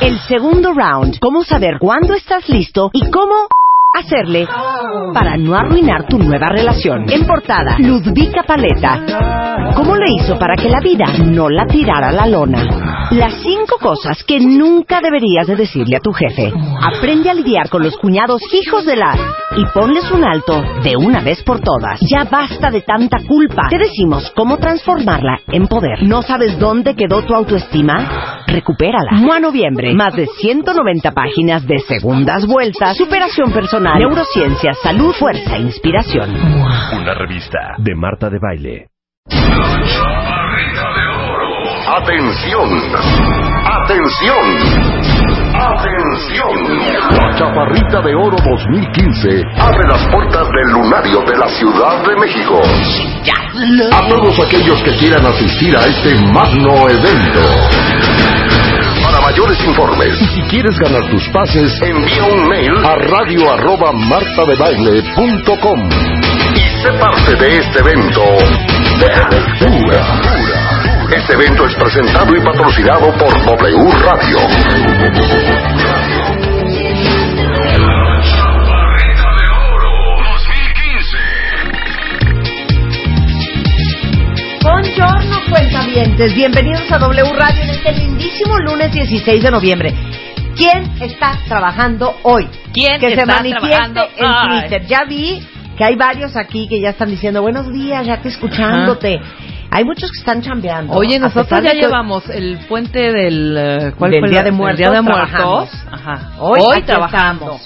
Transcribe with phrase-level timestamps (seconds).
[0.00, 1.18] El segundo round.
[1.20, 3.48] ¿Cómo saber cuándo estás listo y cómo
[3.94, 4.48] hacerle
[5.12, 7.04] para no arruinar tu nueva relación?
[7.10, 9.74] En portada, Ludvika Paleta.
[9.74, 13.08] ¿Cómo le hizo para que la vida no la tirara a la lona?
[13.10, 16.52] Las cinco cosas que nunca deberías de decirle a tu jefe.
[16.80, 19.14] Aprende a lidiar con los cuñados hijos de la
[19.56, 22.00] y ponles un alto de una vez por todas.
[22.10, 23.68] Ya basta de tanta culpa.
[23.68, 26.02] Te decimos cómo transformarla en poder.
[26.02, 28.42] ¿No sabes dónde quedó tu autoestima?
[28.46, 29.12] Recupérala.
[29.12, 29.94] Mua Noviembre.
[29.94, 36.30] Más de 190 páginas de segundas vueltas, superación personal, neurociencia, salud, fuerza e inspiración.
[36.30, 38.86] Una revista de Marta de Baile.
[41.84, 42.68] Atención,
[43.64, 44.44] atención,
[45.54, 46.50] atención.
[47.10, 52.60] La Chaparrita de Oro 2015 abre las puertas del lunario de la Ciudad de México.
[53.92, 57.42] A todos aquellos que quieran asistir a este magno evento.
[59.04, 63.92] Para mayores informes y si quieres ganar tus pases, envía un mail a radio arroba
[63.92, 65.88] martadebaile.com
[66.54, 68.22] y sé parte de este evento
[68.98, 70.41] de.
[71.16, 74.38] Este evento es presentado y patrocinado por W Radio.
[84.62, 86.34] Buongiorno, cuentavientes.
[86.34, 89.94] Bienvenidos a W Radio en este lindísimo lunes 16 de noviembre.
[90.56, 92.48] ¿Quién está trabajando hoy?
[92.72, 94.08] ¿Quién que se está manifieste trabajando?
[94.16, 94.60] en Ay.
[94.60, 94.86] Twitter.
[94.86, 95.42] Ya vi
[95.76, 99.20] que hay varios aquí que ya están diciendo buenos días, ya que escuchándote.
[99.74, 100.92] Hay muchos que están chambeando.
[100.92, 103.56] Oye, nosotros ya llevamos el puente del...
[103.58, 105.70] eh, ¿cuál Del fue Día de Muertos, Día de Muertos.
[105.90, 106.32] Ajá.
[106.38, 107.62] Hoy, trabajamos.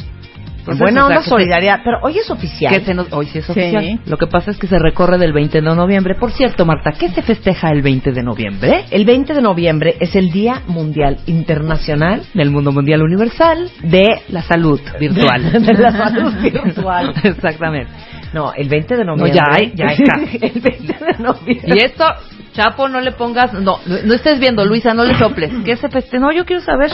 [0.59, 1.81] Entonces, Buena o sea, onda, se- solidaridad.
[1.84, 2.75] Pero hoy es oficial.
[2.75, 3.53] Que se nos, hoy sí es Sí.
[3.53, 4.00] oficial.
[4.05, 6.16] Lo que pasa es que se recorre del 20 de noviembre.
[6.16, 8.84] Por cierto, Marta, ¿qué se festeja el 20 de noviembre?
[8.91, 14.43] El 20 de noviembre es el Día Mundial Internacional Del Mundo Mundial Universal de la
[14.43, 15.53] salud virtual.
[15.62, 17.15] de la salud virtual.
[17.22, 17.93] Exactamente.
[18.32, 19.32] No, el 20 de No, noviembre.
[19.34, 20.37] ya hay, ya hay casi.
[20.42, 21.75] el 20 de noviembre.
[21.75, 22.04] Y esto,
[22.53, 23.53] Chapo, no le pongas...
[23.53, 25.53] No, no estés viendo, Luisa, no le soples.
[25.64, 26.19] ¿Qué se festeja?
[26.19, 26.91] No, yo quiero saber.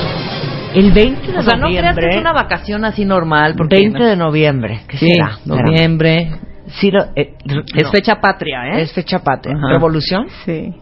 [0.75, 2.09] El 20 de O sea, no creas que noviembre.
[2.11, 3.55] es una vacación así normal.
[3.57, 4.81] Porque 20 de noviembre.
[4.89, 5.39] ¿Qué Sí, será?
[5.45, 6.31] noviembre.
[6.81, 7.35] Sí, lo- eh,
[7.77, 8.83] Es no, fecha patria, ¿eh?
[8.83, 9.55] Es fecha patria.
[9.57, 9.69] Ajá.
[9.75, 10.27] ¿Revolución?
[10.45, 10.73] Sí.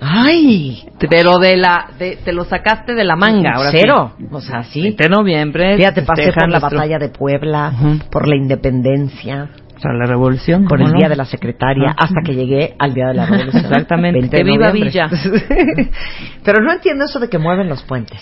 [0.00, 0.88] ¡Ay!
[1.10, 4.12] Pero de la, de, te lo sacaste de la manga, ahora Cero.
[4.30, 4.82] O sea, sí.
[4.82, 5.76] 20 de noviembre.
[5.76, 7.98] Fíjate, pasé festejan por la batalla de Puebla, Ujú.
[8.10, 9.48] por la independencia,
[9.80, 10.64] Sea, la revolución.
[10.66, 10.98] por ¿cómo el no?
[10.98, 11.96] Día de la Secretaria, Ajá.
[11.98, 13.64] hasta que llegué al Día de la Revolución.
[13.66, 14.18] Exactamente.
[14.20, 14.90] 20 Que de viva noviembre.
[14.90, 15.08] Villa.
[16.44, 18.20] Pero no entiendo eso de que mueven los puentes.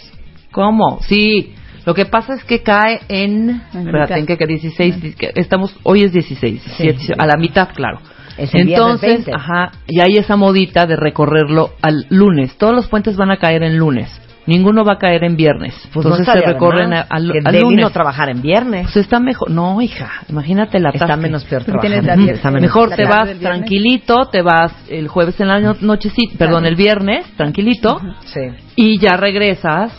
[0.52, 1.00] ¿Cómo?
[1.02, 1.54] Sí.
[1.84, 3.62] Lo que pasa es que cae en...
[3.72, 4.18] Espérate.
[4.18, 4.26] ¿en?
[4.26, 5.00] Que 16.
[5.00, 6.64] dice que Estamos, hoy es 16.
[6.78, 7.98] 17, a la mitad, claro.
[8.36, 9.32] Es el viernes Entonces, 20.
[9.34, 12.56] ajá, y hay esa modita de recorrerlo al lunes.
[12.58, 14.10] Todos los puentes van a caer en lunes.
[14.46, 15.74] Ninguno va a caer en viernes.
[15.92, 17.84] Pues no Entonces se estaría de recorren más, a- al, que al Debbie lunes.
[17.84, 18.82] no trabajar en viernes.
[18.84, 19.50] Pues está mejor.
[19.50, 24.42] No, hija, imagínate la Está menos peor Está menos Mejor la te vas tranquilito, te
[24.42, 28.40] vas el jueves en la no- nochecita, perdón, el viernes, tranquilito, Sí.
[28.76, 29.92] y ya regresas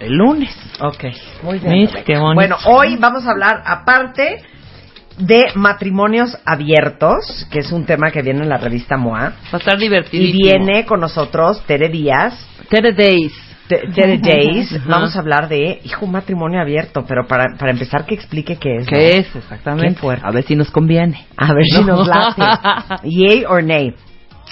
[0.00, 0.50] el lunes.
[0.80, 1.04] Ok.
[1.42, 1.72] Muy bien.
[1.74, 2.34] Mira, qué bonito.
[2.34, 4.42] Bueno, hoy vamos a hablar aparte
[5.18, 9.20] de matrimonios abiertos, que es un tema que viene en la revista MOA.
[9.20, 10.38] Va a estar Y divertidísimo.
[10.42, 12.34] viene con nosotros Tere Díaz,
[12.70, 13.32] Tere Days.
[14.20, 14.72] Days.
[14.74, 14.84] Ajá.
[14.88, 18.76] Vamos a hablar de, hijo, un matrimonio abierto, pero para, para empezar que explique qué
[18.76, 18.86] es.
[18.86, 19.00] ¿Qué ¿no?
[19.00, 20.00] es exactamente?
[20.00, 20.20] Qué.
[20.22, 21.26] A ver si nos conviene.
[21.36, 21.96] A ver si No.
[21.96, 22.42] nos late.
[23.04, 23.94] Yay or nay.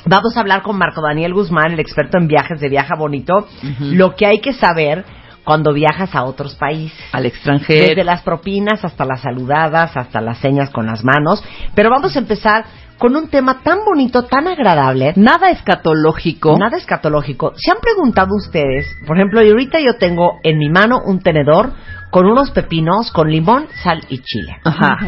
[0.07, 3.47] Vamos a hablar con Marco Daniel Guzmán, el experto en viajes de Viaja Bonito,
[3.81, 5.05] lo que hay que saber
[5.45, 6.99] cuando viajas a otros países.
[7.13, 7.89] Al extranjero.
[7.89, 11.43] Desde las propinas hasta las saludadas, hasta las señas con las manos.
[11.75, 12.65] Pero vamos a empezar
[13.01, 16.57] con un tema tan bonito, tan agradable, Nada escatológico.
[16.59, 17.55] nada escatológico.
[17.57, 18.87] ¿Se han preguntado ustedes?
[19.07, 21.73] Por ejemplo, y ahorita yo tengo en mi mano un tenedor
[22.11, 24.59] con unos pepinos con limón, sal y chile.
[24.65, 24.99] Ajá.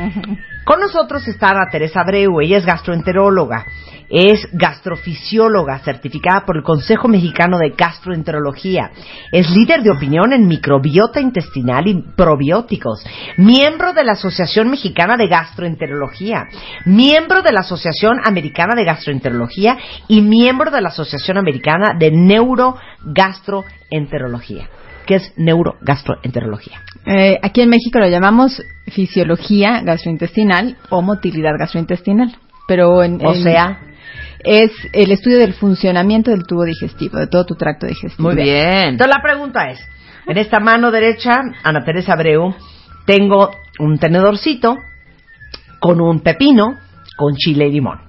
[0.65, 3.67] Con nosotros está Ana Teresa Abreu, ella es gastroenteróloga.
[4.15, 8.91] Es gastrofisióloga certificada por el Consejo Mexicano de Gastroenterología.
[9.33, 13.03] Es líder de opinión en microbiota intestinal y probióticos.
[13.39, 16.45] Miembro de la Asociación Mexicana de Gastroenterología.
[16.85, 19.79] Miembro de la Asociación Americana de Gastroenterología
[20.09, 24.69] y miembro de la Asociación Americana de Neurogastroenterología.
[25.07, 26.81] ¿Qué es neurogastroenterología?
[27.07, 32.37] Eh, aquí en México lo llamamos fisiología gastrointestinal o motilidad gastrointestinal.
[32.69, 33.81] Pero en, O en- sea,
[34.45, 38.29] es el estudio del funcionamiento del tubo digestivo, de todo tu tracto digestivo.
[38.29, 38.91] Muy bien.
[38.91, 39.81] Entonces la pregunta es,
[40.27, 42.55] en esta mano derecha, Ana Teresa Abreu,
[43.07, 44.77] tengo un tenedorcito
[45.81, 46.79] con un pepino,
[47.17, 48.01] con chile y limón.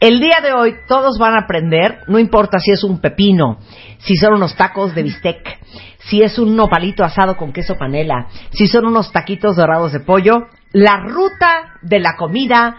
[0.00, 3.58] El día de hoy todos van a aprender, no importa si es un pepino,
[3.98, 5.58] si son unos tacos de bistec,
[5.98, 10.46] si es un nopalito asado con queso panela, si son unos taquitos dorados de pollo,
[10.72, 12.76] la ruta de la comida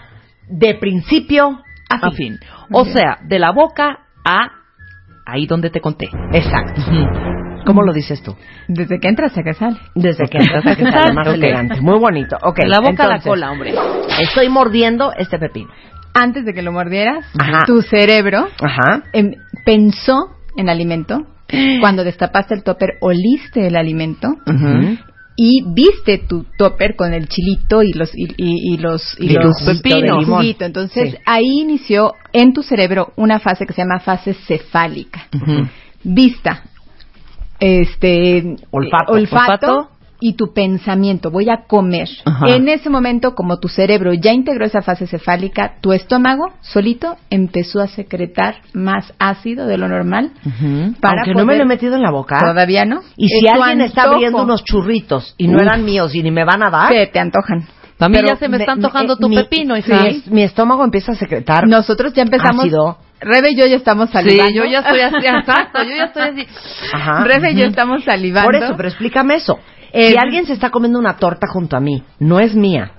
[0.48, 1.60] de principio
[1.92, 2.12] a fin.
[2.12, 2.40] A fin.
[2.72, 4.52] O sea, de la boca a
[5.26, 6.10] ahí donde te conté.
[6.34, 6.82] Exacto.
[7.66, 8.36] ¿Cómo lo dices tú?
[8.68, 9.78] Desde que entras hasta que sale.
[9.94, 11.34] Desde que entras a que sale más Ok.
[11.36, 11.80] elegante.
[11.82, 12.36] Muy bonito.
[12.44, 12.58] Ok.
[12.60, 13.74] de la boca a la cola, hombre.
[14.20, 15.70] Estoy mordiendo este pepino.
[16.14, 17.60] Antes de que lo mordieras, Ajá.
[17.68, 19.04] tu cerebro Ajá.
[19.14, 19.32] em,
[19.66, 20.18] pensó
[20.58, 21.20] en alimento.
[21.82, 24.98] Cuando destapaste el topper, oliste el alimento Ujú.
[25.36, 29.34] Y viste tu topper con el chilito y los y, y- y los y Y
[29.34, 29.64] los
[30.26, 30.66] juguito.
[30.66, 31.18] Entonces Sí.
[31.26, 35.28] ahí inició en tu cerebro una fase que se llama fase cefálica.
[36.04, 36.64] Vista,
[37.60, 39.12] este Olfato.
[39.14, 39.90] olfato, Olfato.
[40.22, 41.32] Y tu pensamiento.
[41.32, 42.08] Voy a comer.
[42.26, 42.46] Ajá.
[42.56, 47.82] En ese momento, como tu cerebro ya integró esa fase cefálica, tu estómago solito empezó
[47.82, 50.32] a secretar más ácido de lo normal.
[50.46, 50.94] Ujú.
[51.02, 52.38] Para Aunque no me poder- lo he metido en la boca.
[52.40, 53.02] Todavía no.
[53.18, 55.64] Y si Es alguien está abriendo unos churritos y no Uf.
[55.64, 57.66] eran míos y ni me van a dar, Se te antojan.
[58.00, 60.04] A mí pero ya se me, está antojando eh, tu mi- pepino, sí, hija.
[60.32, 61.68] mi estómago empieza a secretar.
[61.68, 62.62] Nosotros ya empezamos.
[62.66, 62.98] Ácido.
[63.20, 64.52] Rebe y yo ya estamos Sí, salivando.
[64.52, 66.48] yo ya estoy así, exacto, yo ya estoy así.
[66.94, 67.24] Ajá.
[67.24, 68.48] Rebe y yo estamos salivando.
[68.48, 69.60] Por eso, pero explícame eso.
[69.94, 72.92] Eh, si alguien se está comiendo una torta junto a mí, no es mía.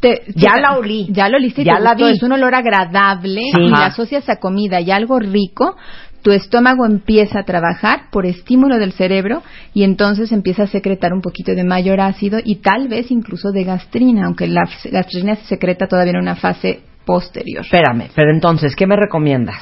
[0.00, 1.08] Te- Ya te- la olí.
[1.10, 2.06] Ya lo oliste y Ya te la gustó.
[2.06, 2.12] vi.
[2.12, 3.62] Es un olor agradable Sí.
[3.62, 5.76] y la asocias a comida y algo rico.
[6.22, 9.42] Tu estómago empieza a trabajar por estímulo del cerebro
[9.72, 13.64] y entonces empieza a secretar un poquito de mayor ácido y tal vez incluso de
[13.64, 17.64] gastrina, aunque la gastrina se secreta todavía en una fase posterior.
[17.64, 19.56] Espérame, pero entonces, ¿qué me recomiendas?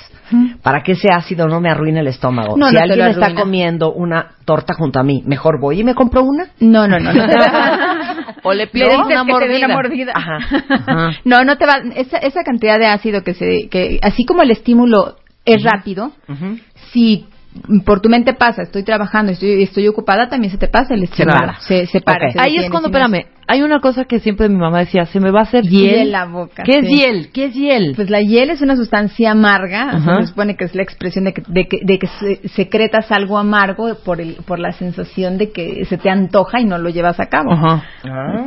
[0.60, 2.56] Para que ese ácido no me arruine el estómago.
[2.56, 5.94] No, si no alguien está comiendo una torta junto a mí, mejor voy y me
[5.94, 6.48] compro una.
[6.58, 7.12] No, no, no.
[7.12, 7.24] no
[8.42, 10.12] O le pides dices una una mordida.
[10.16, 10.38] Ajá.
[10.68, 11.10] Ajá.
[11.24, 11.76] No, no te va.
[11.94, 15.14] Esa, esa cantidad de ácido que se, que así como el estímulo
[15.44, 16.10] es rápido,
[16.92, 17.26] si
[17.84, 21.58] por tu mente pasa, estoy trabajando, estoy, estoy ocupada, también se te pasa el para.
[21.60, 22.30] Se, se para.
[22.32, 25.06] Se Ahí detiene, es cuando, no espérame, hay una cosa que siempre mi mamá decía,
[25.06, 26.12] se me va a hacer Hiel hiel.
[26.12, 27.30] la boca, ¿Qué es hiel?
[27.32, 27.92] ¿Qué es hiel?
[27.94, 31.42] Pues la hiel es una sustancia amarga, se supone que es la expresión de que,
[31.46, 35.84] de que, de que se- secretas algo amargo por, el, por la sensación de que
[35.84, 37.52] se te antoja y no lo llevas a cabo.
[37.52, 37.84] Ajá.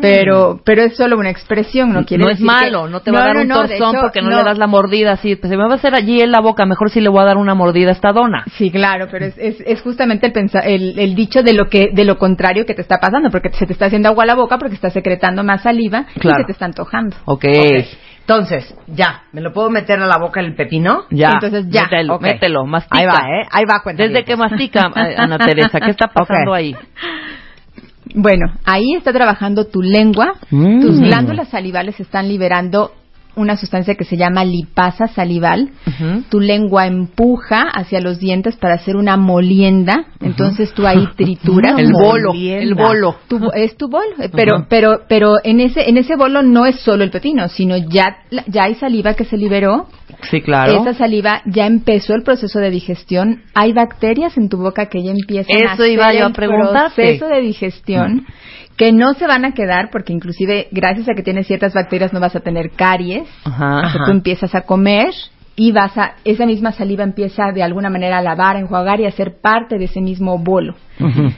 [0.01, 3.12] Pero, pero es solo una expresión, no quiere no es decir que- malo, no te
[3.12, 5.35] va a dar un no, torzón hecho, porque no, le das la mordida así.
[5.35, 7.25] Pues se me va a hacer allí en la boca, mejor si le voy a
[7.25, 8.44] dar una mordida a esta dona.
[8.57, 11.90] Sí, claro, pero es, es, es justamente el, pensa- el, el dicho de lo que
[11.94, 14.36] de lo contrario que te está pasando, porque se te está haciendo agua a la
[14.36, 16.40] boca, porque estás secretando más saliva Claro.
[16.40, 17.16] y se te está antojando.
[17.25, 17.46] Ok.
[17.46, 17.86] Ok.
[18.22, 21.06] Entonces, ya, ¿me lo puedo meter a la boca el pepino?
[21.10, 21.31] Ya.
[21.34, 21.84] Entonces, ya.
[21.86, 22.22] Mételo, Ok.
[22.22, 23.00] mételo, mastica.
[23.00, 23.48] Ahí va, ¿eh?
[23.51, 24.04] Ahí va, cuenta.
[24.04, 26.75] Desde que mastica, eh, Ana Teresa, ¿qué está pasando ahí?
[28.13, 30.81] Bueno, ahí está trabajando tu lengua, Mm.
[30.81, 32.92] tus glándulas salivales están liberando
[33.35, 35.69] una sustancia que se llama lipasa salival.
[36.29, 41.77] Tu lengua empuja hacia los dientes para hacer una molienda, entonces tú ahí trituras.
[41.77, 43.15] El bolo, el bolo.
[43.27, 46.79] Tu es tu bolo, eh, pero pero pero en ese en ese bolo no es
[46.81, 48.17] solo el pepino, sino ya
[48.48, 49.88] ya hay saliva que se liberó.
[50.29, 50.81] Sí, claro.
[50.81, 53.43] Esa saliva ya empezó el proceso de digestión.
[53.53, 57.27] Hay bacterias en tu boca que ya empiezan a hacer iba yo a el proceso
[57.27, 58.25] de digestión
[58.79, 62.21] que no se van a quedar porque inclusive gracias a que tienes ciertas bacterias no
[62.21, 63.27] vas a tener caries.
[63.43, 63.91] Ajá.
[63.91, 65.13] Sea, tú empiezas a comer
[65.57, 69.05] y vas a esa misma saliva empieza de alguna manera a lavar, a enjuagar y
[69.05, 70.75] a ser parte de ese mismo bolo.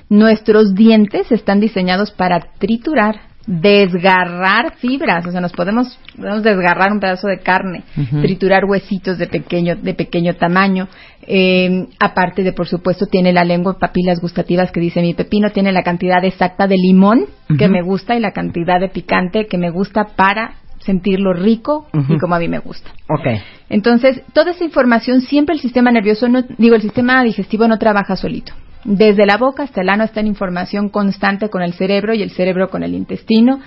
[0.08, 3.22] Nuestros dientes están diseñados para triturar,
[3.52, 7.84] desgarrar fibras, o sea, nos podemos, podemos desgarrar un pedazo de carne,
[8.22, 10.88] triturar huesitos de pequeño, de pequeño tamaño.
[11.24, 15.74] Eh, aparte de, por supuesto, tiene la lengua papilas gustativas que dice mi pepino, tiene
[15.74, 17.26] la cantidad exacta de limón
[17.58, 22.18] que me gusta y la cantidad de picante que me gusta para sentirlo rico y
[22.20, 22.90] como a mí me gusta.
[23.10, 23.42] Ok.
[23.70, 28.16] Entonces, toda esa información, siempre el sistema nervioso, no, digo, el sistema digestivo no trabaja
[28.16, 28.54] solito.
[28.84, 32.32] Desde la boca hasta el ano está en información constante con el cerebro y el
[32.32, 33.60] cerebro con el intestino.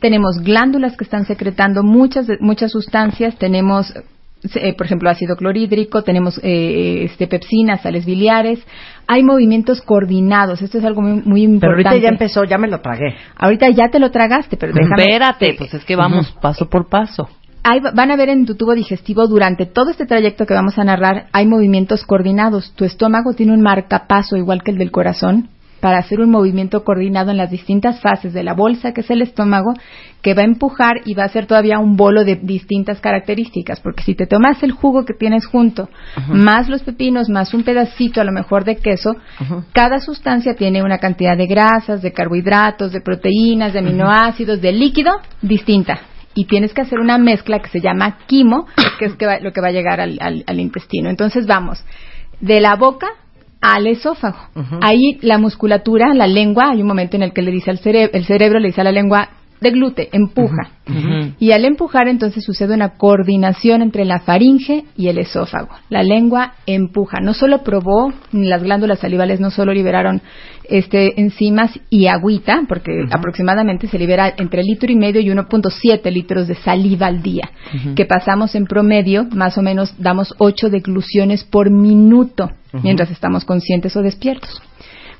[0.00, 3.92] Tenemos glándulas que están secretando muchas, de- muchas sustancias, tenemos
[4.56, 8.58] eh, por ejemplo, ácido clorhídrico, tenemos eh, este, pepsinas, sales biliares.
[9.06, 10.62] Hay movimientos coordinados.
[10.62, 11.60] Esto es algo muy, muy importante.
[11.60, 13.14] Pero ahorita ya empezó, ya me lo tragué.
[13.36, 14.96] Ahorita ya te lo tragaste, pero déjame.
[15.04, 17.28] Espérate, pues es que vamos paso por paso.
[17.64, 20.84] Hay- van a ver en tu tubo digestivo durante todo este trayecto que vamos a
[20.84, 22.72] narrar, hay movimientos coordinados.
[22.74, 25.48] Tu estómago tiene un marcapaso igual que el del corazón
[25.80, 29.20] para hacer un movimiento coordinado en las distintas fases de la bolsa, que es el
[29.20, 29.74] estómago,
[30.22, 34.04] que va a empujar y va a ser todavía un bolo de distintas características, porque
[34.04, 35.88] si te tomas el jugo que tienes junto,
[36.28, 39.16] más los pepinos, más un pedacito a lo mejor de queso,
[39.72, 45.10] cada sustancia tiene una cantidad de grasas, de carbohidratos, de proteínas, de aminoácidos, de líquido
[45.42, 45.98] distinta
[46.34, 48.66] y tienes que hacer una mezcla que se llama quimo,
[48.98, 51.10] que es que va- lo que va a llegar al, al- al intestino.
[51.10, 51.84] Entonces vamos,
[52.40, 53.06] de la boca
[53.60, 54.38] al esófago.
[54.80, 58.10] Ahí la musculatura, la lengua, hay un momento en el que le dice al cerebro,
[58.14, 59.28] el cerebro le dice a la lengua,
[59.62, 60.70] deglute, empuja.
[61.38, 65.70] Y al empujar entonces sucede una coordinación entre la faringe y el esófago.
[65.88, 67.20] La lengua empuja.
[67.20, 70.20] No solo probó, las glándulas salivales no solo liberaron
[70.68, 76.48] este enzimas y agüita, porque aproximadamente se libera entre litro y medio y 1.7 litros
[76.48, 77.50] de saliva al día,
[77.94, 82.50] que pasamos en promedio, más o menos damos 8 degluciones por minuto
[82.82, 84.62] mientras estamos conscientes o despiertos.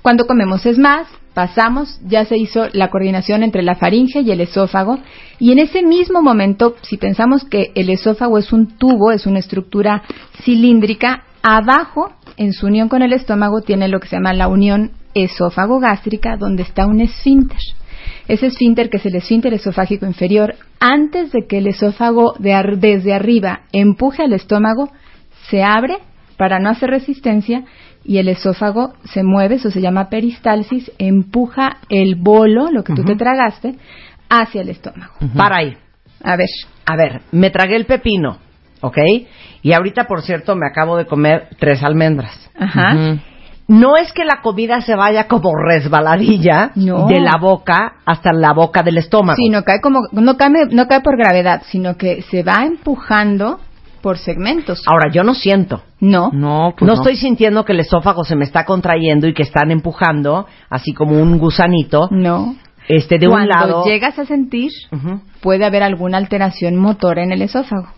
[0.00, 4.40] Cuando comemos es más, pasamos, ya se hizo la coordinación entre la faringe y el
[4.40, 4.98] esófago,
[5.38, 9.38] y en ese mismo momento, si pensamos que el esófago es un tubo, es una
[9.38, 10.02] estructura
[10.42, 14.92] cilíndrica, abajo, en su unión con el estómago, tiene lo que se llama la unión
[15.14, 17.58] esófago-gástrica, donde está un esfínter.
[18.28, 22.78] Ese esfínter, que es el esfínter esofágico inferior, antes de que el esófago de ar-
[22.78, 24.90] desde arriba empuje al estómago,
[25.50, 25.98] se abre
[26.42, 27.62] para no hacer resistencia
[28.02, 33.04] y el esófago se mueve, eso se llama peristalsis, empuja el bolo, lo que tú
[33.04, 33.76] te tragaste,
[34.28, 35.12] hacia el estómago.
[35.36, 35.76] Para ahí.
[36.24, 36.48] A ver,
[36.84, 38.38] A ver, me tragué el pepino,
[38.80, 38.98] ¿ok?
[39.62, 42.50] Y ahorita, por cierto, me acabo de comer tres almendras.
[42.58, 43.20] ajá.
[43.68, 47.06] No es que la comida se vaya como resbaladilla No.
[47.06, 49.36] de la boca hasta la boca del estómago.
[49.36, 53.60] Sí, no cae como, no cae, no cae por gravedad, sino que se va empujando
[54.02, 54.82] por segmentos.
[54.86, 55.82] Ahora, yo no siento.
[56.00, 56.30] No.
[56.32, 59.70] No, pues no, estoy sintiendo que el esófago se me está contrayendo y que están
[59.70, 62.56] empujando, así como un gusanito, No.
[62.88, 63.84] este, de un Cuando lado.
[63.84, 64.70] llegas a sentir,
[65.40, 67.88] puede haber alguna alteración motora en el esófago.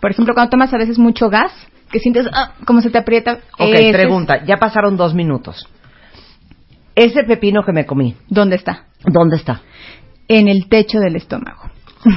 [0.00, 1.52] Por ejemplo, cuando tomas a veces mucho gas,
[1.92, 3.38] que sientes ah, como se te aprieta.
[3.58, 4.44] Ok, ese es- pregunta.
[4.46, 5.68] Ya pasaron dos minutos.
[6.94, 8.86] Ese pepino que me comí, ¿Dónde está?
[9.04, 9.62] ¿dónde está?
[10.28, 11.69] En el techo del estómago.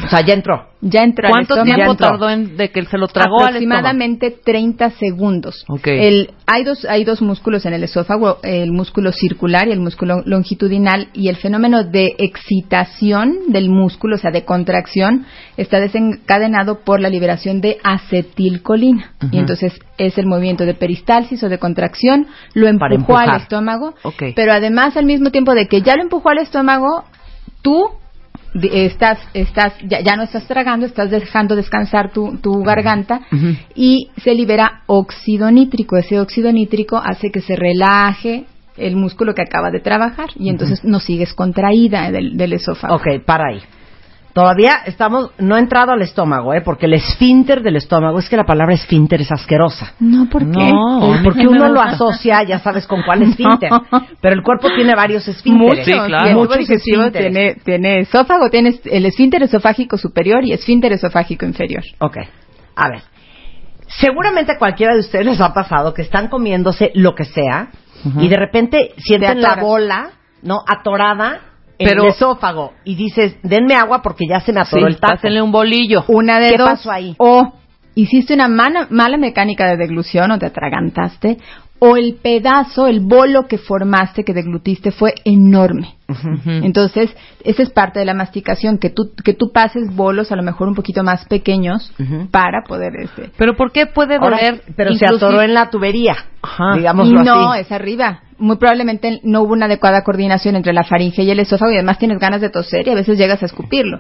[0.05, 0.69] O sea, ya entró.
[0.79, 2.07] Ya entró al ¿Cuánto tiempo entró.
[2.07, 5.65] tardó en de que se lo tragó al aproximadamente 30 segundos.
[5.67, 5.87] Ok.
[5.87, 10.21] El, hay, dos, hay dos músculos en el esófago, el músculo circular y el músculo
[10.25, 15.25] longitudinal, y el fenómeno de excitación del músculo, o sea, de contracción,
[15.57, 19.13] está desencadenado por la liberación de acetilcolina.
[19.31, 24.23] Y entonces es el movimiento de peristalsis o de contracción, lo empujó al estómago, Ok.
[24.35, 27.03] pero además al mismo tiempo de que ya lo empujó al estómago,
[27.61, 27.89] tú
[28.53, 33.21] estás, estás, ya, ya no estás tragando, estás dejando descansar tu, tu garganta
[33.75, 35.97] y se libera óxido nítrico.
[35.97, 38.45] Ese óxido nítrico hace que se relaje
[38.77, 42.95] el músculo que acaba de trabajar y entonces no sigues contraída del, del esófago.
[42.95, 43.61] Ok, para ahí.
[44.33, 46.61] Todavía estamos, no he entrado al estómago, ¿eh?
[46.61, 49.93] Porque el esfínter del estómago, es que la palabra esfínter es asquerosa.
[49.99, 50.71] No, ¿por qué?
[50.71, 51.19] No.
[51.23, 53.69] Porque uno lo asocia, ya sabes con cuál esfínter.
[54.21, 55.85] Pero el cuerpo tiene varios esfínteres.
[55.85, 56.39] Sí, claro.
[56.39, 57.31] Muchos esfínteres.
[57.31, 61.83] tiene, tiene esófago, tiene el esfínter esofágico superior y esfínter esofágico inferior.
[61.99, 62.17] Ok.
[62.75, 63.03] A ver.
[63.87, 67.69] Seguramente a cualquiera de ustedes les ha pasado que están comiéndose lo que sea
[68.19, 70.09] y de repente sienten la bola,
[70.41, 70.61] ¿no?
[70.67, 74.93] Atorada en Pero- el esófago y dices, denme agua porque ya se me atoró Sí,
[74.93, 75.13] el taco.
[75.15, 76.03] pásenle un bolillo.
[76.07, 76.69] Una de ¿Qué dos.
[76.69, 77.15] pasó ahí?
[77.17, 77.53] O
[77.95, 81.37] hiciste una mala, mala mecánica de deglución o te atragantaste,
[81.85, 85.95] o el pedazo, el bolo que formaste, que deglutiste, fue enorme.
[86.45, 87.13] Entonces,
[87.43, 90.69] esa es parte de la masticación, que tú, que tú pases bolos a lo mejor
[90.69, 91.91] un poquito más pequeños
[92.31, 92.93] para poder...
[93.01, 94.61] Este, Pero ¿por qué puede Ahora, doler?
[94.77, 96.75] pero se atoró en la tubería, Ajá.
[96.77, 97.61] digámoslo no, así.
[97.61, 98.21] es arriba.
[98.37, 101.97] Muy probablemente no hubo una adecuada coordinación entre la faringe y el esófago y además
[101.97, 103.99] tienes ganas de toser y a veces llegas a escupirlo.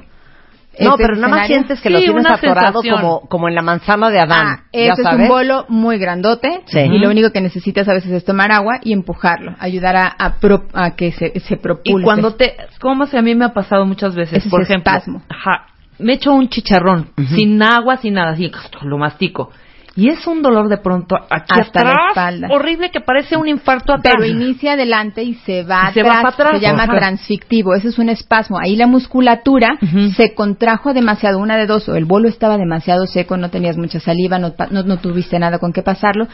[0.79, 2.95] No, Ese pero nada más sientes que lo tienes atorado sensación.
[3.01, 4.47] como, como en la manzana de Adán.
[4.47, 6.79] Ah, ya es un bolo muy grandote Sí.
[6.79, 10.35] y lo único que necesitas a veces es tomar agua y empujarlo, ayudar a, a
[10.39, 11.99] pro- a que se, se propulse.
[11.99, 14.63] Y cuando te, como si a mí me ha pasado muchas veces, Ese es por
[14.63, 15.21] ejemplo, espasmo.
[15.29, 15.67] ajá,
[15.99, 18.51] me echo un chicharrón sin agua, sin nada, así
[18.81, 19.51] lo mastico
[19.95, 22.47] Y es un dolor de pronto aquí Hasta la atrás, espalda.
[22.51, 24.15] horrible que parece un infarto atrás.
[24.17, 26.35] Pero inicia adelante y se va Y se va atrás.
[26.35, 26.59] para atrás.
[26.61, 26.97] Se llama Ajá.
[26.97, 27.75] transfictivo.
[27.75, 28.57] Ese es un espasmo.
[28.59, 29.77] Ahí la musculatura
[30.15, 31.37] se contrajo demasiado.
[31.37, 31.87] Una de dos.
[31.89, 35.37] O el bolo estaba demasiado seco, no tenías mucha saliva, no, pa- no, no tuviste
[35.37, 36.27] nada con qué pasarlo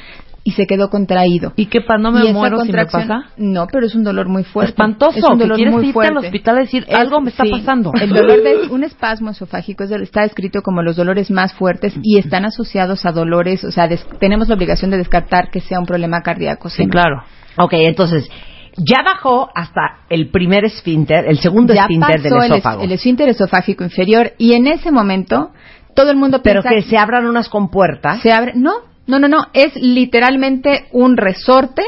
[0.45, 1.51] y se quedó contraído.
[1.57, 1.97] ¿Y qué pasa?
[1.99, 3.23] ¿No me muero si me pasa?
[3.35, 4.71] No, pero es un dolor muy fuerte.
[4.71, 7.29] Espantoso, Es un que dolor quieres muy irte al hospital a decir, Es- algo me
[7.31, 7.91] está sí, pasando.
[7.99, 12.45] El dolor de un espasmo esofágico está descrito como los dolores más fuertes y están
[12.45, 16.21] asociados a dolores, o sea, des- tenemos la obligación de descartar que sea un problema
[16.21, 16.69] cardíaco.
[16.69, 16.89] Sí, ¿no?
[16.91, 17.23] claro.
[17.57, 18.29] Ok, entonces,
[18.77, 22.81] ya bajó hasta el primer esfínter, el segundo ya esfínter del pasó el es- esófago.
[22.83, 25.51] El, esfínter esofágico inferior y en ese momento
[25.95, 28.21] todo el mundo pero piensa que se abran unas compuertas.
[28.21, 28.53] se abre.
[28.55, 28.73] No,
[29.07, 29.47] no, no, no.
[29.53, 31.81] Es literalmente un resorte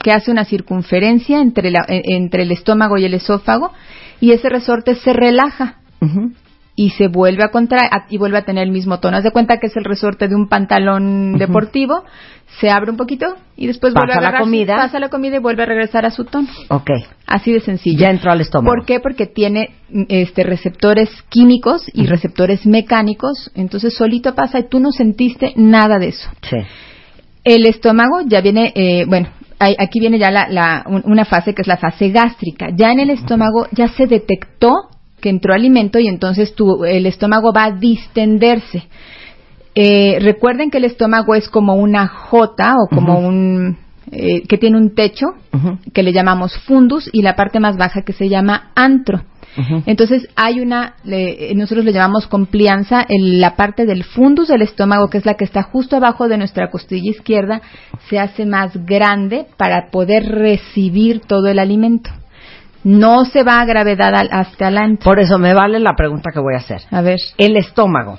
[0.00, 3.72] que hace una circunferencia entre, la- eh, entre el estómago y el esófago
[4.20, 6.32] y ese resorte se relaja Ujú.
[6.80, 9.16] Y se vuelve a contraer y vuelve a tener el mismo tono.
[9.16, 12.04] Haz de cuenta que es el resorte de un pantalón deportivo,
[12.60, 14.76] se abre un poquito y después Pasa vuelve a la comida.
[14.76, 16.46] pasa la comida y vuelve a regresar a su tono.
[16.68, 16.88] Ok,
[17.26, 17.98] Así de sencillo.
[17.98, 18.76] ya entró al estómago.
[18.76, 19.00] ¿Por qué?
[19.00, 24.92] Porque tiene mm, este receptores químicos y receptores mecánicos, entonces solito pasa y tú no
[24.92, 26.30] sentiste nada de eso.
[26.48, 26.58] Sí.
[27.42, 31.54] El estómago ya viene, eh, bueno, hay- aquí viene ya la, la- un- una fase
[31.54, 32.68] que es la fase gástrica.
[32.72, 34.70] Ya en el estómago ya se detectó
[35.20, 38.84] que entró alimento y entonces tu, el estómago va a distenderse.
[39.74, 43.78] Eh, recuerden que el estómago es como una J o como un
[44.10, 45.26] eh, que tiene un techo
[45.92, 49.22] que le llamamos fundus y la parte más baja que se llama antro.
[49.86, 55.10] Entonces hay una, le- nosotros le llamamos complianza, en la parte del fundus del estómago,
[55.10, 57.60] que es la que está justo abajo de nuestra costilla izquierda,
[58.08, 62.10] se hace más grande para poder recibir todo el alimento.
[62.88, 65.04] No se va a gravedad al- hasta el antro.
[65.04, 66.80] Por eso me vale la pregunta que voy a hacer.
[66.90, 68.18] A ver, El estómago,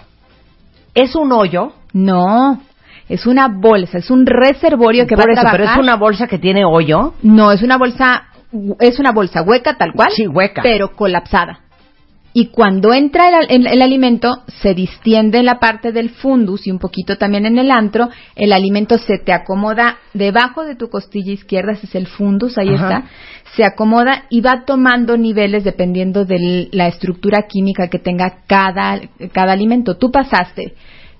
[0.93, 1.73] ¿es un hoyo?
[1.93, 2.61] no,
[3.07, 5.59] es una bolsa, es un reservorio que Por va eso, a trabajar.
[5.61, 7.13] pero es una bolsa que tiene hoyo.
[7.23, 8.25] No, es una bolsa,
[8.79, 10.09] es una bolsa hueca tal cual.
[10.15, 10.61] Sí, hueca.
[10.61, 11.61] Pero colapsada.
[12.31, 16.71] Y cuando entra el, el- el alimento, se distiende en la parte del fundus y
[16.71, 18.09] un poquito también en el antro.
[18.35, 22.69] El alimento se te acomoda debajo de tu costilla izquierda, ese es el fundus, ahí
[22.69, 22.83] Ajá.
[22.97, 23.03] está.
[23.55, 29.53] Se acomoda y va tomando niveles dependiendo de la estructura química que tenga cada, cada
[29.53, 29.97] alimento.
[29.97, 30.75] Tú pasaste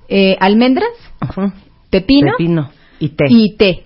[0.10, 0.89] eh, almendras,
[1.28, 1.51] Ujú.
[1.89, 3.25] pepino, Pepino y té.
[3.30, 3.84] y té.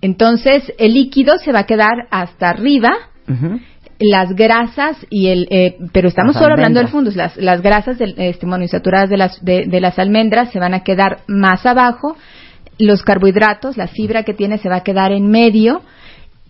[0.00, 2.90] Entonces, el líquido se va a quedar hasta arriba.
[3.98, 5.46] Las grasas y el...
[5.50, 7.16] eh, pero estamos Las solo hablando del fundus.
[7.16, 10.80] Las, las grasas del, este, monoinsaturadas de las, de, de las almendras se van a
[10.80, 12.16] quedar más abajo.
[12.78, 15.82] Los carbohidratos, la fibra que tiene se va a quedar en medio.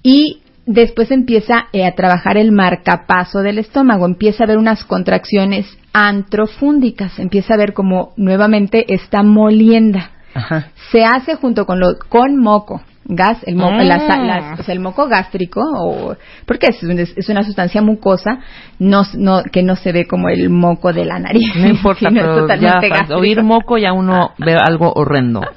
[0.03, 4.07] Y después empieza eh, a trabajar el marcapaso del estómago.
[4.07, 7.19] Empieza a haber unas contracciones antrofúndicas.
[7.19, 10.73] Empieza a ver como nuevamente está molienda Ajá.
[10.91, 13.85] se hace junto con lo con moco gas el moco Ah.
[13.85, 16.83] las- las- o sea, el moco gástrico o porque es,
[17.17, 18.39] es una sustancia mucosa
[18.79, 22.47] no, no que no se ve como el moco de la nariz No importa, pero
[22.57, 22.81] ya
[23.17, 25.41] oír moco ya uno ve algo horrendo.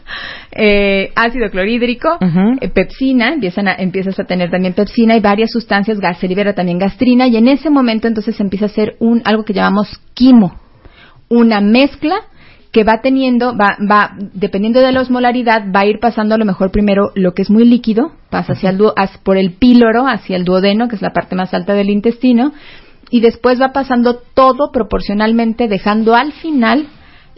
[0.59, 2.17] Eh, ácido clorhídrico,
[2.61, 6.53] eh, pepsina, empiezan a- empiezas a tener también pepsina y varias sustancias, gas, se libera
[6.53, 10.59] también gastrina y en ese momento entonces empieza a hacer un algo que llamamos quimo,
[11.29, 12.15] una mezcla
[12.71, 16.45] que va teniendo, va, va, dependiendo de la osmolaridad, va a ir pasando a lo
[16.45, 18.79] mejor primero lo que es muy líquido, pasa hacia el
[19.23, 22.53] por el píloro, hacia el duodeno, que es la parte más alta del intestino,
[23.09, 26.87] y después va pasando todo proporcionalmente, dejando al final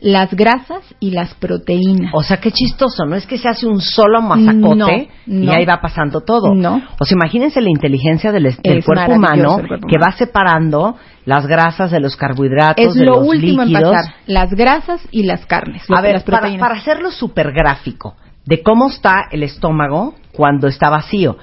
[0.01, 2.11] las grasas y las proteínas.
[2.13, 3.15] O sea, qué chistoso, ¿no?
[3.15, 6.55] Es que se hace un solo masacote No, y ahí va pasando todo.
[6.55, 6.81] No.
[6.99, 10.05] O sea, imagínense la inteligencia del, cuerpo humano cuerpo que humano.
[10.05, 13.84] va separando las grasas de los carbohidratos, es de lo los último líquidos.
[13.84, 15.84] en pasar, las grasas y las carnes.
[15.89, 20.89] A ver, las para, para hacerlo súper gráfico, de cómo está el estómago cuando está
[20.89, 21.38] vacío,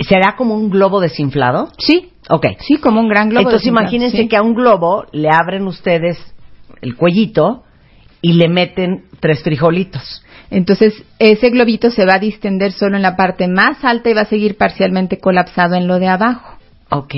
[0.00, 1.68] ¿será como un globo desinflado?
[1.78, 2.46] Sí, Ok.
[2.60, 3.40] sí, como un gran globo.
[3.42, 4.28] Entonces desinflado, imagínense sí.
[4.28, 6.18] que a un globo le abren ustedes
[6.82, 7.64] el cuellito
[8.20, 10.24] y le meten tres frijolitos.
[10.50, 14.22] Entonces, ese globito se va a distender solo en la parte más alta y va
[14.22, 16.56] a seguir parcialmente colapsado en lo de abajo.
[16.90, 17.14] Ok.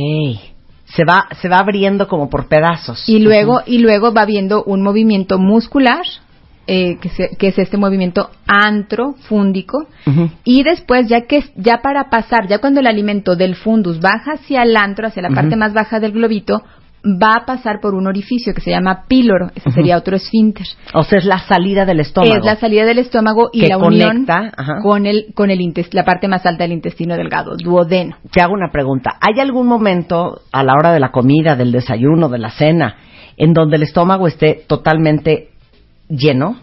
[0.94, 3.09] Se va, se va abriendo como por pedazos.
[3.09, 6.03] Y luego, y luego va viendo un movimiento muscular,
[6.66, 9.87] eh, que, se- que es este movimiento antrofúndico.
[10.44, 14.62] Y después, ya que ya para pasar, ya cuando el alimento del fundus baja hacia
[14.62, 16.62] el antro, hacia la parte más baja del globito,
[17.05, 19.51] va a pasar por un orificio que se llama píloro.
[19.55, 20.67] Ese sería otro esfínter.
[20.95, 22.37] O sea, es la salida del estómago.
[22.37, 25.61] Es la salida del estómago y Que la unión conecta, con el con el
[25.93, 28.17] la parte más alta del intestino delgado, duodeno.
[28.31, 29.17] Te hago una pregunta.
[29.21, 32.97] ¿Hay algún momento a la hora de la comida, del desayuno, de la cena,
[33.37, 35.51] en donde el estómago esté totalmente
[36.09, 36.57] lleno?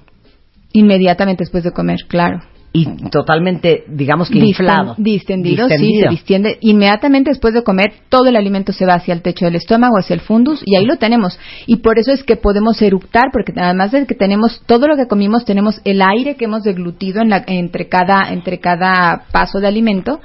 [0.73, 2.39] Inmediatamente después de comer, claro.
[2.73, 4.93] Y totalmente, digamos que inflado.
[4.97, 5.75] Distendido, sí,
[6.09, 6.57] se distiende.
[6.61, 10.13] Inmediatamente después de comer, todo el alimento se va hacia el techo del estómago, hacia
[10.13, 11.39] el fundus, y ahí lo tenemos.
[11.65, 15.07] Y por eso es que podemos eructar, porque además de que tenemos todo lo que
[15.07, 19.67] comimos, tenemos el aire que hemos deglutido en la- entre, cada, entre cada paso de
[19.67, 20.19] alimento,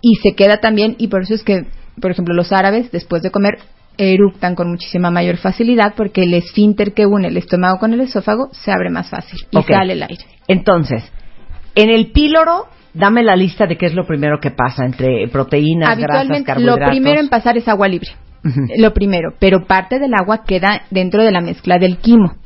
[0.00, 1.66] y se queda también, y por eso es que,
[2.00, 3.58] por ejemplo, los árabes, después de comer,
[3.98, 8.48] eructan con muchísima mayor facilidad, porque el esfínter que une el estómago con el esófago
[8.52, 10.24] se abre más fácil, y sale el aire.
[10.48, 11.04] Entonces,
[11.74, 15.96] en el píloro, dame la lista de qué es lo primero que pasa entre proteínas,
[15.98, 16.90] grasas, Habitualmente, lo carbohidratos.
[16.90, 18.10] primero en pasar es agua libre.
[18.78, 22.36] Lo primero, pero parte del agua queda dentro de la mezcla del quimo.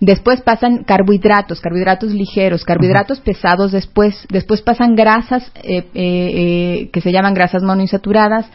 [0.00, 4.26] Después pasan carbohidratos, carbohidratos ligeros, carbohidratos pesados después.
[4.30, 8.46] Después pasan grasas eh, eh, eh, que se llaman grasas monoinsaturadas.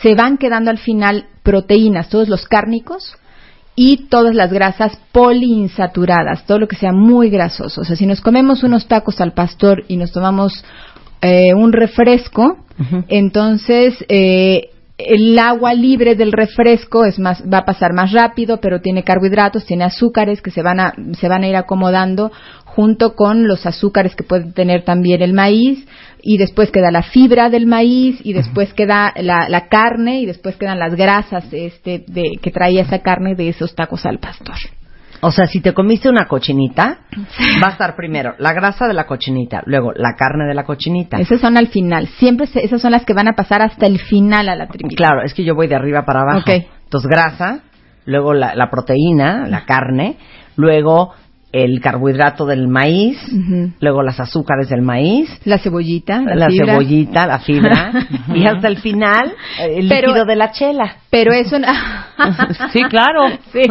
[0.00, 3.16] Se van quedando al final proteínas, todos los cárnicos
[3.74, 7.80] y todas las grasas poliinsaturadas, todo lo que sea muy grasoso.
[7.80, 10.64] O sea, si nos comemos unos tacos al pastor y nos tomamos
[11.20, 12.58] eh, un refresco,
[13.08, 18.80] entonces eh, el agua libre del refresco es más va a pasar más rápido, pero
[18.80, 22.32] tiene carbohidratos, tiene azúcares que se van a se van a ir acomodando
[22.74, 25.86] junto con los azúcares que puede tener también el maíz
[26.22, 30.56] y después queda la fibra del maíz y después queda la, la carne y después
[30.56, 34.56] quedan las grasas este de que traía esa carne de esos tacos al pastor.
[35.24, 37.00] O sea, si te comiste una cochinita,
[37.62, 41.18] va a estar primero la grasa de la cochinita, luego la carne de la cochinita.
[41.20, 44.00] Esas son al final, siempre se- esas son las que van a pasar hasta el
[44.00, 44.96] final a la tripita.
[44.96, 46.42] Claro, es que yo voy de arriba para abajo.
[46.84, 47.60] Entonces, grasa,
[48.04, 50.16] luego la, la proteína, la carne,
[50.56, 51.12] luego
[51.52, 53.18] el carbohidrato del maíz,
[53.80, 56.72] luego las azúcares del maíz, La cebollita, la, la fibra.
[56.72, 57.92] cebollita, la fibra,
[58.34, 60.96] y hasta el final el Pero- líquido de la chela.
[61.10, 61.66] Pero eso no-
[62.72, 63.26] Sí, claro.
[63.52, 63.62] Sí,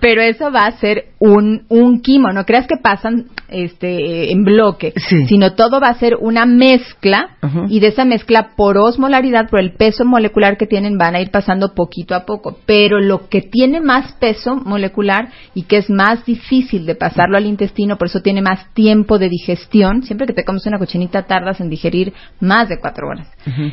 [0.00, 4.92] pero eso va a ser un, un quimo, no creas que pasan este en bloque,
[4.96, 5.26] Sí.
[5.26, 7.36] sino todo va a ser una mezcla
[7.68, 11.30] y de esa mezcla por osmolaridad, por el peso molecular que tienen, van a ir
[11.30, 16.24] pasando poquito a poco, pero lo que tiene más peso molecular y que es más
[16.24, 20.44] difícil de pasarlo al intestino, por eso tiene más tiempo de digestión, siempre que te
[20.44, 23.28] comes una cochinita tardas en digerir más de cuatro horas.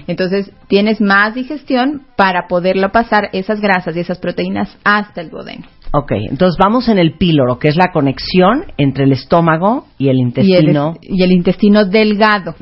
[0.07, 5.65] Entonces tienes más digestión para poderlo pasar esas grasas y esas proteínas hasta el duodeno.
[5.91, 10.17] Ok, entonces vamos en el píloro, que es la conexión entre el estómago y el
[10.17, 10.93] Y el, intestino.
[11.01, 12.53] y el intestino delgado.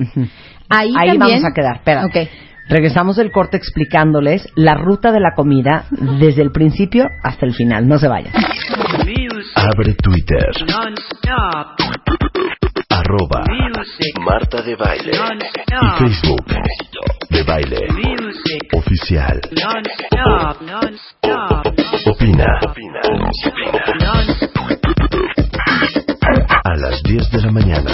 [0.69, 2.05] Ahí, Ahí también- vamos a quedar, espera.
[2.05, 2.15] Ok.
[2.69, 5.85] Regresamos del corte explicándoles la ruta de la comida
[6.19, 7.87] desde el principio hasta el final.
[7.87, 8.33] No se vayan.
[9.69, 10.49] Abre Twitter.
[10.65, 11.75] Non-stop
[12.87, 14.17] Arroba music.
[14.19, 15.11] Marta de Baile.
[15.11, 16.45] Y Non-stop Facebook.
[17.29, 17.87] De Baile.
[17.91, 18.73] music.
[18.73, 19.39] Oficial.
[19.51, 20.61] Non-stop.
[20.61, 21.73] Non-stop.
[22.05, 22.59] Opina.
[23.11, 23.75] Non-stop.
[26.63, 27.91] A las 10 de la mañana.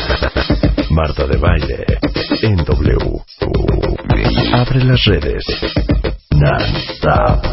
[0.91, 1.85] Marta de Baile.
[2.43, 2.97] En W.
[4.53, 5.43] Abre las redes.
[6.31, 7.41] Non-stop.
[7.43, 7.52] Escribe.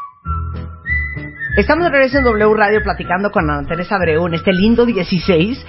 [1.57, 5.65] Estamos de regreso en W Radio platicando con Ana Teresa Abreu en este lindo 16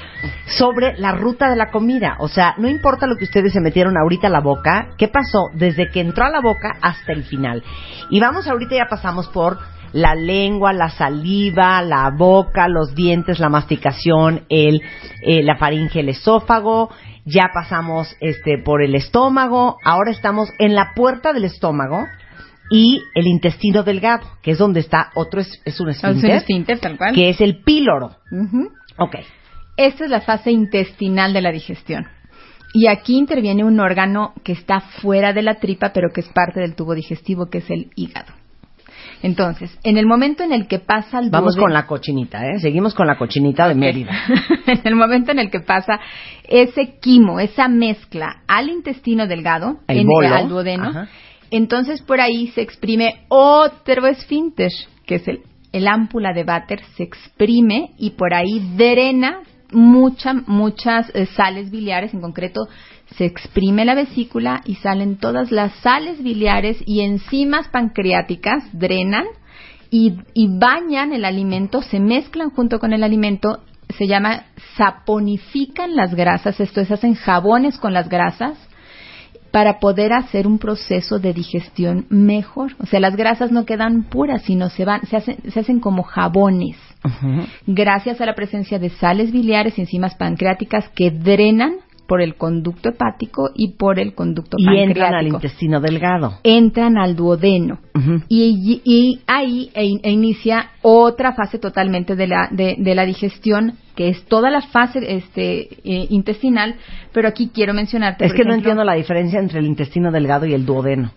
[0.47, 2.15] sobre la ruta de la comida.
[2.21, 5.49] O sea, no importa lo que ustedes se metieron ahorita a la boca, ¿qué pasó
[5.55, 7.65] desde que entró a la boca hasta el final?
[8.11, 9.59] Y vamos, ahorita ya pasamos por
[9.93, 14.83] la lengua, la saliva, la boca, los dientes, la masticación, el,
[15.23, 16.91] eh, la faringe, el esófago,
[17.25, 22.07] ya pasamos este por el estómago, ahora estamos en la puerta del estómago
[22.73, 26.37] y el intestino delgado, que es donde está otro, es, es un Es un esfínter,
[26.39, 27.15] esfínter, tal cual.
[27.15, 28.17] que es el píloro.
[28.33, 28.71] Ujú.
[28.99, 29.17] Ok.
[29.77, 32.07] Esta es la fase intestinal de la digestión.
[32.75, 36.61] Y aquí interviene un órgano que está fuera de la tripa, pero que es parte
[36.61, 38.33] del tubo digestivo, que es el hígado.
[39.23, 42.59] Entonces, en el momento en el que pasa el Vamos duodeno- con la cochinita, ¿eh?
[42.61, 44.13] Seguimos con la cochinita de Mérida.
[44.67, 46.01] en el momento en el que pasa
[46.49, 50.35] ese quimo, esa mezcla al intestino delgado, El en- bolo.
[50.35, 51.09] al duodeno, Ajá.
[51.53, 54.71] Entonces por ahí se exprime otro esfínter,
[55.07, 61.11] que es el, el ámpula de váter, se exprime y por ahí drena mucha, muchas
[61.15, 62.69] eh, sales biliares, en concreto
[63.17, 69.27] se exprime la vesícula y salen todas las sales biliares y enzimas pancreáticas, drenan
[69.91, 73.63] y, y bañan el alimento, se mezclan junto con el alimento,
[73.99, 74.45] se llama
[74.79, 78.57] saponifican las grasas, esto es, hacen jabones con las grasas
[79.53, 82.73] para poder hacer un proceso de digestión mejor.
[82.81, 86.03] O sea, las grasas no quedan puras, sino se van, se hacen, se hacen como
[86.03, 86.77] jabones.
[87.67, 92.89] Gracias a la presencia de sales biliares y enzimas pancreáticas que drenan por el conducto
[92.91, 94.91] hepático y por el conducto Y pancreático.
[94.91, 96.35] entran al intestino delgado.
[96.43, 97.79] Entran al duodeno.
[98.29, 103.05] Y, y- y ahí e, e inicia otra fase totalmente de la, de, de la
[103.07, 106.75] digestión, que es toda la fase este, eh, intestinal,
[107.13, 108.25] pero aquí quiero mencionarte.
[108.25, 111.13] Es que no entiendo la diferencia entre el intestino delgado y el duodeno.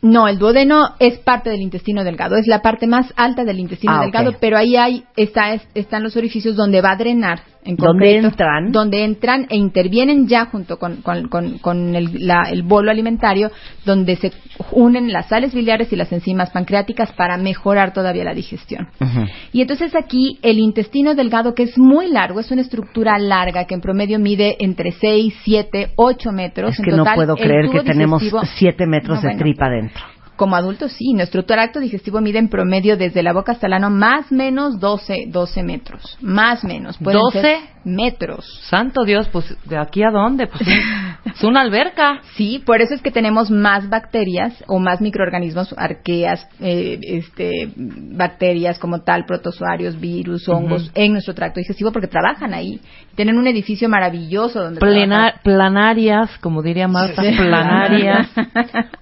[0.00, 3.94] No, el duodeno es parte del intestino delgado, es la parte más alta del intestino
[3.94, 7.40] Ah, delgado, pero ahí hay, está, es- están los orificios donde va a drenar.
[7.64, 8.72] En ¿Dónde concreto, entran?
[8.72, 13.50] Donde entran e intervienen ya junto con, con- con- con el, la- el bolo alimentario,
[13.84, 14.32] donde se
[14.72, 18.88] unen las sales biliares y las enzimas pancreáticas para mejorar todavía la digestión.
[19.52, 23.74] Y entonces aquí el intestino delgado, que es muy largo, es una estructura larga que
[23.74, 26.72] en promedio mide entre 6, 7, 8 metros.
[26.72, 29.28] Es En que no total, puedo el creer que tenemos digestivo- 7 metros No, de
[29.28, 29.40] bueno.
[29.42, 30.04] tripa adentro.
[30.38, 31.14] Como adultos, sí.
[31.14, 35.24] Nuestro tracto digestivo mide en promedio desde la boca hasta el ano más menos 12,
[35.26, 36.16] 12 metros.
[36.20, 36.96] Más menos.
[36.96, 37.32] Pueden ¿12?
[37.32, 38.44] ser metros.
[38.68, 40.46] Santo Dios, pues ¿de aquí a dónde?
[40.46, 42.20] Pues un- es una alberca.
[42.38, 48.78] Sí, por eso es que tenemos más bacterias o más microorganismos, arqueas, eh, este, bacterias
[48.78, 52.80] como tal, protozoarios, virus, hongos, en nuestro tracto digestivo porque trabajan ahí.
[53.16, 58.28] Tienen un edificio maravilloso donde Plena- planarias, como diría Marta, planarias.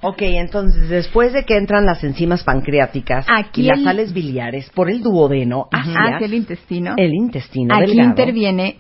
[0.03, 4.71] Ok, entonces después de que entran las enzimas pancreáticas Aquí y las el- sales biliares
[4.71, 6.95] por el duodeno hacia hacia el intestino.
[6.97, 8.09] el intestino Aquí delgado.
[8.11, 8.76] interviene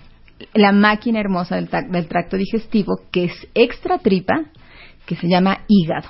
[0.54, 4.44] la máquina hermosa del, del tracto digestivo, que es extra tripa,
[5.06, 6.08] que se llama hígado.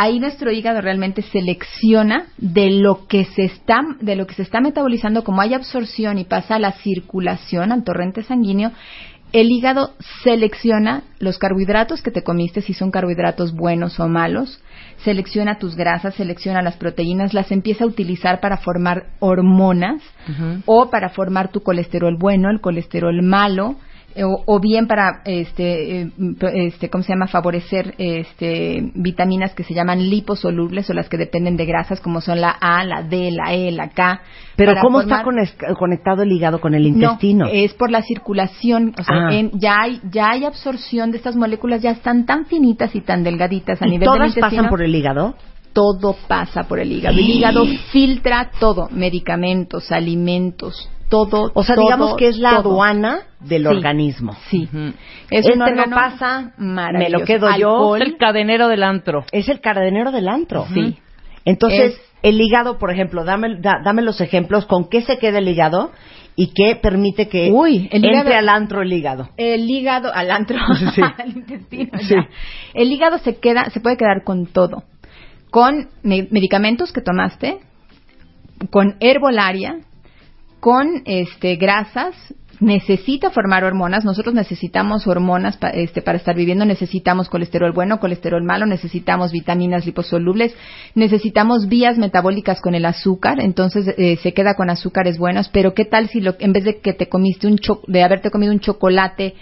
[0.00, 4.60] Ahí nuestro hígado realmente selecciona de lo que se está de lo que se está
[4.60, 8.70] metabolizando, como hay absorción y pasa a la circulación al torrente sanguíneo,
[9.32, 14.62] el hígado selecciona los carbohidratos que te comiste, si son carbohidratos buenos o malos,
[15.04, 20.02] selecciona tus grasas, selecciona las proteínas, las empieza a utilizar para formar hormonas
[20.66, 23.76] o para formar tu colesterol bueno, el colesterol malo,
[24.24, 26.10] o, o bien para este, eh,
[26.54, 31.56] este cómo se llama favorecer este vitaminas que se llaman liposolubles o las que dependen
[31.56, 34.20] de grasas como son la A, la D, la E, la K.
[34.56, 37.44] Pero ¿cómo formar- está conectado el hígado con el intestino?
[37.46, 39.34] no, es por la circulación, o sea, Ah.
[39.34, 43.22] en- ya hay ya hay absorción de estas moléculas, ya están tan finitas y tan
[43.24, 44.62] delgaditas a ¿Y nivel todas del intestino.
[44.62, 45.34] pasan por el hígado?
[45.72, 47.16] Todo pasa por el hígado.
[47.16, 51.50] El hígado filtra todo, medicamentos, alimentos, todo.
[51.54, 52.72] O sea, todo, digamos que es la todo.
[52.72, 53.68] aduana del Sí.
[53.68, 54.32] organismo.
[54.50, 54.68] Sí.
[55.30, 57.96] Es Este un no pasa, me lo quedo yo.
[57.96, 59.24] Es el cadenero del antro.
[59.32, 60.66] Es el cadenero del antro.
[60.74, 60.98] Sí.
[61.44, 65.38] Entonces, Es- el hígado, por ejemplo, dame, da- dame los ejemplos con qué se queda
[65.38, 65.92] el hígado
[66.36, 69.28] y qué permite que Uy, el entre al antro el hígado.
[69.36, 70.58] El hígado al antro,
[70.94, 71.00] Sí.
[71.18, 71.98] al intestino.
[72.00, 72.14] Sí.
[72.14, 72.28] ya.
[72.74, 74.82] El hígado se queda, se puede quedar con todo,
[75.50, 77.58] con me- medicamentos que tomaste,
[78.70, 79.76] con herbolaria,
[80.60, 82.14] con este grasas.
[82.60, 84.04] Necesita formar hormonas.
[84.04, 86.64] Nosotros necesitamos hormonas pa- este, para estar viviendo.
[86.64, 88.66] Necesitamos colesterol bueno, colesterol malo.
[88.66, 90.56] Necesitamos vitaminas liposolubles.
[90.96, 93.38] Necesitamos vías metabólicas con el azúcar.
[93.40, 95.48] Entonces eh, se queda con azúcares buenos.
[95.50, 98.30] Pero qué tal si lo, en vez de que te comiste un cho- de haberte
[98.30, 99.34] comido un chocolate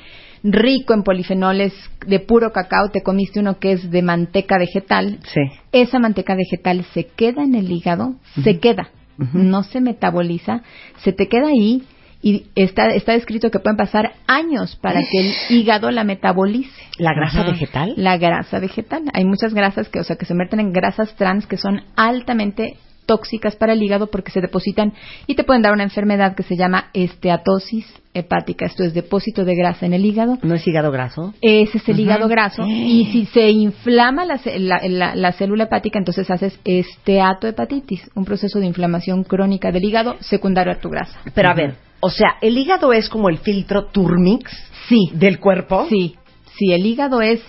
[0.44, 1.72] rico en polifenoles
[2.06, 5.18] de puro cacao, te comiste uno que es de manteca vegetal.
[5.32, 5.40] Sí.
[5.72, 8.90] Esa manteca vegetal se queda en el hígado, se queda,
[9.32, 10.62] no se metaboliza,
[10.98, 11.84] se te queda ahí
[12.22, 16.82] y está, está descrito que pueden pasar años para que el hígado la metabolice.
[16.98, 17.94] ¿La grasa vegetal?
[17.96, 19.04] La grasa vegetal.
[19.12, 22.76] Hay muchas grasas que, o sea, que se meten en grasas trans que son altamente
[23.06, 24.92] tóxicas para el hígado porque se depositan
[25.26, 28.66] y te pueden dar una enfermedad que se llama esteatosis hepática.
[28.66, 30.38] Esto es depósito de grasa en el hígado.
[30.42, 31.34] ¿No es hígado graso?
[31.40, 32.64] Ese es el hígado graso.
[32.66, 38.58] Y si se inflama la, la- la- la célula hepática, entonces haces esteatohepatitis, un proceso
[38.60, 41.18] de inflamación crónica del hígado secundario a tu grasa.
[41.34, 44.50] Pero a ver, o sea, el hígado es como el filtro Turmix
[44.88, 45.86] Sí, del cuerpo.
[45.88, 46.16] sí,
[46.56, 47.40] sí, el hígado es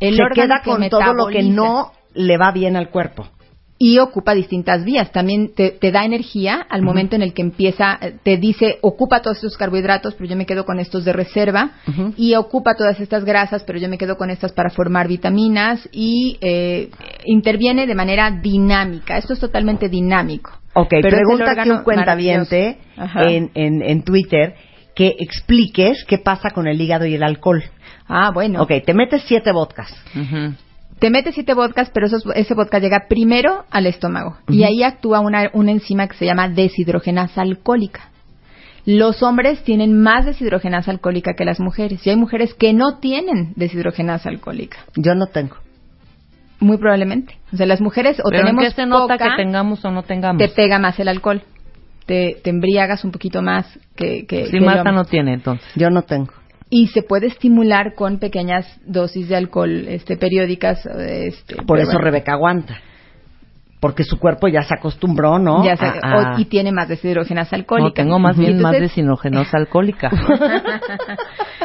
[0.00, 3.28] el se órgano queda que con todo lo que no le va bien al cuerpo.
[3.86, 5.12] Y ocupa distintas vías.
[5.12, 9.20] También te, te da energía al momento en el que empieza, eh, te dice, ocupa
[9.20, 11.72] todos estos carbohidratos, pero yo me quedo con estos de reserva,
[12.16, 16.38] y ocupa todas estas grasas, pero yo me quedo con estas para formar vitaminas, y
[16.40, 16.88] eh,
[17.26, 19.18] interviene de manera dinámica.
[19.18, 20.50] Esto es totalmente dinámico.
[20.72, 22.78] Ok, Pero pregunta órgano un cuentaviente
[23.26, 24.54] en, en, en Twitter
[24.96, 27.62] que expliques qué pasa con el hígado y el alcohol.
[28.08, 28.62] Ah, bueno.
[28.62, 29.94] Ok, te metes siete vodkas.
[31.04, 34.38] Te metes siete vodkas, pero esos- ese vodka llega primero al estómago.
[34.48, 38.08] Y ahí actúa una, una enzima que se llama deshidrogenasa alcohólica.
[38.86, 42.06] Los hombres tienen más deshidrogenasa alcohólica que las mujeres.
[42.06, 44.78] Y hay mujeres que no tienen deshidrogenasa alcohólica.
[44.96, 45.56] Yo no tengo.
[46.58, 47.36] Muy probablemente.
[47.52, 49.90] O sea, las mujeres o Pero ¿en tenemos qué se nota poca, que tengamos o
[49.90, 50.38] no tengamos?
[50.38, 51.42] te pega más el alcohol.
[52.06, 55.70] Te, te embriagas un poquito más que, que, si que Marta no tiene, entonces.
[55.76, 56.32] Yo no tengo.
[56.76, 62.00] Y se puede estimular con pequeñas dosis de alcohol este periódicas este, Por eso bueno,
[62.00, 62.80] Rebeca aguanta.
[63.78, 65.62] Porque su cuerpo ya se acostumbró, ¿no?
[65.62, 68.72] ya se- A- a- o- y tiene más deshidrogenas alcohólicas No, tengo más bien más
[68.74, 70.10] entonces, desinogenosa alcohólica.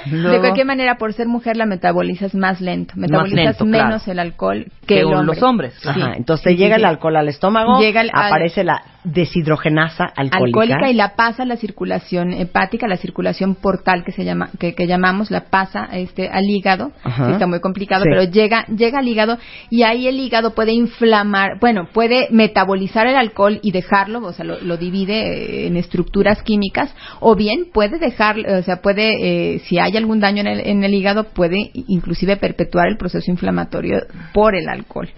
[0.05, 4.11] de cualquier manera por ser mujer la metabolizas más lento metabolizas lento, menos claro.
[4.11, 5.25] el alcohol que, Que el hombre.
[5.25, 5.87] los hombres, Sí.
[5.89, 6.81] Ajá, entonces Sí, llega sí.
[6.81, 10.37] el alcohol al estómago, Llega el- al- aparece la deshidrogenasa alcohólica.
[10.61, 14.73] alcohólica y la pasa a la circulación hepática, la circulación portal que se llama, que,
[14.75, 16.91] que llamamos, la pasa este al hígado.
[17.03, 18.09] Sí, está muy complicado, Sí.
[18.11, 19.37] pero llega, llega al hígado
[19.69, 24.45] y ahí el hígado puede inflamar, bueno, puede metabolizar el alcohol y dejarlo, o sea,
[24.45, 29.59] lo, lo divide eh, en estructuras químicas, o bien puede dejar, o sea, puede, eh,
[29.59, 33.99] si hay algún daño en el, en el hígado, puede inclusive perpetuar el proceso inflamatorio
[34.33, 35.09] por el alcohol.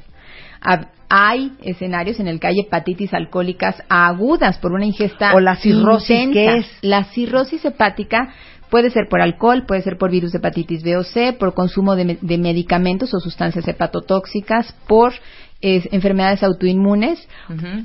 [1.10, 6.10] Hay escenarios en el que hay hepatitis alcohólicas agudas por una ingesta O la cirrosis,
[6.10, 6.34] intensa.
[6.34, 6.68] ¿qué es?
[6.82, 8.34] La cirrosis hepática
[8.70, 11.96] puede ser por alcohol, puede ser por virus de hepatitis B o C, por consumo
[11.96, 15.14] de, de medicamentos o sustancias hepatotóxicas, por
[15.62, 17.28] eh, enfermedades autoinmunes,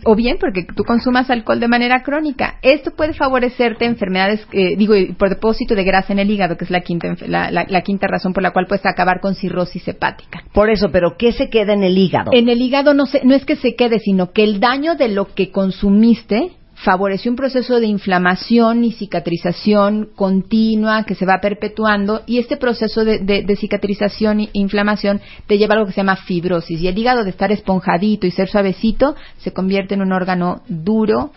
[0.04, 2.58] o bien porque tú consumas alcohol de manera crónica.
[2.62, 6.70] Esto puede favorecerte enfermedades, eh, digo, por depósito de grasa en el hígado, que es
[6.70, 10.42] la quinta, la- la quinta razón por la cual puedes acabar con cirrosis hepática.
[10.52, 12.30] Por eso, pero ¿qué se queda en el hígado?
[12.32, 15.08] En el hígado no, se- no es que se quede, sino que el daño de
[15.08, 16.50] lo que consumiste
[16.87, 23.05] favoreció un proceso de inflamación y cicatrización continua que se va perpetuando y este proceso
[23.05, 26.96] de, de- cicatrización e inflamación te lleva a algo que se llama fibrosis y el
[26.96, 31.33] hígado de estar esponjadito y ser suavecito se convierte en un órgano duro,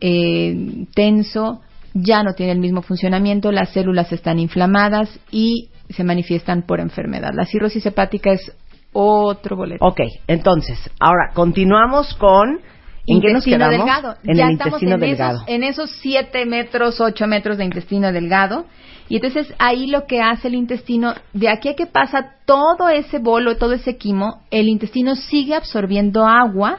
[0.00, 1.60] eh, tenso,
[1.92, 7.32] ya no tiene el mismo funcionamiento, las células están inflamadas y se manifiestan por enfermedad.
[7.34, 8.52] La cirrosis hepática es
[8.94, 9.84] otro boleto.
[9.84, 12.60] Ok, entonces, ahora continuamos con...
[13.06, 13.70] ¿En qué nos quedamos?
[13.78, 14.16] delgado.
[14.24, 15.36] En ya el estamos intestino en delgado.
[15.38, 18.66] Esos, en esos 7 metros, 8 metros de intestino delgado.
[19.08, 23.18] Y entonces ahí lo que hace el intestino, de aquí a que pasa todo ese
[23.18, 26.78] bolo, todo ese quimo, el intestino sigue absorbiendo agua,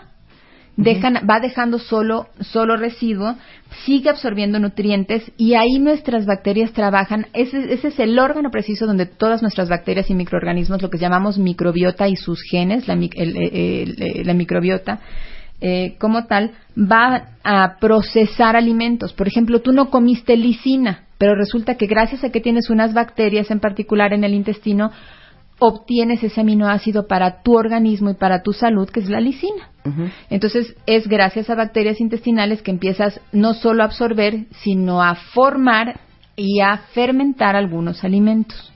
[0.76, 3.36] dejan, va dejando solo, solo residuo,
[3.86, 7.28] sigue absorbiendo nutrientes y ahí nuestras bacterias trabajan.
[7.34, 11.38] Ese, ese es el órgano preciso donde todas nuestras bacterias y microorganismos, lo que llamamos
[11.38, 15.00] microbiota y sus genes, la, el- el- la microbiota,
[15.62, 19.13] eh, como tal, va a procesar alimentos.
[19.13, 23.52] Por ejemplo, tú no comiste lisina, pero resulta que gracias a que tienes unas bacterias
[23.52, 24.91] en particular en el intestino,
[25.60, 29.70] obtienes ese aminoácido para tu organismo y para tu salud, que es la lisina.
[30.32, 36.00] Entonces, es gracias a bacterias intestinales que empiezas no solo a absorber, sino a formar
[36.36, 38.74] y a fermentar algunos alimentos.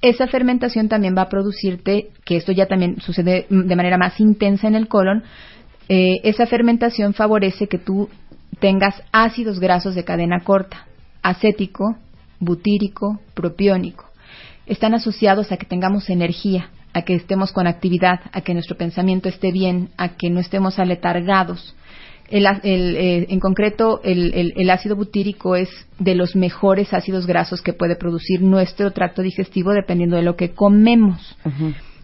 [0.00, 4.68] Esa fermentación también va a producirte, que esto ya también sucede de manera más intensa
[4.68, 5.24] en el colon,
[5.88, 8.08] eh, esa fermentación favorece que tú
[8.60, 10.86] tengas ácidos grasos de cadena corta,
[11.22, 11.96] acético,
[12.40, 14.04] butírico, propiónico.
[14.66, 19.28] Están asociados a que tengamos energía, a que estemos con actividad, a que nuestro pensamiento
[19.28, 21.74] esté bien, a que no estemos aletargados.
[22.30, 25.68] El el, eh, en concreto, el, el- el ácido butírico es
[25.98, 30.52] de los mejores ácidos grasos que puede producir nuestro tracto digestivo dependiendo de lo que
[30.52, 31.36] comemos.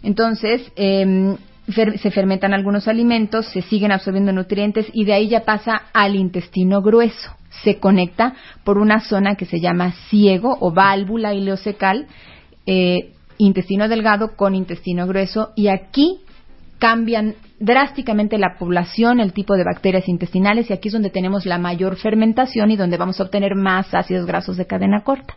[0.03, 5.41] Entonces, em, fer- se fermentan algunos alimentos, se siguen absorbiendo nutrientes y de ahí ya
[5.45, 7.31] pasa al intestino grueso.
[7.63, 12.07] Se conecta por una zona que se llama ciego o válvula ileocecal,
[12.65, 16.19] eh, intestino delgado con intestino grueso y aquí
[16.79, 21.59] cambian drásticamente la población, el tipo de bacterias intestinales y aquí es donde tenemos la
[21.59, 25.35] mayor fermentación y donde vamos a obtener más ácidos grasos de cadena corta.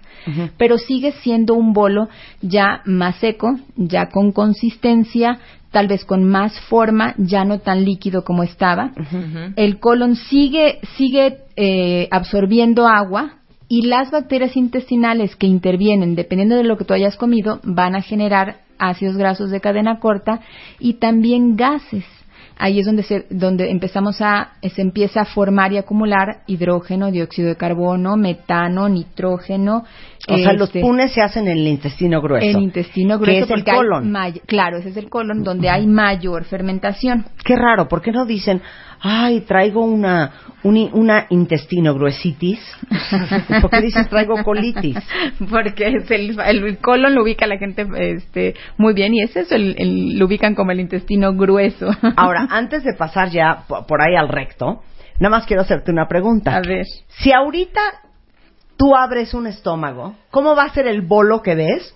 [0.57, 2.09] Pero sigue siendo un bolo
[2.41, 5.39] ya más seco, ya con consistencia,
[5.75, 8.93] tal vez con más forma, ya no tan líquido como estaba.
[9.57, 16.63] El colon sigue, sigue eh, absorbiendo agua y las bacterias intestinales que intervienen, dependiendo de
[16.63, 20.41] lo que tú hayas comido, van a generar ácidos grasos de cadena corta
[20.79, 22.05] y también gases.
[22.57, 27.49] Ahí es donde, se, donde empezamos a, se empieza a formar y acumular hidrógeno, dióxido
[27.49, 29.85] de carbono, metano, nitrógeno.
[30.29, 32.47] O sea, los este, punes se hacen en el intestino grueso.
[32.47, 34.11] El intestino que grueso es el hay colon.
[34.11, 37.27] may- claro, ese es el colon donde hay mayor fermentación.
[37.45, 38.63] Qué raro, ¿por qué no dicen,
[39.07, 40.33] ay, traigo una,
[40.65, 42.59] una intestino gruesitis?
[43.61, 44.97] ¿Por qué dices traigo colitis?
[45.51, 49.55] Porque es el, el colon lo ubica la gente este, muy bien y es eso,
[49.55, 51.91] el, el- lo ubican como el intestino grueso.
[52.17, 54.83] Ahora, antes de pasar ya po- por ahí al recto,
[55.21, 56.57] nada más quiero hacerte una pregunta.
[56.57, 56.87] A ver.
[57.19, 57.81] Si ahorita
[58.79, 61.95] tú abres un estómago, ¿cómo va a ser el bolo que ves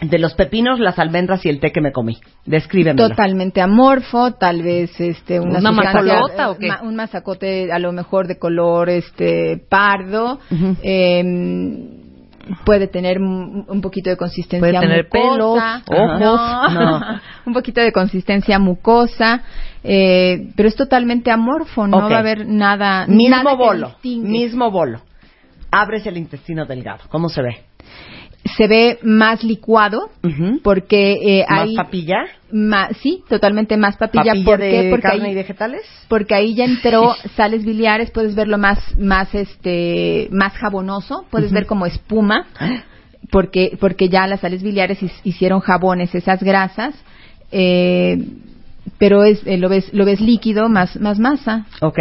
[0.00, 2.16] De los pepinos, las almendras y el té que me comí.
[2.44, 3.08] Descríbemelo.
[3.08, 6.68] Totalmente amorfo, tal vez este una, ¿Una sustancia- mazacolota o qué?
[6.68, 10.38] ma- un mazacote a lo mejor de color este pardo.
[10.82, 12.02] Eh,
[12.64, 15.82] puede tener un poquito de consistencia Puede tener mucosa.
[15.84, 16.20] pelos, ojos.
[16.20, 17.00] No, No.
[17.46, 19.42] un poquito de consistencia mucosa,
[19.82, 23.94] eh, pero es totalmente amorfo, no va a haber nada Mismo nada bolo.
[24.04, 25.00] Mismo bolo.
[25.72, 27.00] Abres el intestino delgado.
[27.08, 27.56] ¿Cómo se ve?
[28.56, 30.10] Se ve más licuado
[30.62, 32.24] porque eh, ¿Más hay papilla?
[33.02, 34.24] sí, totalmente más papilla.
[34.32, 34.88] ¿Papilla ¿Por de qué?
[34.90, 35.82] Porque carne ahí- y vegetales?
[36.08, 41.66] porque ahí ya entró sales biliares, puedes verlo más, más, este, más jabonoso, puedes ver
[41.66, 42.46] como espuma,
[43.30, 46.94] porque, porque ya las sales biliares hicieron jabones, esas grasas,
[47.50, 48.24] eh,
[48.98, 51.66] pero es, eh, lo ves, lo ves líquido, más, más masa.
[51.80, 51.98] Ok.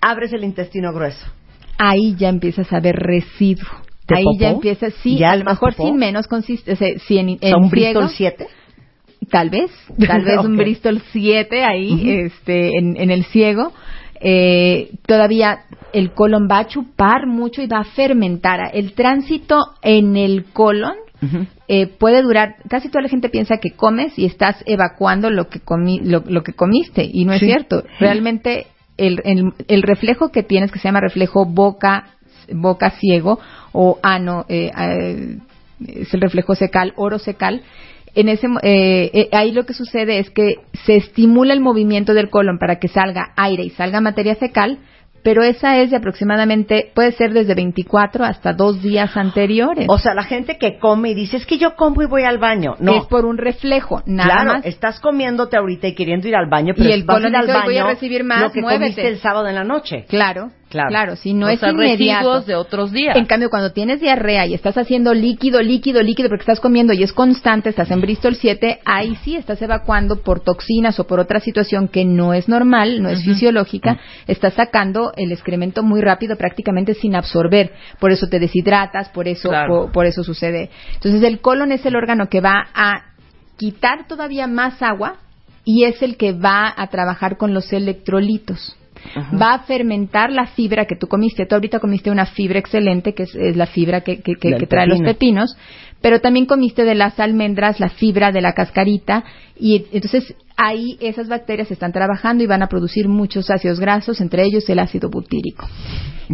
[0.00, 1.24] Abres el intestino grueso.
[1.78, 3.68] Ahí ya empiezas a ver residuo.
[4.06, 4.38] ¿De Ahí popó?
[4.38, 5.88] ya empiezas, sí, ¿Ya a lo mejor popó?
[5.88, 8.46] sin menos consistencia, si en, en un ciego- Bristol 7.
[9.30, 9.70] Tal vez,
[10.06, 10.56] tal vez un.
[10.56, 13.72] Bristol 7 ahí, este, en, en el ciego.
[14.20, 15.60] Eh, todavía
[15.92, 18.70] el colon va a chupar mucho y va a fermentar.
[18.74, 20.94] El tránsito en el colon
[21.68, 22.56] eh, puede durar.
[22.68, 26.42] Casi toda la gente piensa que comes y estás evacuando lo que comi, lo, lo
[26.42, 27.46] que comiste y no es Sí.
[27.46, 27.82] cierto.
[27.98, 28.66] Realmente
[28.98, 32.10] el, el, el reflejo que tienes que se llama reflejo boca
[32.52, 33.38] boca ciego
[33.72, 35.38] o ano eh, eh,
[35.86, 37.62] es el reflejo secal, oro secal.
[38.14, 42.30] En ese, eh, eh, ahí lo que sucede es que se estimula el movimiento del
[42.30, 44.78] colon para que salga aire y salga materia fecal,
[45.24, 49.86] pero esa es de aproximadamente, puede ser desde 24 hasta dos días anteriores.
[49.88, 52.38] O sea, la gente que come y dice, es que yo como y voy al
[52.38, 52.76] baño.
[52.78, 52.98] No.
[52.98, 54.66] Es por un reflejo, nada claro, más.
[54.66, 57.46] estás comiéndote ahorita y queriendo ir al baño, pero Y el vas colon ir al
[57.46, 58.80] dice, "Hoy baño voy a recibir más, lo que muévete".
[58.82, 60.04] comiste el sábado en la noche.
[60.08, 60.88] Claro, Claro.
[60.88, 62.18] claro, si no o es sea, inmediato.
[62.24, 63.16] residuos de otros días.
[63.16, 67.02] En cambio, cuando tienes diarrea y estás haciendo líquido, líquido, líquido, porque estás comiendo y
[67.04, 71.38] es constante, estás en Bristol 7, ahí sí estás evacuando por toxinas o por otra
[71.38, 76.94] situación que no es normal, no es fisiológica, estás sacando el excremento muy rápido, prácticamente
[76.94, 77.72] sin absorber.
[78.00, 79.68] Por eso te deshidratas, por eso, Claro.
[79.84, 80.70] por, por eso sucede.
[80.94, 83.04] Entonces, el colon es el órgano que va a
[83.56, 85.18] quitar todavía más agua
[85.64, 88.76] y es el que va a trabajar con los electrolitos.
[89.40, 91.46] Va a fermentar la fibra que tú comiste.
[91.46, 94.66] Tú ahorita comiste una fibra excelente, que es, es la fibra que, que- que- que
[94.66, 95.12] trae los pepino.
[95.12, 95.56] pepinos,
[96.04, 99.24] pero también comiste de las almendras la fibra de la cascarita
[99.58, 104.44] y entonces ahí esas bacterias están trabajando y van a producir muchos ácidos grasos, entre
[104.44, 105.66] ellos el ácido butírico.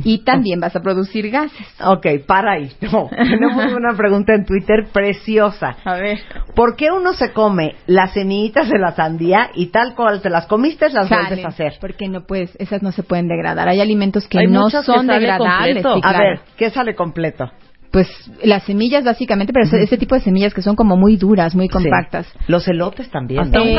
[0.03, 1.69] Y también vas a producir gases.
[1.85, 2.69] Ok, para ahí.
[2.81, 5.77] No, tenemos una pregunta en Twitter preciosa.
[5.85, 6.19] A ver.
[6.57, 10.47] ¿Por qué uno se come las semillitas de la sandía y tal cual te las
[10.47, 11.75] comiste las vuelves a hacer?
[11.81, 13.69] Porque no puedes, esas no se pueden degradar.
[13.69, 15.85] Hay alimentos que Hay no que son sale degradables.
[16.03, 17.53] A ver, ¿qué sale completo?
[17.93, 18.07] Pues
[18.45, 21.69] las semillas básicamente, pero ese- ese tipo de semillas que son como muy duras, muy
[21.69, 22.27] compactas.
[22.27, 22.39] Sí.
[22.47, 23.41] Los elotes también.
[23.41, 23.65] Hasta ¿no?
[23.65, 23.75] un Eh,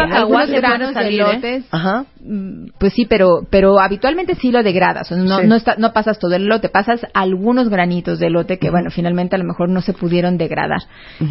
[0.59, 1.07] granos de ¿eh?
[1.07, 2.05] elotes, Ajá.
[2.20, 5.09] mm, pues sí, pero pero habitualmente sí lo degradas.
[5.12, 5.47] No, Sí.
[5.47, 9.36] no, está- no pasas todo el elote, pasas algunos granitos de elote que, bueno, finalmente
[9.36, 10.82] a lo mejor no se pudieron degradar.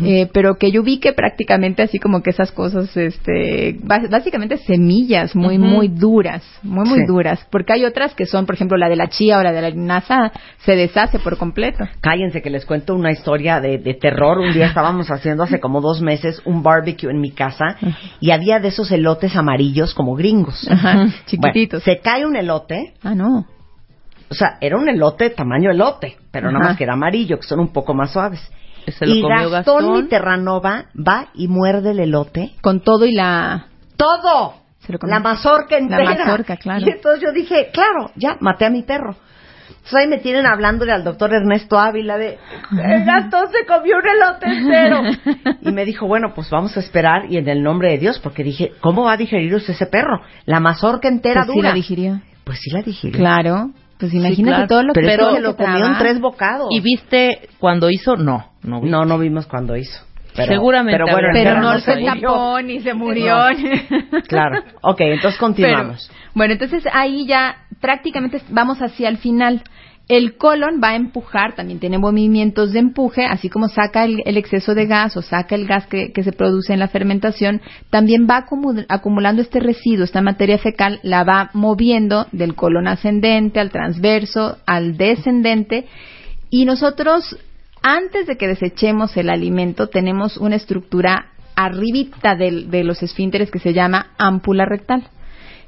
[0.02, 5.36] Eh, pero que yo vi que prácticamente así como que esas cosas, este, básicamente semillas
[5.36, 7.04] muy, muy duras, muy, muy Sí.
[7.06, 7.46] duras.
[7.50, 9.70] Porque hay otras que son, por ejemplo, la de la chía o la de la
[9.70, 10.32] linaza,
[10.64, 11.84] se deshace por completo.
[12.00, 14.38] Cállense que les cuento una historia de, de terror.
[14.38, 17.76] Un día estábamos haciendo hace como dos meses un barbecue en mi casa
[18.20, 20.68] y había de esos elotes amarillos como gringos.
[20.70, 21.82] Ajá, Bueno, chiquititos.
[21.82, 23.44] se cae un elote, Ah, no.
[24.30, 27.58] o sea, era un elote tamaño elote, pero nada más que era amarillo, que son
[27.58, 28.40] un poco más suaves.
[28.86, 30.02] Se lo y comió Gastón, Gastón.
[30.04, 32.52] mi Terranova va y muerde el elote.
[32.62, 33.66] Con todo y la...
[33.96, 34.54] ¡Todo!
[34.78, 35.14] Se lo comió.
[35.16, 36.04] La mazorca La entera.
[36.24, 36.86] mazorca, claro.
[36.86, 39.16] Y entonces yo dije, claro, ya, maté a mi perro.
[39.90, 42.38] Entonces ahí me tienen hablándole al doctor Ernesto Ávila de,
[42.70, 45.02] el Gastón se comió un elote entero.
[45.62, 48.44] Y me dijo, bueno, pues vamos a esperar y en el nombre de Dios, porque
[48.44, 50.20] dije, ¿cómo va a digerir usted ese perro?
[50.46, 51.68] La mazorca entera Pues sí dura.
[51.70, 52.20] la digirió.
[52.44, 53.18] Pues sí la digirió.
[53.18, 53.70] Claro.
[53.98, 54.66] Pues imagínate claro.
[54.68, 56.68] todo lo Pero, que todo se lo que comió en tres bocados.
[56.70, 58.16] ¿Y viste cuando hizo?
[58.16, 58.80] No, no.
[58.80, 60.04] No, no vimos cuando hizo.
[60.36, 63.36] Pero, Seguramente Pero bueno, Pero perro no se tapó ni se murió.
[64.28, 64.62] Claro.
[64.82, 66.08] Ok, entonces continuamos.
[66.08, 69.62] Pero, bueno, entonces ahí ya prácticamente vamos hacia el final.
[70.10, 74.74] El colon va a empujar, también tiene movimientos de empuje, así como saca el, exceso
[74.74, 78.84] de gas o saca el gas que, se produce en la fermentación, también va acumu-
[78.88, 84.96] acumulando este residuo, esta materia fecal, la va moviendo del colon ascendente al transverso, al
[84.96, 85.86] descendente,
[86.50, 87.38] y nosotros,
[87.80, 93.60] antes de que desechemos el alimento, tenemos una estructura arribita del- de los esfínteres que
[93.60, 95.04] se llama ámpula rectal.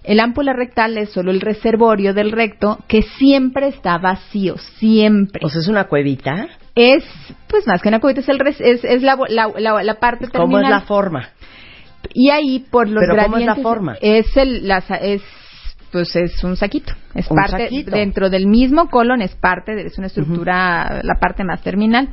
[0.04, 5.40] El ámpula rectal es solo el reservorio del recto que siempre está vacío, siempre.
[5.44, 6.48] O sea, es una cuevita.
[6.74, 7.04] es,
[7.48, 10.26] Pues más que una cubeta es, el res- es, es la, la, la, la parte
[10.26, 10.40] terminal.
[10.46, 11.28] ¿Cómo es la forma?
[12.14, 13.96] Y ahí por los ¿Pero cómo es la gradientes forma?
[14.00, 15.22] es el es
[15.92, 17.90] pues es un saquito, es Un parte saquito.
[17.90, 22.08] dentro del mismo colon es parte de es una estructura la parte más terminal.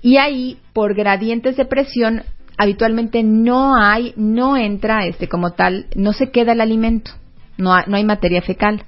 [0.00, 2.22] Y ahí por gradientes de presión
[2.56, 7.12] habitualmente no hay no entra este como tal, no se queda el alimento.
[7.58, 8.84] No hay, no hay materia fecal.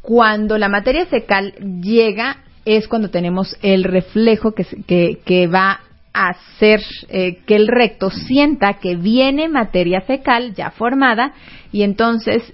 [0.00, 5.80] Cuando la materia fecal llega es cuando tenemos el reflejo que, que, que va
[6.12, 11.32] a hacer eh, que el recto sienta que viene materia fecal ya formada
[11.72, 12.52] y entonces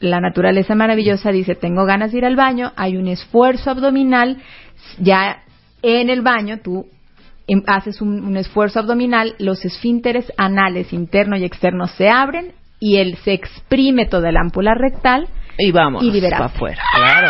[0.00, 4.38] la naturaleza maravillosa dice tengo ganas de ir al baño, hay un esfuerzo abdominal,
[4.98, 5.42] ya
[5.82, 6.86] en el baño tú
[7.66, 13.16] haces un, un esfuerzo abdominal, los esfínteres anales interno y externo se abren y él
[13.24, 15.28] se exprime toda la ámpula rectal
[15.58, 16.02] Y vamos.
[16.02, 16.20] Y.
[16.20, 16.82] Para afuera.
[16.96, 17.28] Claro.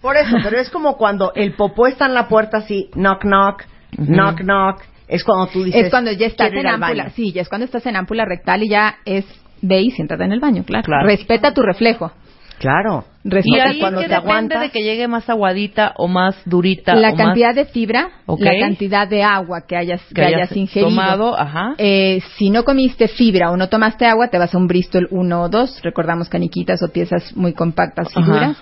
[0.00, 3.62] Por eso, pero es como cuando el popó está en la puerta así, knock, knock,
[3.96, 4.82] knock, knock.
[5.08, 5.84] Es cuando tú dices.
[5.84, 7.14] es cuando ya estás "Quiero ir en ámpula, baño".
[7.16, 9.24] sí, ya es cuando estás en ámpula rectal y ya es
[9.62, 10.84] ve y siéntate en el baño, claro.
[10.84, 11.06] Claro.
[11.06, 12.12] Respeta tu reflejo.
[12.58, 13.04] Claro.
[13.24, 14.60] Y Respeta ahí cuando que te depende aguantas.
[14.62, 16.94] de que llegue más aguadita o más durita.
[16.94, 20.54] la o cantidad más de fibra, la cantidad de agua que hayas, que que hayas
[20.56, 20.90] ingerido.
[20.90, 21.74] tomado, ajá.
[21.78, 25.42] Eh, si no comiste fibra o no tomaste agua, te vas a un Bristol 1
[25.42, 28.56] o 2, recordamos caniquitas o piezas muy compactas y duras.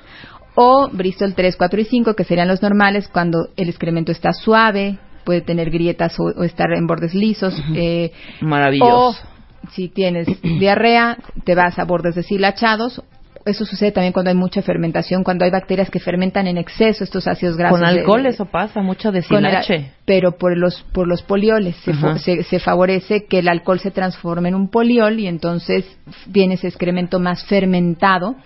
[0.55, 4.99] O Bristol 3, 4 y 5, que serían los normales cuando el excremento está suave,
[5.25, 7.55] puede tener grietas o, o estar en bordes lisos.
[7.75, 9.09] eh, Maravilloso.
[9.09, 9.15] o
[9.73, 13.03] si tienes diarrea, te vas a bordes deshilachados.
[13.45, 17.27] Eso sucede también cuando hay mucha fermentación, cuando hay bacterias que fermentan en exceso estos
[17.27, 17.79] ácidos grasos.
[17.81, 19.23] Con alcohol de- eso pasa, mucho con el-
[19.53, 19.93] deshilache.
[20.05, 24.49] pero por los por los polioles se, se, se favorece que el alcohol se transforme
[24.51, 25.85] en un poliol y entonces
[26.27, 28.37] viene ese excremento más fermentado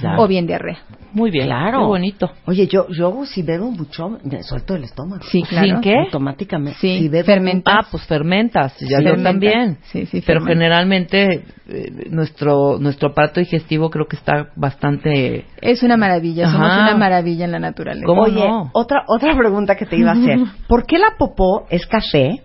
[0.00, 0.22] Claro.
[0.22, 0.78] o bien diarrea.
[1.12, 1.46] Muy bien.
[1.46, 1.78] Claro.
[1.80, 2.30] Qué bonito.
[2.46, 5.22] Oye, yo, yo si bebo mucho, me suelto el estómago.
[5.30, 5.66] Sí, claro.
[5.68, 5.94] ¿Sin qué?
[6.00, 6.78] Automáticamente.
[6.80, 7.32] Sí, si bebo.
[7.66, 9.22] Ah, pues fermentas, ya Sí, yo fermentas.
[9.32, 9.78] también.
[9.92, 10.52] Sí, sí, Pero fermenta.
[10.52, 16.82] generalmente eh, nuestro nuestro aparato digestivo creo que está bastante Es una maravilla, somos Ajá.
[16.82, 18.06] una maravilla en la naturaleza.
[18.06, 18.70] ¿Cómo Oye, no?
[18.72, 20.38] otra, otra pregunta que te iba a hacer.
[20.68, 22.42] ¿Por qué la popó es café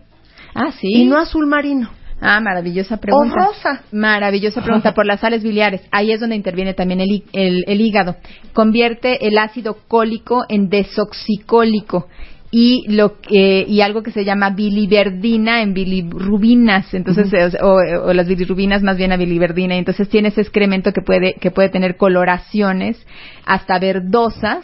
[0.54, 0.88] Ah, sí.
[0.94, 1.90] y no azul marino?
[2.22, 3.36] Ah, maravillosa pregunta.
[3.36, 3.82] O rosa.
[3.92, 5.82] Maravillosa pregunta por las sales biliares.
[5.92, 8.16] Ahí es donde interviene también el, el- el hígado.
[8.54, 12.08] Convierte el ácido cólico en desoxicólico
[12.52, 16.94] y lo que- y algo que se llama biliverdina en bilirrubinas.
[16.94, 17.76] Entonces eh, o,
[18.08, 19.76] o las bilirrubinas más bien a biliverdina.
[19.76, 23.06] Y entonces tiene ese excremento que puede que puede tener coloraciones
[23.46, 24.64] hasta verdosas,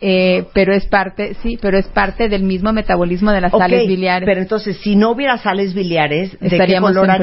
[0.00, 4.26] eh, pero es parte sí, pero es parte del mismo metabolismo de las sales biliares.
[4.26, 6.56] Pero entonces, si no hubiera sales biliares, ¿de qué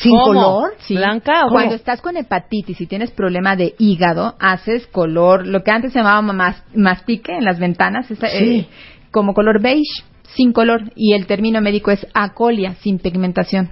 [0.00, 0.24] ¿Sin ¿Cómo?
[0.24, 0.74] color?
[0.80, 0.94] Sí.
[0.96, 1.76] ¿Blanca o Cuando cómo?
[1.76, 6.22] estás con hepatitis y tienes problema de hígado, haces color, lo que antes se llamaba
[6.22, 8.36] mas- mastique en las ventanas, esa- Sí.
[8.60, 8.68] eh,
[9.10, 10.04] como color beige,
[10.36, 10.92] sin color.
[10.94, 13.70] Y el término médico es acolia, sin pigmentación,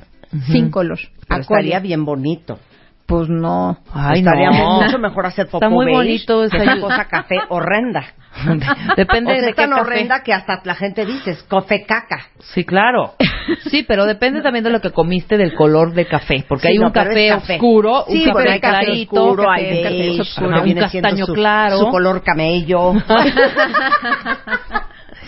[0.51, 0.99] sin color.
[1.29, 1.61] Pero Acolia.
[1.61, 2.59] estaría bien bonito.
[3.07, 3.79] Pues no.
[3.95, 4.81] Ay, estaría no.
[4.83, 8.05] mucho mejor hacer popó Está muy beige bonito que esa- cosa café horrenda.
[8.97, 9.81] Depende o sea, de es qué tan café.
[9.83, 12.27] horrenda que hasta la gente dice, es café caca.
[12.41, 13.15] Sí, claro.
[13.71, 16.79] Sí, pero depende también de lo que comiste del color de café, porque Sí, hay
[16.79, 17.55] no, un café, café.
[17.55, 20.57] oscuro, Sí, un café hay café clarito, oscuro, hay café- café beige, oscuro.
[20.57, 21.79] ajá, un castaño su- claro.
[21.79, 22.93] Su color camello.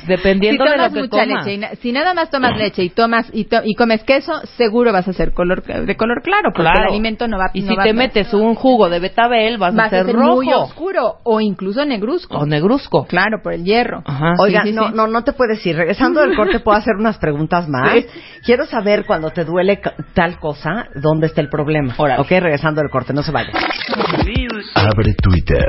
[0.09, 1.45] dependiendo si de lo que mucha comas.
[1.45, 4.33] leche y na- si nada más tomas leche y tomas y, to- y comes queso,
[4.57, 6.83] seguro vas a ser color de color claro, porque Claro.
[6.85, 9.59] el alimento no va Y no si va te a- metes un jugo de betabel,
[9.59, 12.37] vas, vas a ser, rojo muy oscuro o incluso negruzco.
[12.39, 13.07] o negruzco.
[13.07, 14.03] Claro, por el hierro.
[14.05, 14.35] Ajá.
[14.41, 14.95] Oiga, sí, sí, no, sí.
[14.95, 15.77] no, no te puedes ir.
[15.77, 17.93] Regresando del corte, puedo hacer unas preguntas más.
[17.93, 18.07] Sí.
[18.45, 19.81] Quiero saber cuando te duele
[20.15, 21.95] tal cosa, dónde está el problema.
[21.99, 22.21] Órale.
[22.23, 23.53] Ok, regresando del corte, no se vayan.
[23.53, 25.69] Music Abre Twitter.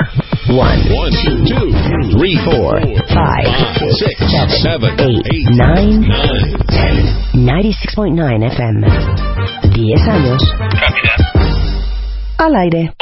[0.51, 0.79] One,
[1.47, 1.71] two,
[2.11, 2.75] three, four,
[3.15, 3.47] five,
[3.95, 4.19] six,
[4.61, 6.03] seven, eight, nine,
[6.67, 7.07] ten.
[7.33, 8.83] 96.9 FM.
[9.71, 10.41] 10 años.
[12.37, 12.93] Al aire.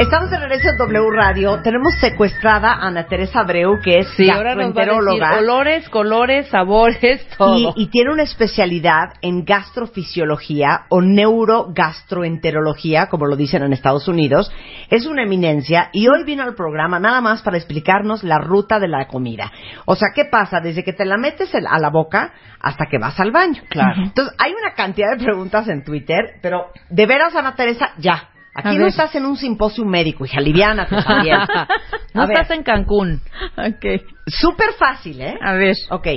[0.00, 1.60] Estamos de regreso en W Radio.
[1.62, 5.36] Tenemos secuestrada a Ana Teresa Abreu, que es Sí, gastroenteróloga.
[5.36, 7.74] olores, colores, sabores, todo.
[7.76, 14.50] Y, y tiene una especialidad en gastrofisiología o neurogastroenterología, como lo dicen en Estados Unidos.
[14.88, 18.88] Es una eminencia y hoy vino al programa nada más para explicarnos la ruta de
[18.88, 19.52] la comida.
[19.84, 20.60] O sea, ¿qué pasa?
[20.60, 23.60] Desde que te la metes a la boca hasta que vas al baño.
[23.68, 24.04] Claro.
[24.04, 28.30] Entonces, hay una cantidad de preguntas en Twitter, pero de veras, Ana Teresa, ya.
[28.54, 28.88] A Aquí no ver.
[28.88, 31.38] estás en un simposio médico, hija, liviánate también.
[32.14, 32.38] no ver.
[32.38, 33.20] estás en Cancún.
[33.56, 34.02] Ok.
[34.26, 35.38] Súper fácil, ¿eh?
[35.40, 35.76] A ver.
[35.90, 36.08] Ok.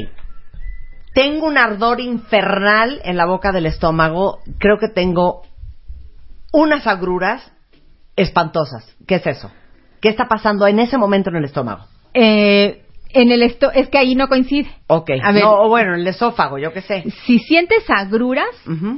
[1.13, 4.39] Tengo un ardor infernal en la boca del estómago.
[4.57, 5.43] Creo que tengo
[6.51, 7.51] unas agruras
[8.15, 8.95] espantosas.
[9.07, 9.51] ¿Qué es eso?
[10.01, 11.85] ¿Qué está pasando en ese momento en el estómago?
[12.15, 14.69] Eh, en el esto es que ahí no coincide.
[14.97, 15.09] Ok.
[15.23, 15.43] A ver.
[15.43, 17.03] No, o bueno, en el esófago, yo qué sé.
[17.25, 18.47] Si sientes agruras,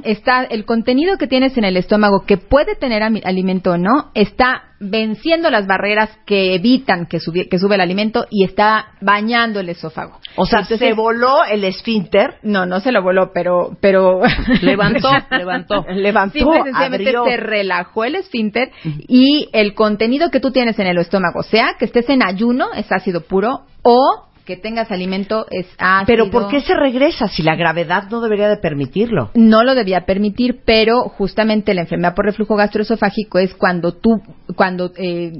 [0.04, 4.62] está el contenido que tienes en el estómago que puede tener alimento o no, está
[4.78, 9.70] venciendo las barreras que evitan que, subi- que sube el alimento y está bañando el
[9.70, 10.18] esófago.
[10.36, 12.34] O sea, Entonces- se voló el esfínter.
[12.42, 14.20] No, no se lo voló, pero pero
[14.62, 15.84] Levantó, levantó.
[15.94, 17.24] Levantó, Simple y sencillamente abrió.
[17.24, 18.70] se relajó el esfínter
[19.08, 22.92] y el contenido que tú tienes en el estómago, sea que estés en ayuno, es
[22.92, 26.06] ácido puro, o que tengas alimento, es ácido.
[26.06, 29.30] Pero ¿por qué se regresa si la gravedad no debería de permitirlo?
[29.34, 34.10] no lo debía permitir, pero justamente la enfermedad por reflujo gastroesofágico es cuando tú,
[34.54, 35.32] cuando eh,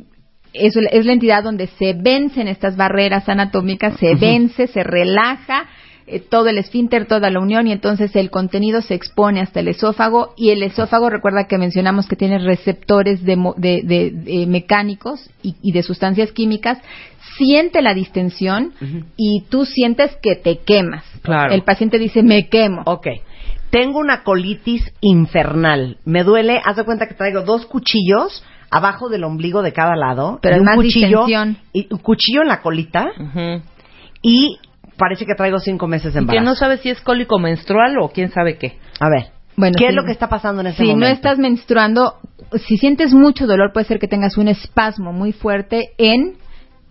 [0.52, 5.66] es, es la entidad donde se vencen estas barreras anatómicas, se vence, se relaja
[6.08, 9.68] eh, todo el esfínter, toda la unión y entonces el contenido se expone hasta el
[9.68, 15.28] esófago y el esófago recuerda que mencionamos que tiene receptores de, de- de- de mecánicos
[15.42, 16.78] y, y de sustancias químicas,
[17.38, 18.72] siente la distensión
[19.16, 21.04] y tú sientes que te quemas.
[21.22, 21.52] Claro.
[21.54, 22.82] El paciente dice me quemo.
[22.86, 23.06] Ok.
[23.70, 25.98] Tengo una colitis infernal.
[26.04, 30.38] Me duele, haz de cuenta que traigo dos cuchillos abajo del ombligo de cada lado.
[30.42, 31.56] Pero y un más cuchillo, distensión.
[31.72, 33.62] y un cuchillo en la colita Ujú.
[34.22, 34.58] y
[34.96, 36.44] parece que traigo cinco meses de Y que embarazo.
[36.44, 38.78] no sabe si es cólico menstrual o quién sabe qué.
[39.00, 39.26] A ver,
[39.56, 41.06] Bueno, ¿qué es lo que está pasando en ese si momento?
[41.06, 42.14] no estás menstruando,
[42.66, 46.36] si sientes mucho dolor, puede ser que tengas un espasmo muy fuerte en.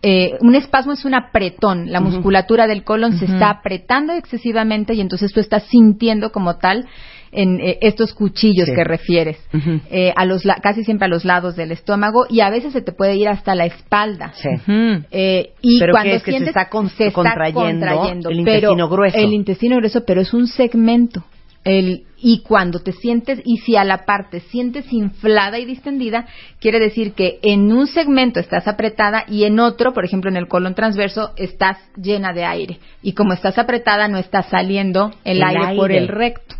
[0.07, 1.91] Eh, un espasmo es un apretón.
[1.91, 6.85] La musculatura del colon se está apretando excesivamente y entonces tú estás sintiendo como tal
[7.31, 8.75] en eh, estos cuchillos Sí.
[8.75, 9.37] que refieres,
[9.89, 12.81] eh, a los la- casi siempre a los lados del estómago y a veces se
[12.81, 14.31] te puede ir hasta la espalda.
[14.35, 14.49] Sí.
[15.11, 16.23] Eh, y ¿Pero cuando es?
[16.23, 19.17] ¿Que se está con- se está contrayendo el intestino grueso?
[19.17, 21.23] El intestino grueso, pero es un segmento.
[21.65, 26.25] El, y cuando te sientes, y si a la parte sientes inflada y distendida,
[26.59, 30.47] quiere decir que en un segmento estás apretada y en otro, por ejemplo en el
[30.47, 32.79] colon transverso, estás llena de aire.
[33.03, 36.54] Y como estás apretada, no está saliendo el, El aire, por el recto.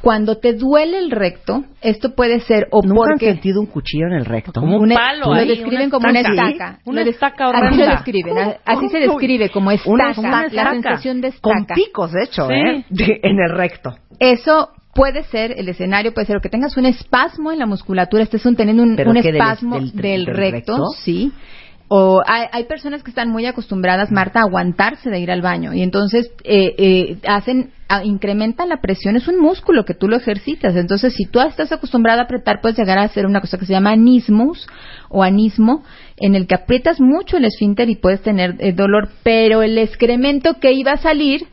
[0.00, 4.06] Cuando te duele el recto, esto puede ser o ¿Nunca han porque sentido un cuchillo
[4.06, 4.52] en el recto?
[4.52, 6.78] Como un palo lo ahí, describen una como una estaca.
[6.84, 7.90] Una Lo estaca Así se horrenda.
[7.90, 8.54] describen, ¿Cómo?
[8.64, 10.64] así se describe como Una estaca, estaca.
[10.64, 11.74] la sensación de Con estaca.
[11.74, 12.54] picos, de hecho, Sí.
[12.54, 12.84] ¿eh?
[12.90, 13.96] De- en el recto.
[14.20, 18.22] Eso puede ser, el escenario puede ser o que tengas un espasmo en la musculatura,
[18.22, 20.86] estés un- teniendo un, ¿Pero un qué, del- espasmo del- del, del recto, recto?
[21.02, 21.32] sí.
[21.94, 25.74] O hay, hay personas que están muy acostumbradas, Marta, a aguantarse de ir al baño.
[25.74, 30.16] Y entonces eh, eh, hacen, a- incrementan la presión, es un músculo que tú lo
[30.16, 30.74] ejercitas.
[30.74, 33.74] Entonces, si tú estás acostumbrada a apretar, puedes llegar a hacer una cosa que se
[33.74, 34.66] llama anismus
[35.10, 35.82] o anismo,
[36.16, 40.54] en el que aprietas mucho el esfínter y puedes tener eh, dolor, pero el excremento
[40.60, 41.46] que iba a salir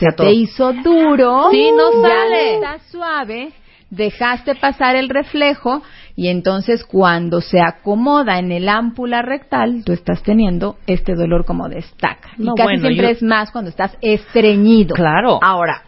[0.00, 2.54] se te hizo duro, Sí, no ya sale.
[2.56, 3.52] está suave,
[3.90, 5.82] dejaste pasar el reflejo
[6.16, 11.68] y entonces cuando se acomoda en el ámpula rectal, tú estás teniendo este dolor como
[11.68, 12.30] de estaca.
[12.38, 14.94] No, y casi bueno, siempre yo- es más cuando estás estreñido.
[14.94, 15.38] Claro.
[15.42, 15.82] Ahora,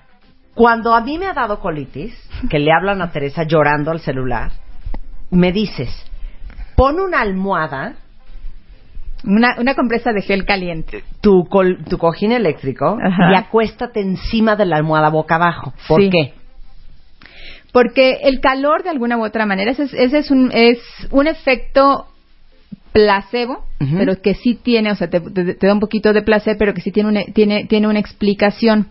[0.55, 2.15] cuando a mí me ha dado colitis,
[2.51, 4.51] que le hablan a Teresa llorando al celular,
[5.31, 5.89] me dices,
[6.77, 7.95] pon una almohada,
[9.25, 11.03] Una, una compresa de gel caliente.
[11.21, 13.33] tu, col- tu cojín eléctrico, Ajá.
[13.33, 15.73] y acuéstate encima de la almohada boca abajo.
[15.89, 16.11] ¿Por Sí.
[16.11, 16.35] qué?
[17.73, 20.79] Porque el calor, de alguna u otra manera, ese es, ese es, un, es
[21.11, 22.07] un efecto
[22.93, 26.57] placebo, pero que sí tiene, o sea, te, te- te da un poquito de placer,
[26.59, 28.89] pero que sí tiene una, tiene, tiene una explicación.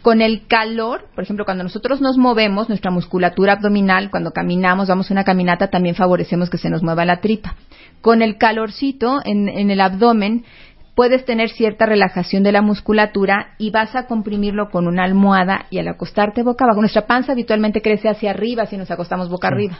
[0.00, 5.10] Con el calor, por ejemplo, cuando nosotros nos movemos, nuestra musculatura abdominal, cuando caminamos, vamos
[5.10, 7.56] a una caminata, también favorecemos que se nos mueva la tripa.
[8.00, 10.44] Con el calorcito en, en el abdomen,
[10.98, 15.78] puedes tener cierta relajación de la musculatura y vas a comprimirlo con una almohada y
[15.78, 19.78] al acostarte boca abajo, nuestra panza habitualmente crece hacia arriba si nos acostamos boca arriba.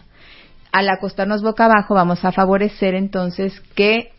[0.71, 4.13] Al acostarnos boca abajo vamos a favorecer entonces que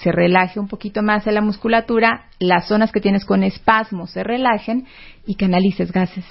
[0.00, 4.86] se relaje un poquito más la musculatura, las zonas que tienes con espasmo se relajen
[5.26, 6.24] y canalices gases.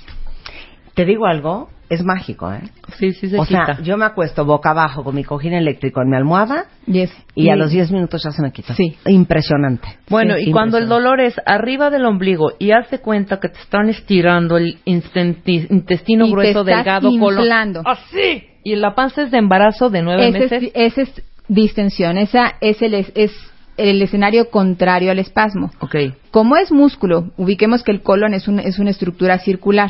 [0.95, 2.61] Te digo algo, es mágico, ¿eh?
[2.99, 3.65] Sí, sí se o quita.
[3.65, 7.11] sea, yo me acuesto boca abajo con mi cojín eléctrico en mi almohada Yes.
[7.35, 8.73] y a los 10 minutos ya se me quita.
[8.75, 8.95] Sí.
[9.07, 9.87] Impresionante.
[10.09, 11.09] Bueno, Sí, y cuando el impresionante.
[11.09, 16.25] dolor es arriba del ombligo y hace cuenta que te están estirando el instenti- intestino
[16.25, 17.39] Y te grueso, estás delgado, colon.
[17.41, 17.81] inflando.
[17.85, 18.43] Así.
[18.63, 20.63] Y la panza es de embarazo de nueve Ese meses.
[20.63, 22.17] es, ese es distensión.
[22.17, 23.31] Esa es el, es, es
[23.77, 25.71] el escenario contrario al espasmo.
[25.79, 25.95] Ok.
[26.31, 29.89] Como es músculo, ubiquemos que el colon es, un- es una estructura circular.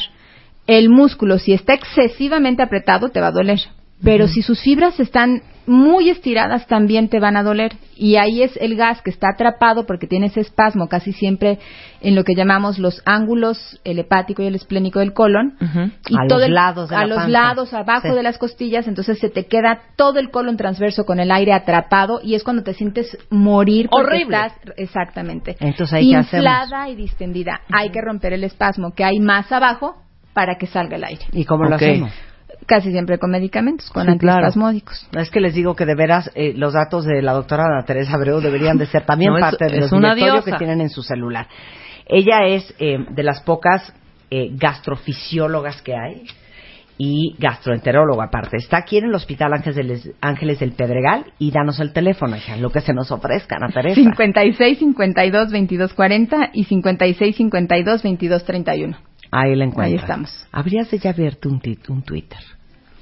[0.67, 3.59] El músculo, si está excesivamente apretado, te va a doler.
[4.03, 7.71] Pero si sus fibras están muy estiradas, también te van a doler.
[7.95, 11.57] Y ahí es el gas que está atrapado porque tiene ese espasmo casi siempre
[12.01, 15.55] en lo que llamamos los ángulos, el hepático y el esplénico del colon.
[16.09, 17.29] Y A todo los el- lados de a la los panza.
[17.31, 18.13] lados, abajo Sí.
[18.13, 22.19] de las costillas, entonces se te queda todo el colon transverso con el aire atrapado
[22.21, 24.35] y es cuando te sientes morir Horrible.
[24.35, 26.43] estás exactamente Entonces, ¿ahí qué hacemos?
[26.45, 27.61] inflada y distendida.
[27.71, 29.95] Hay que romper el espasmo que hay más abajo
[30.33, 31.25] para que salga el aire.
[31.31, 32.11] ¿Y cómo lo hacemos?
[32.65, 34.47] Casi siempre con medicamentos, con Sí, claro.
[35.17, 38.15] Es que les digo que de veras eh, los datos de la doctora Ana Teresa
[38.15, 40.51] Abreu deberían de ser también No, parte de directorios diosa.
[40.51, 41.47] que tienen en su celular.
[42.05, 43.93] Ella es eh, de las pocas
[44.31, 46.23] eh, gastrofisiólogas que hay
[46.97, 48.57] y gastroenteróloga aparte.
[48.57, 52.55] Está aquí en el Hospital Ángeles del, Ángeles del Pedregal y danos el teléfono, hija,
[52.57, 53.95] lo que se nos ofrezca, Ana Teresa.
[53.95, 58.97] 56 52 22 40 y 56 52 22 31.
[59.35, 59.87] Ahí la encuentran.
[59.87, 60.47] Ahí estamos.
[60.51, 62.39] Habrías de ya abierto un, un Twitter.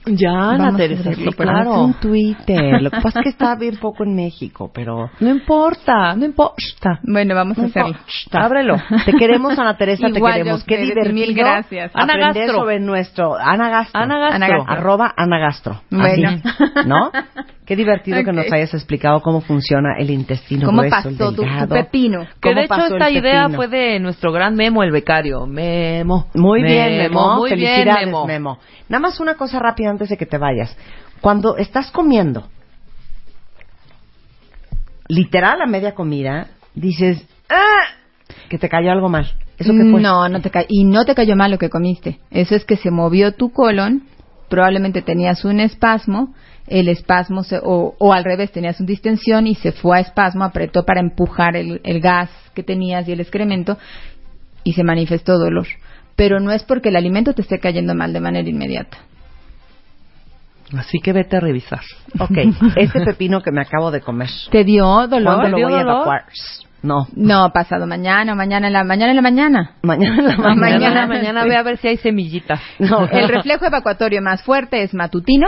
[0.03, 1.83] Ya, Ana a Teresa, claro.
[1.83, 2.81] un Twitter.
[2.81, 5.11] Lo que pasa es que está bien poco en México, pero...
[5.19, 6.99] No importa, no importa.
[7.03, 7.89] Bueno, vamos a No hacerlo.
[7.89, 8.43] importa.
[8.43, 8.75] Ábrelo.
[9.05, 10.61] Te queremos, Ana Teresa, te Igual, queremos.
[10.61, 11.13] yo Qué divertido.
[11.13, 11.91] mil gracias.
[11.93, 12.61] Ana aprender Gastro.
[12.61, 13.35] sobre nuestro...
[13.37, 14.01] Ana Gastro.
[14.01, 14.35] Ana Gastro.
[14.37, 14.73] Ana Gastro.
[14.73, 15.81] Arroba Ana Gastro.
[15.91, 16.29] Bueno.
[16.29, 17.11] Así, ¿No?
[17.71, 21.35] Qué divertido que nos hayas explicado cómo funciona el intestino ¿Cómo grueso, el pasó tu,
[21.37, 21.73] tu delgado.
[21.73, 22.25] pepino?
[22.41, 25.45] Que ¿Cómo de hecho el esta idea fue de nuestro gran Memo, el becario.
[25.47, 26.27] Memo.
[26.33, 27.37] Muy bien, Memo.
[27.37, 28.25] Muy bien, Felicidades, Memo.
[28.27, 28.59] Memo.
[28.89, 30.77] Nada más una cosa rápida antes de que te vayas.
[31.21, 32.49] Cuando estás comiendo,
[35.07, 37.85] literal a media comida, dices, ¡ah!
[38.49, 39.31] Que te cayó algo mal.
[39.57, 40.01] ¿Eso qué fue?
[40.01, 42.19] No, no te ca- y no te cayó mal lo que comiste.
[42.31, 44.03] Eso es que se movió tu colon,
[44.49, 46.33] probablemente tenías un espasmo,
[46.79, 50.43] el espasmo se- o, o al revés tenías una distensión y se fue a espasmo,
[50.43, 53.77] apretó para empujar el, el gas que tenías y el excremento
[54.63, 55.67] y se manifestó dolor.
[56.15, 58.97] Pero no es porque el alimento te esté cayendo mal de manera inmediata.
[60.77, 61.81] Así que vete a revisar.
[62.19, 62.37] Ok,
[62.77, 64.29] este pepino que me acabo de comer.
[64.51, 65.35] ¿Te dio dolor?
[65.35, 66.23] ¿Cuándo lo dio voy a evacuar?
[66.83, 67.07] No.
[67.15, 69.71] No, pasado mañana, mañana en la mañana en la mañana.
[69.83, 70.55] Mañana en la No, mañana.
[70.55, 71.07] Mañana, mañana.
[71.07, 72.61] mañana ve a ver si hay semillitas.
[72.79, 73.05] No.
[73.07, 75.47] El reflejo evacuatorio más fuerte es matutino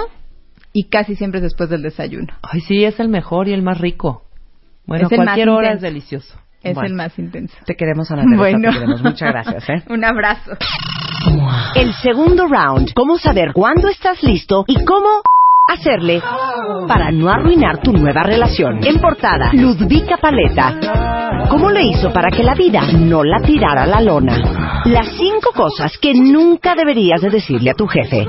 [0.74, 2.34] y casi siempre es después del desayuno.
[2.42, 4.24] Ay, sí, es el mejor y el más rico.
[4.86, 6.36] Bueno, Es el más cualquier hora es delicioso.
[6.62, 6.88] Es Bueno.
[6.90, 7.56] el más intenso.
[7.66, 8.70] Te queremos, Ana Teresa, Bueno.
[8.70, 9.02] te queremos.
[9.04, 9.84] Muchas gracias, ¿eh?
[9.90, 10.52] Un abrazo.
[11.76, 12.94] El segundo round.
[12.94, 15.22] ¿Cómo saber cuándo estás listo y cómo
[15.68, 16.22] hacerle
[16.88, 18.80] para no arruinar tu nueva relación?
[18.84, 21.48] En portada, Ludvika Paleta.
[21.50, 24.82] ¿Cómo le hizo para que la vida no la tirara a la lona?
[24.86, 28.26] Las cinco cosas que nunca deberías de decirle a tu jefe.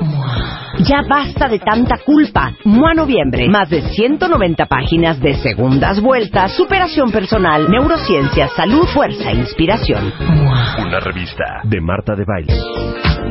[0.79, 2.53] Ya basta de tanta culpa.
[2.65, 3.47] Mua Noviembre.
[3.47, 10.13] Más de 190 páginas de segundas vueltas, superación personal, neurociencia, salud, fuerza e inspiración.
[10.79, 12.53] Una revista de Marta de Baile.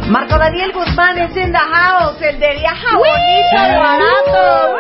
[0.09, 4.79] Marco Daniel Guzmán es in the house, el de viaja bonito, barato.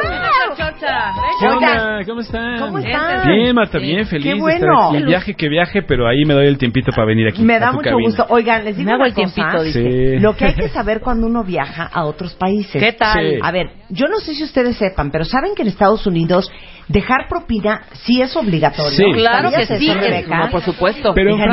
[1.40, 2.04] ¿Qué Oigan, onda?
[2.06, 2.58] ¿Cómo están?
[2.60, 3.26] ¿Cómo están?
[3.26, 4.72] Bien, Marta, bien, feliz Qué de bueno.
[4.82, 5.04] estar aquí.
[5.04, 7.42] Viaje que viaje, pero ahí me doy el tiempito para venir aquí.
[7.42, 8.06] Me da mucho cabina.
[8.08, 8.26] gusto.
[8.28, 9.34] Oigan, les digo Me hago una el cosa.
[9.34, 9.82] tiempito, dice.
[9.82, 10.18] Sí.
[10.18, 12.80] Lo que hay que saber cuando uno viaja a otros países.
[12.82, 13.18] ¿Qué tal?
[13.30, 13.38] Sí.
[13.42, 16.50] A ver, yo no sé si ustedes sepan, pero saben que en Estados Unidos
[16.88, 18.90] dejar propina sí es obligatorio.
[18.90, 19.04] Sí.
[19.14, 21.12] Claro que ¿Sabías sí, no, por supuesto.
[21.14, 21.46] Pero no.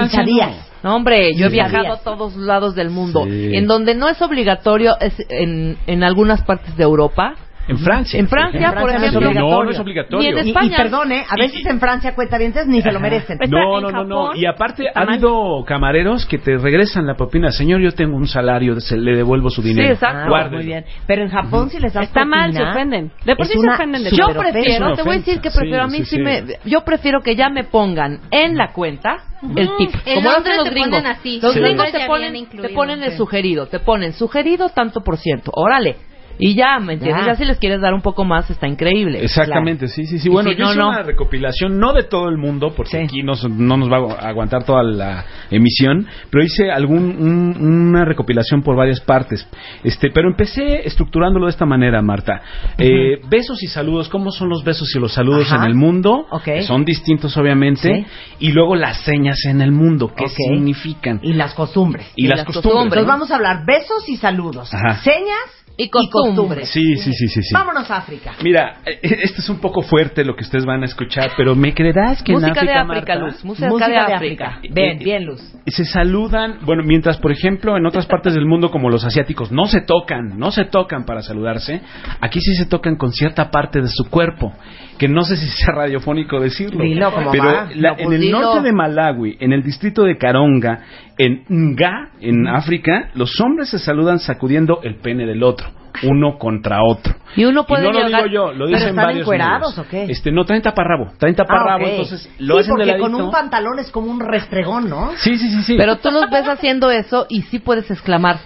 [0.83, 3.23] No, hombre, yo he viajado a todos lados del mundo.
[3.25, 3.55] Sí.
[3.55, 7.35] En donde no es obligatorio es en, en algunas partes de Europa.
[7.67, 8.19] En Francia.
[8.19, 9.29] En Francia, En por Francia no es ejemplo.
[9.29, 9.57] obligatorio.
[9.57, 10.19] No, no es obligatorio.
[10.19, 10.77] Ni en Y, y España.
[10.77, 13.37] perdone, a veces en Francia cuentavientes ni se lo merecen.
[13.49, 14.35] No, no, no, no.
[14.35, 17.51] Y aparte, ha habido camareros que te regresan la propina.
[17.51, 19.87] Señor, yo tengo un salario, se- le devuelvo su dinero.
[19.87, 20.35] Sí, exacto.
[20.35, 20.85] Ah, muy bien.
[21.05, 23.11] Pero en Japón si les das Está mal, propina, se ofenden.
[23.25, 25.89] De por sí se ofenden de Yo prefiero, te voy a decir que prefiero, a
[25.89, 26.21] Sí, mí sí, sí, sí.
[26.21, 29.17] me, yo prefiero que ya me pongan en la cuenta
[29.55, 30.89] el tip, En como lo Londres hacen los te gringos.
[30.99, 31.39] ponen así.
[31.41, 31.59] Los Sí.
[31.59, 35.95] gringos te ponen, te ponen el sugerido, te ponen sugerido tanto por ciento, órale.
[36.39, 37.25] Y ya, ¿me entiendes?
[37.25, 37.31] Ya.
[37.33, 39.23] Ya si les quieres dar un poco más, está increíble.
[39.23, 40.27] Exactamente, sí, sí, sí.
[40.27, 40.89] Y Bueno, si yo no, hice no.
[40.89, 42.97] una recopilación, no de todo el mundo, porque Sí.
[42.97, 48.05] aquí no, no nos va a aguantar toda la emisión, pero hice algún, un- una
[48.05, 49.47] recopilación por varias partes.
[49.83, 52.41] Este, pero empecé estructurándolo de esta manera, Marta.
[52.77, 55.57] Eh, besos y saludos, ¿cómo son los besos y los saludos Ajá.
[55.63, 56.25] en el mundo?
[56.31, 56.43] Ok.
[56.43, 58.05] Que Son distintos, obviamente.
[58.05, 58.05] Sí.
[58.39, 60.31] Y luego las señas en el mundo, ¿qué Ok.
[60.31, 61.19] significan?
[61.21, 62.11] Y las costumbres.
[62.15, 62.83] Y, las, costumbres.
[62.83, 64.95] Entonces vamos a hablar besos y saludos, Ajá.
[65.01, 66.69] señas Y costumbres.
[66.69, 67.53] Sí, sí, sí, sí, sí.
[67.53, 68.33] Vámonos a África.
[68.43, 71.73] Mira, eh, esto es un poco fuerte lo que ustedes van a escuchar, pero me
[71.73, 73.43] creerás que en Música de África, África, Marta, Luz.
[73.43, 74.59] Música, de África.
[74.69, 75.41] Bien, bien, Luz.
[75.65, 79.65] se saludan, bueno, mientras por ejemplo en otras partes del mundo como los asiáticos no
[79.65, 81.81] se tocan, no se tocan para saludarse,
[82.19, 84.53] aquí sí se tocan con cierta parte de su cuerpo,
[85.01, 87.67] que no sé si sea radiofónico decirlo, Dilo como pero va.
[87.73, 90.81] la- en el norte de Malawi, en el distrito de Karonga,
[91.17, 95.69] en Nga, en África, los hombres se saludan sacudiendo el pene del otro,
[96.03, 97.15] uno contra otro.
[97.35, 99.75] Y uno puede y no lo llegar- digo yo, lo ¿Pero dicen están varios encuerados
[99.79, 100.03] o qué?
[100.03, 101.91] Este, no, traen taparrabo, traen taparrabo, Ah, ok.
[101.93, 103.25] entonces lo sí, hacen de porque con ladito.
[103.25, 105.13] un pantalón es como un restregón, ¿no?
[105.17, 105.75] Sí, sí, sí, sí.
[105.79, 108.37] Pero tú los ves haciendo eso y sí puedes exclamar.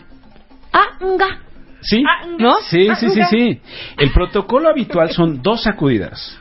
[0.72, 1.40] ¡Ah, nga!
[1.82, 2.02] Sí,
[2.40, 2.54] ¿No?
[2.62, 3.62] sí, sí, sí, sí.
[3.98, 6.40] El protocolo habitual son dos sacudidas.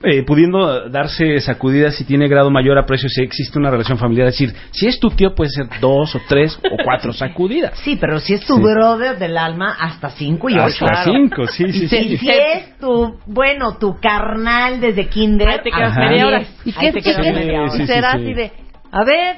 [0.00, 4.28] Eh, pudiendo darse sacudidas si tiene grado mayor aprecio, si existe una relación familiar.
[4.28, 7.76] Es decir, si es tu tío, puede ser dos o tres o cuatro sacudidas.
[7.80, 8.62] Sí, pero si es tu Sí.
[8.62, 10.84] brother del alma, hasta cinco y ocho.
[10.86, 12.16] Hasta cinco, sí, sí, Y sí.
[12.18, 16.08] si es tu, bueno, tu carnal desde kinder, Ahí te quedas Ajá.
[16.10, 16.42] media hora.
[16.64, 17.86] ¿Y qué, te quedas media hora.
[17.86, 18.18] Será sí.
[18.18, 18.52] así de,
[18.92, 19.36] a ver,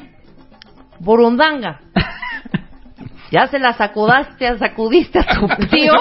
[0.99, 1.81] burundanga,
[3.31, 5.93] ya se la sacudaste, sacudiste a tu tío.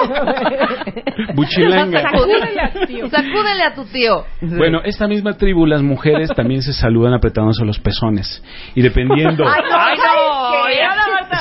[1.36, 2.02] Buchilanga.
[2.02, 3.10] Sacúdele a tu tío.
[3.10, 4.26] Sacúdele a tu tío.
[4.42, 8.44] Bueno, esta misma tribu, las mujeres también se saludan apretándose los pezones.
[8.76, 9.46] Y dependiendo...
[9.48, 10.50] Ay, no, Ay, ¿sabes no.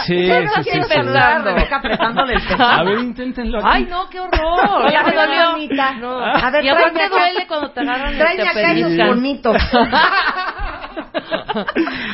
[0.09, 2.55] Sí, sí, sí, sí.
[2.59, 3.69] a ver, inténtenlo aquí.
[3.71, 4.91] Ay, no, qué horror.
[4.91, 5.57] Ya me dolió.
[6.01, 6.19] No.
[6.25, 9.09] A ver, y aparte duele cuando te agarran Tráeme acá pellizcan.
[9.09, 9.57] bonitos.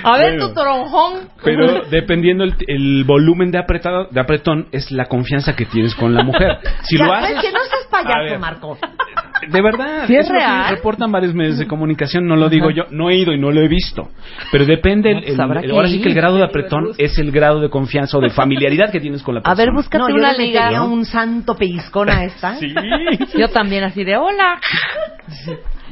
[0.05, 0.49] A ver Bueno.
[0.49, 1.29] tu tronjón.
[1.43, 6.15] Pero dependiendo el, el volumen de, apretado, de apretón, es la confianza que tienes con
[6.15, 6.59] la mujer.
[6.83, 7.43] Si Ya, lo ¿sabes haces...
[7.43, 8.39] que no seas payaso, ver.
[8.39, 8.79] Marco.
[9.49, 10.71] De verdad, ¿Sí es lo que real?
[10.77, 13.61] reportan varios medios de comunicación, no lo digo yo, no he ido y no lo
[13.61, 14.09] he visto.
[14.53, 17.19] Pero depende, el- No, pues el- el- ahora sí que el grado de apretón es
[17.19, 19.65] el grado de confianza o de familiaridad que tienes con la A persona.
[19.65, 20.61] ver, búscate No, una liga.
[20.63, 22.57] metería un santo pellizcón a esta.
[22.57, 22.73] Sí.
[23.39, 24.59] Yo también así de hola.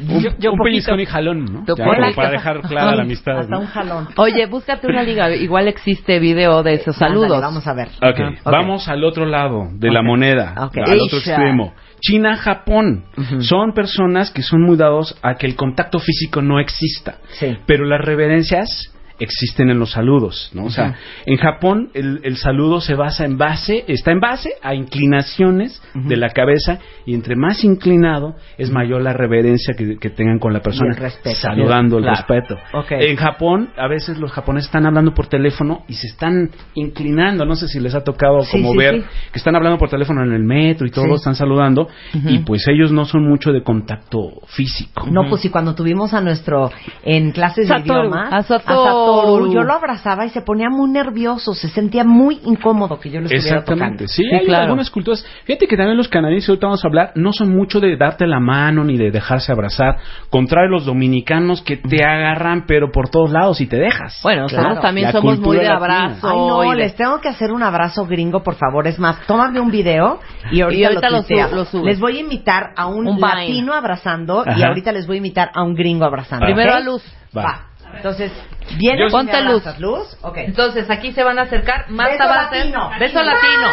[0.08, 0.64] Un, Yo- yo un poquito.
[0.64, 1.64] pellizcón y jalón, ¿no?
[1.66, 3.38] Ya, como para dejar clara la amistad.
[3.40, 3.60] Hasta ¿no?
[3.60, 4.08] un jalón.
[4.16, 5.30] Oye, búscate una liga.
[5.34, 7.40] Igual existe video de esos Ándale, saludos.
[7.42, 7.88] vamos a ver.
[7.98, 8.50] Ok, Ajá.
[8.50, 11.74] vamos al otro lado de la moneda, al otro extremo.
[12.02, 13.04] China, Japón.
[13.40, 17.18] Son personas que son muy dados a que el contacto físico no exista.
[17.38, 17.56] Sí.
[17.66, 18.91] Pero las reverencias
[19.22, 20.64] existen en los saludos, ¿no?
[20.64, 20.96] O sea,
[21.26, 26.16] en Japón el, el saludo se basa en base, está en base a inclinaciones de
[26.16, 30.60] la cabeza y entre más inclinado es mayor la reverencia que, que tengan con la
[30.60, 31.36] persona, Y el respeto.
[31.36, 32.16] saludando el Claro.
[32.26, 32.58] respeto.
[32.90, 37.54] En Japón a veces los japoneses están hablando por teléfono y se están inclinando, no
[37.54, 39.06] sé si les ha tocado Sí, como sí, ver sí.
[39.32, 41.14] que están hablando por teléfono en el metro y todos Sí.
[41.14, 45.06] están saludando y pues ellos no son mucho de contacto físico.
[45.10, 46.70] No, pues y cuando tuvimos a nuestro
[47.04, 48.00] en clases de Satoru.
[48.00, 49.11] idiomas, A Satoru.
[49.52, 53.26] Yo lo abrazaba y se ponía muy nervioso, se sentía muy incómodo que yo lo
[53.26, 54.08] estuviera Exactamente, tocando.
[54.08, 54.64] sí, hay claro.
[54.64, 55.24] algunas culturas.
[55.44, 58.40] Fíjate que también los canadienses, ahorita vamos a hablar, no son mucho de darte la
[58.40, 59.98] mano ni de dejarse abrazar.
[60.30, 64.20] Contrario a los dominicanos que te agarran, pero por todos lados y te dejas.
[64.22, 64.62] Bueno, Claro.
[64.64, 65.76] nosotros también La somos muy de latina.
[65.76, 66.28] abrazo.
[66.28, 68.86] Ay, no, les tengo que hacer un abrazo gringo, por favor.
[68.86, 71.16] Es más, tómame un video y ahorita, Y ahorita lo,
[71.50, 71.84] lo lo subes.
[71.84, 73.28] Les voy a invitar a un, Un Vine.
[73.28, 76.46] latino abrazando y ahorita les voy a invitar a un gringo abrazando.
[76.46, 76.76] Primero ¿ok?
[76.76, 77.02] a Luz.
[77.36, 77.42] Va.
[77.42, 77.60] Va.
[77.94, 78.32] Entonces,
[78.78, 79.78] ¿vienes Yo- y me Ponte luz.
[79.78, 80.16] luz?
[80.36, 81.88] Entonces aquí se van a acercar.
[81.90, 82.90] Más Beso latino.
[82.98, 83.68] Beso latino.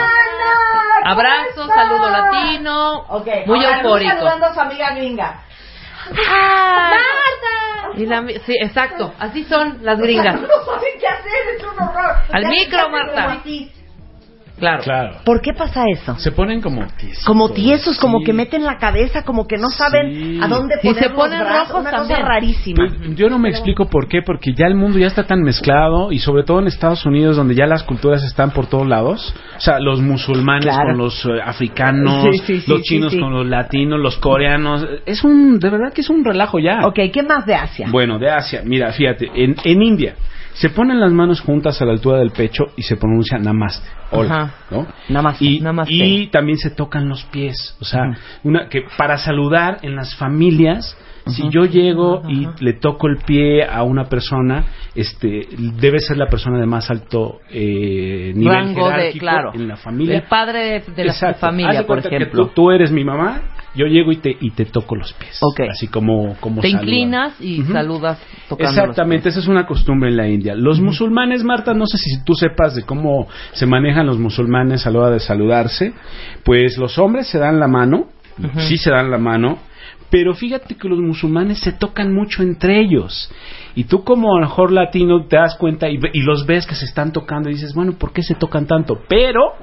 [1.06, 3.00] Abrazo, saludo latino.
[3.10, 3.28] Ok.
[3.46, 4.12] Muy ahora eufórico.
[4.12, 5.44] saludando a su amiga gringa.
[7.96, 9.14] Y la mi- sí, exacto.
[9.20, 10.36] Así son las gringas.
[10.42, 12.16] No saben qué hacer, es un horror.
[12.32, 13.42] Al micro, Marta.
[14.60, 14.84] Claro.
[14.84, 15.16] Claro.
[15.26, 16.16] ¿Por qué pasa eso?
[16.20, 17.24] Se ponen como tiesos.
[17.26, 20.40] Como tiesos, como que meten la cabeza, como que no saben Sí.
[20.42, 22.18] a dónde Y poner se los ponen brazos, una también.
[22.20, 22.86] cosa rarísima.
[22.88, 26.12] Pues, yo no me explico por qué, porque ya el mundo ya está tan mezclado
[26.12, 29.60] y sobre todo en Estados Unidos donde ya las culturas están por todos lados, o
[29.62, 30.90] sea, los musulmanes Claro.
[30.90, 33.20] con los eh, africanos, Sí, sí, sí, los sí, chinos sí.
[33.20, 36.86] con los latinos, los coreanos, es un, de verdad que es un relajo ya.
[36.86, 37.88] Ok, ¿qué más de Asia?
[37.92, 40.16] Bueno, de Asia, mira, fíjate, en, en India
[40.54, 44.36] se ponen las manos juntas a la altura del pecho y se pronuncia namaste, hola,
[44.36, 44.54] Ajá.
[44.72, 44.88] ¿no?
[45.10, 45.46] Namaste.
[45.46, 45.94] Y, Namaste.
[45.94, 48.04] y también se tocan los pies, o sea,
[48.44, 50.98] una que para saludar en las familias
[51.30, 54.66] Si yo llego y le toco el pie a una persona,
[54.96, 55.48] este,
[55.80, 59.52] debe ser la persona de más alto eh, nivel Rango de, jerárquico claro.
[59.54, 60.16] en la familia.
[60.16, 61.40] El padre de, de la Exacto.
[61.40, 62.48] Familia, por ejemplo.
[62.48, 63.42] tú, tú eres mi mamá,
[63.76, 65.40] yo llego y te y te toco los pies.
[65.70, 66.84] Así como como Te saludan.
[66.88, 70.56] inclinas y saludas tocando los Exactamente, esa es una costumbre en la India.
[70.56, 74.92] Los musulmanes, Marta, no sé si tú sepas de cómo se manejan los musulmanes a
[74.92, 75.94] la hora de saludarse.
[76.44, 78.08] Pues los hombres se dan la mano,
[78.68, 79.60] sí se dan la mano,
[80.10, 83.32] pero fíjate que los musulmanes se tocan mucho entre ellos.
[83.76, 86.76] Y tú como a lo mejor latino te das cuenta y, y los ves que
[86.76, 89.02] se están tocando y dices, bueno, ¿por qué se tocan tanto?
[89.08, 89.54] Pero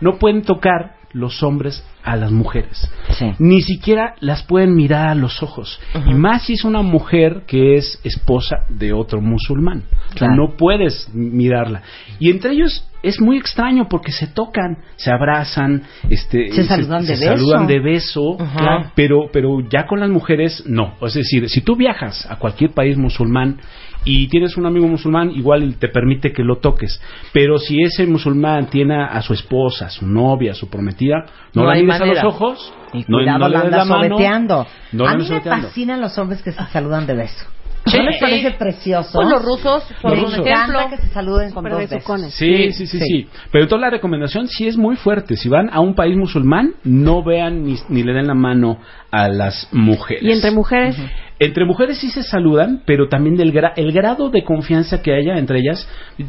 [0.00, 2.90] no pueden tocar los hombres a las mujeres.
[3.10, 3.32] Sí.
[3.38, 5.80] Ni siquiera las pueden mirar a los ojos.
[6.06, 9.84] Y más si es una mujer que es esposa de otro musulmán.
[9.88, 10.34] O sea, Claro.
[10.36, 11.82] no puedes mirarla.
[12.18, 17.16] Y entre ellos es muy extraño porque se tocan, se abrazan, este, Se saludan de
[17.16, 17.36] se beso.
[17.36, 18.58] saludan de beso, Ajá.
[18.58, 20.94] claro, pero, pero ya con las mujeres no.
[21.02, 23.58] Es decir, si tú viajas a cualquier país musulmán
[24.04, 27.00] y tienes un amigo musulmán, igual te permite que lo toques.
[27.32, 31.24] Pero si ese musulmán tiene a su esposa, a su novia, a su prometida,
[31.54, 33.88] no, No la mires a los ojos, Y no, cuidado, no le la des andas
[33.88, 34.66] la mano, sobeteando.
[34.92, 37.46] no la a mí me fascinan los hombres que se saludan de beso.
[37.86, 39.10] ¿No les parece precioso?
[39.12, 40.38] Pues los rusos, por rusos.
[40.38, 40.78] ejemplo.
[40.88, 42.32] que se saluden con dos besos.
[42.32, 45.36] Sí, sí, sí, sí, Pero entonces la recomendación sí es muy fuerte.
[45.36, 48.78] Si van a un país musulmán, no vean ni, ni le den la mano
[49.10, 50.22] a las mujeres.
[50.22, 50.96] Y entre mujeres,
[51.40, 55.36] Entre mujeres sí se saludan, pero también del gra- el grado de confianza que haya
[55.36, 55.88] entre ellas.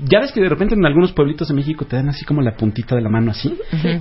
[0.10, 2.56] Ya ves que de repente en algunos pueblitos de México te dan así como la
[2.56, 3.56] puntita de la mano así.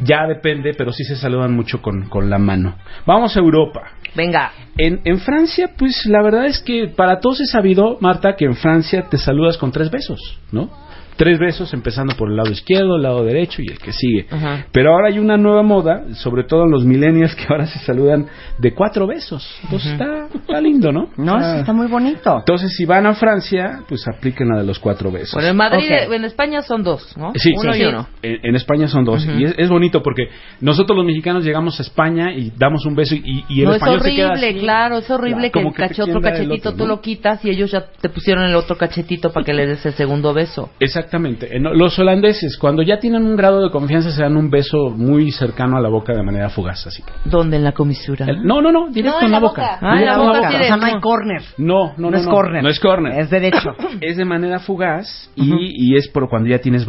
[0.04, 2.76] Ya depende, pero sí se saludan mucho con, con la mano.
[3.06, 3.82] Vamos a Europa.
[4.16, 8.44] Venga, En, en Francia, pues la verdad es que para todos es sabido, Marta, que
[8.44, 10.70] en Francia te saludas con tres besos, ¿no?
[11.16, 14.26] Tres besos empezando por el lado izquierdo, el lado derecho y el que sigue.
[14.30, 14.66] Ajá.
[14.72, 18.26] Pero ahora hay una nueva moda, sobre todo en los millennials, que ahora se saludan
[18.58, 19.48] de cuatro besos.
[19.64, 21.10] Entonces está, está lindo, ¿no?
[21.16, 21.58] No, Ah.
[21.60, 22.38] está muy bonito.
[22.38, 25.34] Entonces, si van a Francia, pues apliquen la de los cuatro besos.
[25.34, 27.32] bueno, en Madrid, en España son dos, ¿no?
[27.36, 27.88] Sí, uno sí, y sí.
[27.88, 28.08] uno.
[28.22, 29.24] En, en España son dos.
[29.26, 30.28] Y es, es bonito porque
[30.60, 33.76] nosotros los mexicanos llegamos a España y damos un beso y, y el no, es
[33.76, 34.58] español se queda horrible, así.
[34.58, 37.84] claro, es horrible Claro, que que otro cachetito otro, tú lo quitas y ellos ya
[38.00, 40.70] te pusieron el otro cachetito para que le des el segundo beso.
[41.04, 41.56] Exactamente.
[41.56, 45.30] En- Los holandeses, cuando ya tienen un grado de confianza, se dan un beso muy
[45.32, 46.86] cercano a la boca de manera fugaz.
[46.86, 47.02] Así.
[47.24, 47.56] ¿Dónde?
[47.56, 48.26] En la comisura.
[48.26, 49.78] El- no, no, no, directo No, en la boca.
[49.80, 51.00] Ah, en la boca, sí, o sea, no hay no.
[51.00, 51.42] corner.
[51.58, 52.62] No, no, no, No es corner.
[52.62, 53.18] No es corner.
[53.20, 53.70] Es derecho.
[54.00, 56.84] Es de manera fugaz y, y es por cuando ya tienes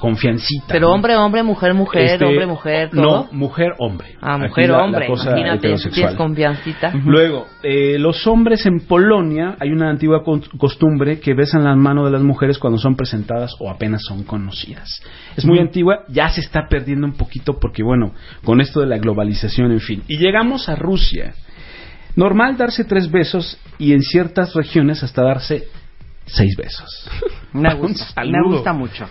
[0.00, 0.66] confiancita.
[0.68, 0.94] Pero ¿no?
[0.94, 3.02] hombre, hombre, mujer, mujer, Este, hombre, mujer, todo.
[3.02, 4.16] No, mujer, hombre.
[4.20, 5.06] Ah, Aquí mujer, la- la hombre.
[5.06, 6.92] cosa Imagínate, tienes confiancita.
[7.04, 12.06] Luego, eh, los hombres en Polonia hay una antigua con- costumbre que besan las manos
[12.06, 15.02] de las mujeres cuando son presentadas o apenas son conocidas.
[15.36, 18.98] Es muy antigua, ya se está perdiendo un poquito porque, bueno, con esto de la
[18.98, 20.02] globalización, en fin.
[20.08, 21.34] Y llegamos a Rusia.
[22.16, 25.68] Normal darse tres besos y en ciertas regiones hasta darse
[26.26, 27.10] seis besos.
[27.52, 28.24] Me gusta.
[28.24, 29.06] Me gusta mucho.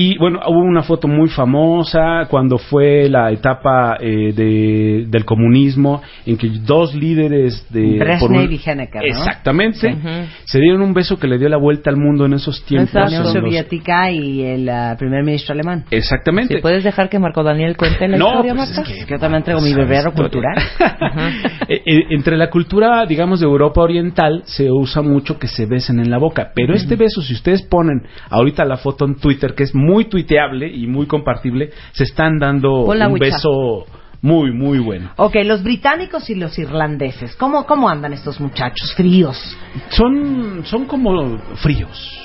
[0.00, 6.02] Y bueno, hubo una foto muy famosa cuando fue la etapa eh, de, del comunismo
[6.24, 7.98] en que dos líderes de...
[7.98, 9.08] Brezhnev y Honecker, ¿no?
[9.08, 9.88] Exactamente.
[9.94, 10.08] Ujú.
[10.44, 12.94] Se dieron un beso que le dio la vuelta al mundo en esos tiempos.
[12.94, 13.06] La.
[13.06, 15.84] Unión en los- Soviética y el ah, primer ministro alemán.
[15.90, 16.54] Exactamente.
[16.54, 18.92] Si puedes dejar que Marco Daniel cuente la No, historia, pues es Marta.
[18.92, 20.56] que- Que yo también traigo mi ¿Sabes beberro cultural.
[21.70, 26.00] Eh, eh, entre la cultura, digamos, de Europa Oriental, se usa mucho que se besen
[26.00, 26.50] en la boca.
[26.54, 30.68] Pero este beso, si ustedes ponen ahorita la foto en Twitter, que es muy tuiteable
[30.68, 33.86] y muy compartible, se están dando un beso
[34.20, 35.10] muy, muy bueno.
[35.16, 37.36] Ok, los británicos y los irlandeses.
[37.36, 38.94] ¿Cómo, cómo andan estos muchachos?
[38.94, 39.56] Fríos.
[39.90, 42.18] Son, son como fríos.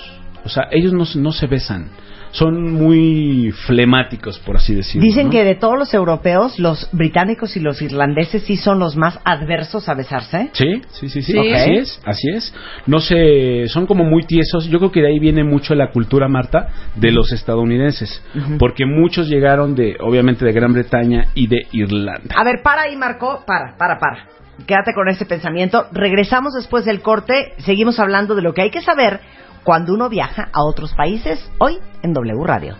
[0.43, 1.89] O sea, ellos no, no se besan.
[2.33, 5.05] Son muy flemáticos, por así decirlo.
[5.05, 5.31] Dicen ¿no?
[5.31, 9.87] que de todos los europeos, los británicos y los irlandeses sí son los más adversos
[9.87, 10.49] a besarse.
[10.53, 11.53] Sí, sí, sí, sí, Sí.
[11.53, 12.55] así es, así es.
[12.87, 14.67] No sé, son como muy tiesos.
[14.67, 18.23] Yo creo que de ahí viene mucho la cultura, Marta, de los estadounidenses,
[18.57, 22.35] porque muchos llegaron de, obviamente, de Gran Bretaña y de Irlanda.
[22.35, 23.43] A ver, para ahí, Marco.
[23.45, 24.25] Para, para, para.
[24.65, 25.85] Quédate con ese pensamiento.
[25.91, 27.53] Regresamos después del corte.
[27.59, 29.19] Seguimos hablando de lo que hay que saber
[29.63, 31.39] cuando uno viaja a otros países.
[31.59, 32.75] Hoy en W Radio.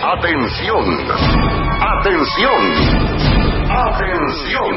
[0.00, 0.84] Atención,
[1.80, 2.62] atención,
[3.70, 4.72] atención.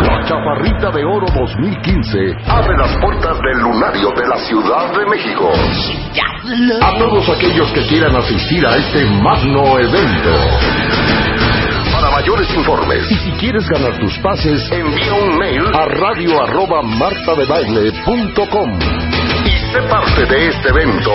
[0.00, 5.50] La Chaparrita de Oro 2015 abre las puertas del lunario de la Ciudad de México.
[6.82, 11.21] A todos aquellos que quieran asistir a este magno evento
[12.12, 13.10] mayores informes.
[13.10, 18.78] Y si quieres ganar tus pases, envía un mail a radio arroba martadebaile.com
[19.44, 21.10] y sé parte de este evento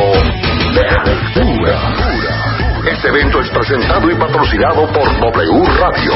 [0.73, 1.79] de aventura.
[2.91, 6.11] Este evento es presentado y patrocinado por W Radio.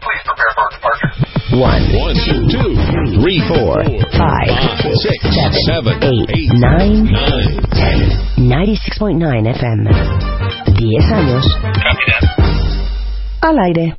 [0.00, 1.31] Please prepare for departure.
[1.52, 1.84] One,
[2.48, 3.84] two, three, four,
[4.16, 4.48] five,
[5.04, 5.20] six,
[5.66, 7.06] seven, eight, nine.
[7.68, 8.48] ten.
[8.48, 9.90] 96.9 FM.
[10.78, 11.44] 10 años.
[13.42, 13.98] Al aire.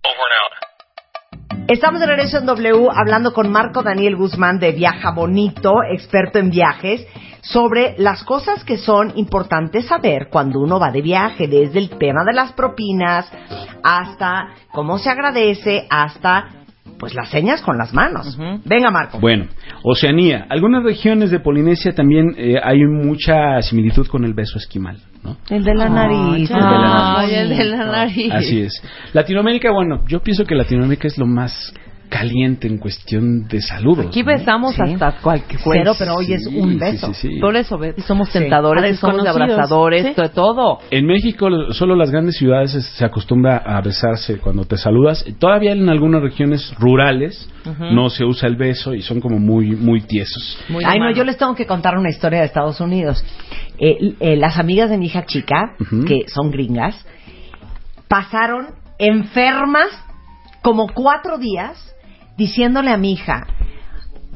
[1.67, 6.49] Estamos de regreso en W hablando con Marco Daniel Guzmán de Viaja Bonito, experto en
[6.49, 7.05] viajes,
[7.41, 12.23] sobre las cosas que son importantes saber cuando uno va de viaje, desde el tema
[12.25, 13.31] de las propinas
[13.83, 16.62] hasta cómo se agradece, hasta
[17.03, 18.37] pues las señas con las manos.
[18.63, 19.19] Venga, Marco.
[19.19, 19.47] Bueno,
[19.83, 20.47] Oceanía.
[20.49, 25.35] Algunas regiones de Polinesia también eh, hay mucha similitud con el beso esquimal, ¿no?
[25.49, 26.49] El de la nariz.
[26.49, 28.31] el de la Ay, el de la nariz.
[28.31, 28.81] Así es.
[29.11, 31.73] Latinoamérica, bueno, yo pienso que Latinoamérica es lo más
[32.13, 34.05] caliente en cuestión de saludos.
[34.05, 34.27] Aquí ¿no?
[34.27, 34.81] besamos Sí.
[34.83, 37.11] hasta cualquier Cero, pero hoy es un beso.
[37.13, 37.39] sí, sí.
[37.39, 37.95] Por eso, ¿ves?
[38.05, 40.21] somos tentadores, somos abrazadores, Sí.
[40.21, 40.77] de todo.
[40.91, 45.25] En México lo- solo las grandes ciudades es- se acostumbra a besarse cuando te saludas.
[45.39, 47.49] Todavía en algunas regiones rurales
[47.91, 50.59] no se usa el beso y son como muy muy tiesos.
[50.69, 53.23] Muy Ay, no, yo les tengo que contar una historia de Estados Unidos.
[53.79, 55.75] Eh, eh, las amigas de mi hija chica,
[56.07, 56.95] que son gringas,
[58.07, 58.67] pasaron
[58.99, 59.87] enfermas
[60.61, 61.92] como cuatro días
[62.37, 63.47] diciéndole a mi hija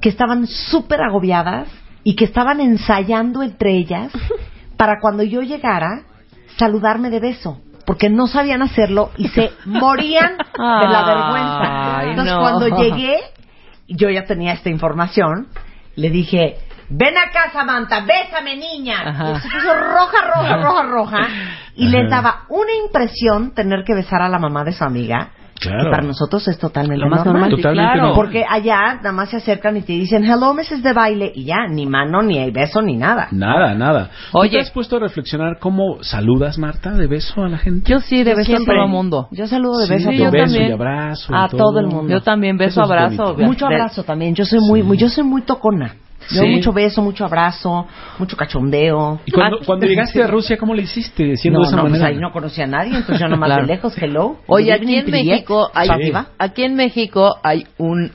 [0.01, 1.67] que estaban súper agobiadas
[2.03, 4.11] y que estaban ensayando entre ellas
[4.77, 6.03] para cuando yo llegara
[6.57, 7.61] saludarme de beso.
[7.85, 11.99] Porque no sabían hacerlo y se morían de la vergüenza.
[11.99, 12.41] Ay, Entonces, no.
[12.41, 13.17] cuando llegué,
[13.87, 15.47] yo ya tenía esta información,
[15.95, 16.57] le dije,
[16.89, 19.37] ven acá Samantha, bésame niña.
[19.37, 21.27] Y se puso roja, roja, roja, roja.
[21.77, 21.97] Y Ajá.
[21.97, 25.29] les daba una impresión tener que besar a la mamá de su amiga.
[25.59, 25.87] Claro.
[25.87, 28.07] Y para nosotros es totalmente Lo más normal, sí, Totalmente claro.
[28.09, 28.15] normal.
[28.15, 30.83] Porque allá nada más se acercan y te dicen, hello, Mrs.
[30.83, 33.27] de baile, y ya, ni mano, ni beso, ni nada.
[33.31, 34.09] Nada, nada.
[34.31, 34.51] ¿Tú Oye.
[34.51, 37.89] te has puesto a reflexionar cómo saludas, Marta, de beso a la gente?
[37.91, 39.27] Yo sí, de Yo beso a todo el mundo.
[39.31, 40.41] Yo saludo de Sí, beso a Sí, de yo todo.
[40.41, 40.69] beso también.
[40.69, 41.35] y abrazo.
[41.35, 42.13] A todo el mundo.
[42.13, 43.23] Yo también beso, Eso es abrazo.
[43.33, 43.43] bonito.
[43.47, 44.35] Mucho abrazo también.
[44.35, 45.95] Yo soy muy, muy, yo soy muy tocona.
[46.32, 47.88] Mucho beso, mucho abrazo,
[48.19, 49.21] mucho cachondeo.
[49.25, 51.38] ¿Y cuando, ah, llegaste a Rusia, cómo le hiciste?
[51.38, 54.38] Siendo no, de no, pues, ahí no a nadie, entonces yo nomás de lejos, hello.
[54.47, 55.89] Oye, aquí en, México hay,
[56.38, 58.11] aquí en México hay un,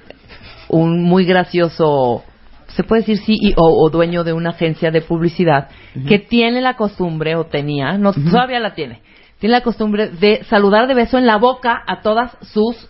[0.69, 2.25] un muy gracioso,
[2.69, 5.69] se puede decir CEO o dueño de una agencia de publicidad
[6.07, 9.01] que tiene la costumbre, o tenía, no, todavía la tiene,
[9.39, 12.89] tiene la costumbre de saludar de beso en la boca a todas sus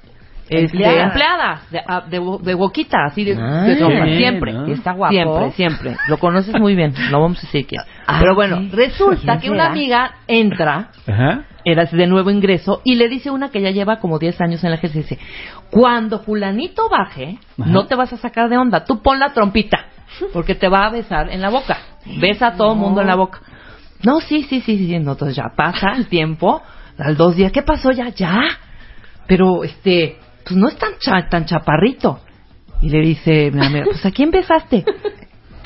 [0.57, 1.05] este, Empleadas.
[1.07, 4.53] empleadas, de, a- de, bo- de boquita, así de, Ah, de qué sopa, bien, siempre,
[4.53, 4.69] ¿no?
[4.69, 5.13] Y está guapo.
[5.13, 5.97] siempre, siempre.
[6.09, 7.77] Lo conoces muy bien, lo vamos a decir que.
[8.07, 8.71] Ah, Pero bueno, sí.
[8.73, 9.73] resulta ¿Quién que una será?
[9.73, 11.45] amiga entra Ajá.
[11.65, 14.71] era de nuevo ingreso y le dice una que ya lleva como 10 años en
[14.71, 15.19] la agencia, dice,
[15.71, 17.71] cuando fulanito baje, Ajá.
[17.71, 19.87] no te vas a sacar de onda, tú pon la trompita,
[20.33, 21.79] porque te va a besar en la boca,
[22.21, 23.41] besa a todo el mundo en la boca.
[24.03, 26.61] No, sí, sí, sí, sí, entonces ya pasa el tiempo,
[26.99, 28.09] al dos días, ¿qué pasó ya?
[28.09, 28.43] Ya,
[29.29, 32.21] pero este, pues no es tan, cha- tan chaparrito.
[32.81, 34.85] Y le dice, mi amiga, pues ¿a quién besaste?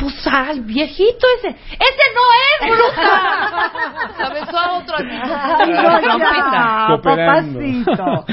[0.07, 1.49] Pues al viejito ese.
[1.49, 4.13] ¡Ese no es, bruja!
[4.17, 4.97] Se besó a otro.
[4.99, 8.25] Ay, no, ya, papacito.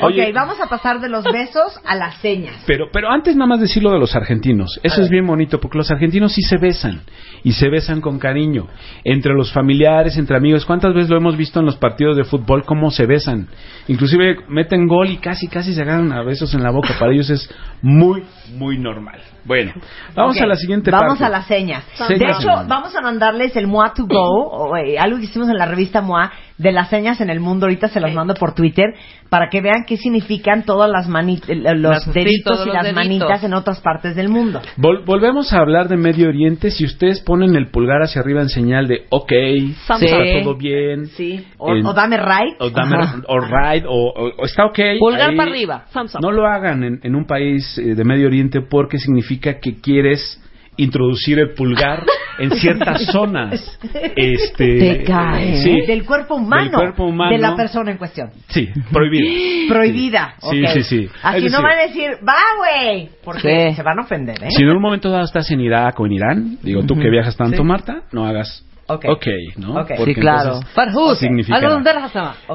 [0.02, 0.28] Oye.
[0.28, 2.64] ok, vamos a pasar de los besos a las señas.
[2.66, 4.80] Pero, pero antes nada más decir lo de los argentinos.
[4.82, 7.02] Eso es bien bonito porque los argentinos sí se besan
[7.44, 8.66] y se besan con cariño.
[9.04, 10.66] Entre los familiares, entre amigos.
[10.66, 13.46] ¿Cuántas veces lo hemos visto en los partidos de fútbol cómo se besan?
[13.86, 16.96] Inclusive meten gol y casi, casi se agarran a besos en la boca.
[16.98, 17.48] Para ellos es
[17.82, 18.24] muy,
[18.56, 19.20] muy normal.
[19.44, 19.72] Bueno,
[20.14, 21.24] vamos a la siguiente Vamos parte.
[21.24, 21.84] a las señas.
[21.94, 22.18] Señas.
[22.18, 25.56] De hecho, vamos a mandarles el MOA to go, o, eh, algo que hicimos en
[25.56, 26.30] la revista MOA
[26.60, 27.66] de las señas en el mundo.
[27.66, 28.86] Ahorita se los mando por Twitter
[29.30, 32.68] para que vean qué significan todas las mani- eh, los Las- sí, deditos todos y
[32.68, 33.04] los las deditos.
[33.04, 34.60] manitas en otras partes del mundo.
[34.76, 36.70] Vol- volvemos a hablar de Medio Oriente.
[36.70, 40.06] Si ustedes ponen el pulgar hacia arriba en señal de OK, está Sí.
[40.42, 41.06] todo bien.
[41.06, 41.46] Sí.
[41.58, 42.56] O, En- o dame right.
[42.60, 42.96] o dame
[43.26, 45.36] o right o, o- o está ok Pulgar ahí.
[45.36, 45.84] para arriba.
[46.20, 50.38] no lo hagan en, en un país eh, de Medio Oriente porque significa que quieres
[50.82, 52.04] introducir el pulgar
[52.38, 53.78] en ciertas zonas
[54.16, 55.56] este Te cae.
[55.62, 56.62] sí, Del cuerpo humano.
[56.64, 57.30] Del cuerpo humano.
[57.32, 58.30] De la persona en cuestión.
[58.48, 60.34] sí prohibido Prohibida.
[60.50, 61.08] Sí, sí, sí.
[61.22, 63.08] Así Es no van a decir, va, güey.
[63.24, 63.76] Porque Sí.
[63.76, 64.48] se van a ofender, ¿eh?
[64.50, 67.36] si en un momento dado estás en Irak o en Irán digo tú que viajas
[67.36, 67.62] tanto Sí.
[67.62, 68.64] Marta no hagas
[68.94, 69.04] Ok.
[69.08, 69.26] ok,
[69.56, 69.80] ¿no?
[69.80, 69.92] Ok.
[69.96, 70.60] Porque Sí, claro.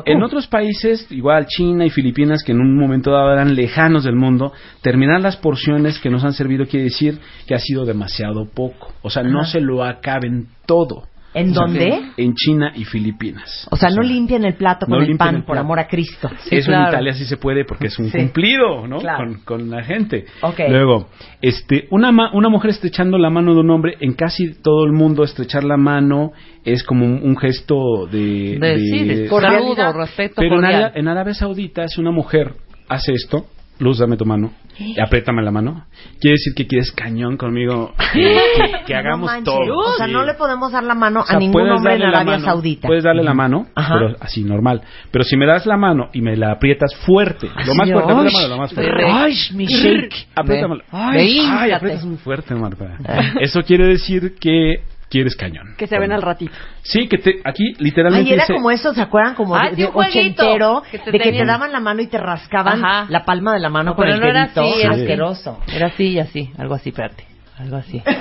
[0.06, 4.16] En otros países, igual China y Filipinas, que en un momento dado eran lejanos del
[4.16, 8.94] mundo, terminar las porciones que nos han servido quiere decir que ha sido demasiado poco.
[9.02, 11.04] O sea, no se lo acaben todo.
[11.36, 12.02] ¿En dónde?
[12.18, 13.68] En China y Filipinas.
[13.70, 16.30] O sea, no limpian el plato con no el pan, el por amor a Cristo.
[16.46, 16.84] Sí, Eso claro.
[16.86, 18.18] en Italia sí se puede porque es un Sí.
[18.18, 19.00] cumplido, ¿no?
[19.00, 19.18] Claro.
[19.26, 20.26] Con, con la gente.
[20.70, 21.10] Luego,
[21.42, 24.94] este, una, ma- una mujer estrechando la mano de un hombre, en casi todo el
[24.94, 26.32] mundo estrechar la mano
[26.64, 28.58] es como un, un gesto de...
[28.60, 30.92] De, sí, de saludo, respeto Pero cordial.
[30.96, 32.54] En Arabia Saudita, si una mujer
[32.88, 33.46] hace esto,
[33.80, 35.86] Luz, dame tu mano, y apriétame la mano,
[36.22, 37.94] quiere decir que quieres cañón conmigo,
[38.86, 39.78] que, hagamos no todo.
[39.80, 42.34] O sea, no le podemos dar la mano O sea, a ningún hombre en Arabia
[42.34, 42.88] mano, Saudita.
[42.88, 43.94] Puedes darle la mano, Ajá.
[43.94, 44.82] pero así normal.
[45.12, 48.18] Pero si me das la mano y me la aprietas fuerte, lo más fuerte, ay,
[48.18, 49.06] apriétamelo lo más fuerte.
[49.06, 50.28] Ay, mi shake.
[50.36, 50.84] Apriétamelo.
[50.84, 52.98] Ve, Ay, ay, aprietas muy fuerte, Marta.
[53.42, 55.76] Eso quiere decir que quieres cañón.
[55.78, 56.54] Que se ven al ratito.
[56.82, 59.36] Sí, que te, aquí literalmente Ay, era dice- como eso, ¿se acuerdan?
[59.36, 62.02] Como Ah, de, sí, de ochentero, que te de que te tenían- daban la mano
[62.02, 63.06] y te rascaban Ajá.
[63.10, 64.62] la palma de la mano No, con pero el no era dedito.
[64.62, 65.02] así, era Sí.
[65.02, 65.60] asqueroso.
[65.74, 67.26] Era así y así, algo así, espérate.
[67.58, 68.02] Algo así.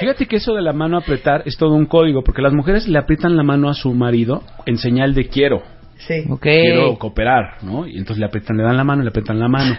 [0.00, 2.98] Fíjate que eso de la mano apretar es todo un código, porque las mujeres le
[2.98, 5.62] aprietan la mano a su marido en señal de quiero.
[6.06, 6.24] Sí.
[6.28, 6.42] Ok.
[6.42, 7.86] Quiero cooperar, ¿no?
[7.86, 9.76] Y entonces le aprietan, le dan la mano, le aprietan la mano.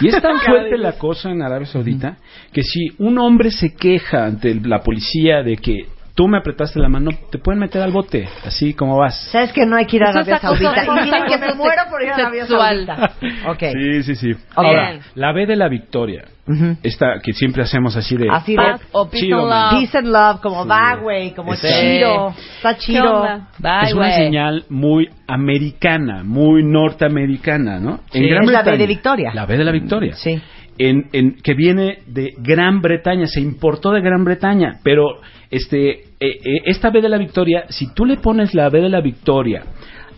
[0.00, 2.16] Y es tan fuerte la cosa en Arabia Saudita
[2.52, 6.88] que si un hombre se queja ante la policía de que tú me apretaste la
[6.88, 9.28] mano, te pueden meter al bote, así como vas.
[9.32, 10.84] ¿Sabes que no hay que ir a Arabia Saudita?
[10.84, 12.46] Y miren que me muero por ir a Arabia.
[12.46, 13.12] Saudita.
[13.48, 13.58] Ok.
[13.72, 14.30] Sí, sí, sí.
[14.32, 14.38] Ok.
[14.56, 16.76] Ahora, la B de la victoria, Ujú.
[16.82, 18.28] esta que siempre hacemos así de...
[18.30, 18.62] Así de
[18.92, 19.62] o peace Chido, and man.
[19.72, 19.80] love.
[19.80, 21.66] peace and love, como va, güey, como Sí.
[21.68, 22.28] chido.
[22.56, 23.22] Está ¿Qué chido.
[23.58, 24.12] Bye, es una güey.
[24.12, 28.00] señal muy americana, muy norteamericana, ¿no?
[28.12, 29.30] Sí, es la B de Victoria.
[29.34, 30.14] La B de la Victoria.
[30.14, 30.40] Sí.
[30.78, 35.20] En, en- que viene de Gran Bretaña, se importó de Gran Bretaña, pero
[35.52, 38.88] este eh, eh, esta B de la Victoria, si tú le pones la B de
[38.88, 39.62] la Victoria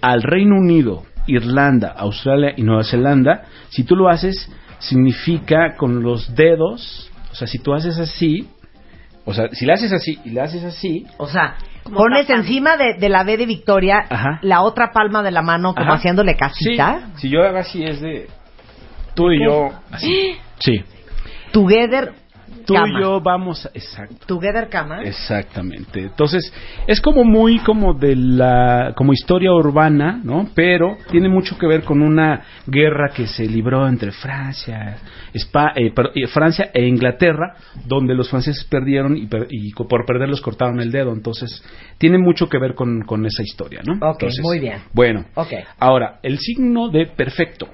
[0.01, 4.49] al Reino Unido, Irlanda, Australia y Nueva Zelanda, si tú lo haces,
[4.79, 8.49] significa con los dedos, o sea, si tú haces así,
[9.25, 12.95] o sea, si le haces así y le haces así, O sea, pones encima de,
[12.95, 14.39] de la B de Victoria Ajá.
[14.43, 15.97] la otra palma de la mano como Ajá.
[15.97, 17.09] haciéndole casita.
[17.17, 18.29] Sí, si yo hago así es de
[19.15, 20.37] tú y yo así.
[20.61, 20.85] Sí.
[21.53, 22.13] Together
[22.65, 22.99] Tú cama.
[22.99, 24.27] y yo vamos, exacto.
[24.27, 25.03] Together cama.
[25.03, 26.01] Exactamente.
[26.01, 26.53] Entonces,
[26.87, 30.49] es como muy como de la como historia urbana, ¿no?
[30.55, 34.97] Pero tiene mucho que ver con una guerra que se libró entre Francia,
[35.33, 37.55] Espa- eh, eh, Francia e Inglaterra,
[37.87, 41.13] donde los franceses perdieron y, per- y co- por perderlos cortaron el dedo.
[41.13, 41.63] Entonces,
[41.99, 43.95] tiene mucho que ver con, con esa historia, ¿no?
[43.95, 44.83] Ok, Entonces, muy bien.
[44.93, 45.53] Bueno, Ok.
[45.79, 47.69] ahora, el signo de perfecto.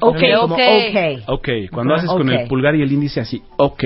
[0.00, 0.60] Ok, Como ok.
[0.60, 1.22] ok.
[1.28, 3.84] Ok, cuando haces con el pulgar y el índice así, ok.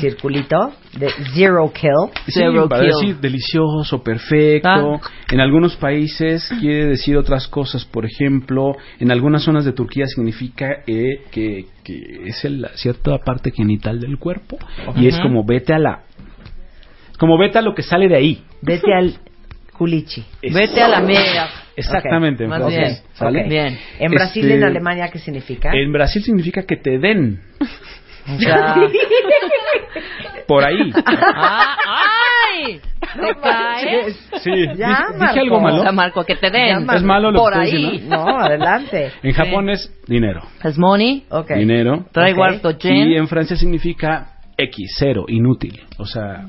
[0.00, 1.90] Circulito de zero kill.
[2.26, 2.90] Sí, Zero para kill.
[2.92, 4.68] decir delicioso, perfecto.
[4.68, 5.00] Ah.
[5.30, 7.84] En algunos países quiere decir otras cosas.
[7.84, 13.50] Por ejemplo, en algunas zonas de Turquía significa eh, que, que es el- cierta parte
[13.50, 14.58] genital del cuerpo.
[14.96, 16.02] Y es como vete a la...
[17.18, 18.42] Como vete a lo que sale de ahí.
[18.60, 19.14] Vete al
[19.72, 20.24] culichi.
[20.42, 21.48] Vete a la mierda.
[21.76, 22.44] Exactamente.
[22.44, 22.96] Ok, Más entonces, bien.
[23.14, 23.40] ¿sale?
[23.42, 23.48] Ok.
[23.48, 23.78] Bien.
[23.98, 25.70] En Brasil y Este, en Alemania, ¿qué significa?
[25.74, 27.40] En Brasil significa que te den.
[28.28, 28.74] O sea,
[30.46, 30.92] Por ahí.
[31.04, 31.76] ah,
[32.56, 32.80] ¡Ay!
[33.00, 34.28] ¿Te caes?
[34.42, 34.50] Sí.
[34.76, 35.24] Ya, ¿Dije, Marco.
[35.26, 35.82] dije algo O malo?
[35.82, 36.88] sea, Marco, que te den.
[36.90, 38.04] ¿Es malo lo Por que ahí.
[38.08, 39.12] No, adelante.
[39.22, 40.42] En Japón es dinero.
[40.64, 41.24] Es money.
[41.30, 41.52] Ok.
[41.52, 42.06] Dinero.
[42.12, 42.48] Traigo Ok.
[42.48, 45.82] harto Y en Francia significa X, cero, inútil.
[45.98, 46.46] O sea,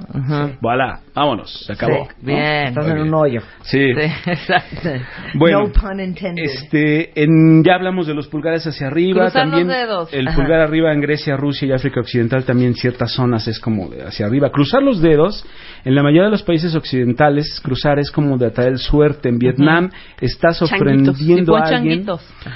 [0.62, 2.06] voilà, vámonos, se acabó.
[2.06, 2.16] Sí.
[2.22, 2.28] ¿no?
[2.28, 2.68] Bien.
[2.68, 3.42] Estás en un hoyo.
[3.64, 3.94] Sí.
[3.94, 4.90] Sí, exacto.
[5.34, 6.44] Bueno, no pun intended.
[6.44, 9.24] este, en, ya hablamos de los pulgares hacia arriba.
[9.24, 10.14] Cruzar los también dedos.
[10.14, 10.38] El Ajá.
[10.38, 14.26] pulgar arriba en Grecia, Rusia y África Occidental también ciertas zonas es como de hacia
[14.26, 14.52] arriba.
[14.52, 15.46] Cruzar los dedos,
[15.84, 19.28] en la mayoría de los países occidentales, cruzar es como de atraer suerte.
[19.28, 19.90] En Vietnam
[20.22, 22.06] estás ofrendiendo a alguien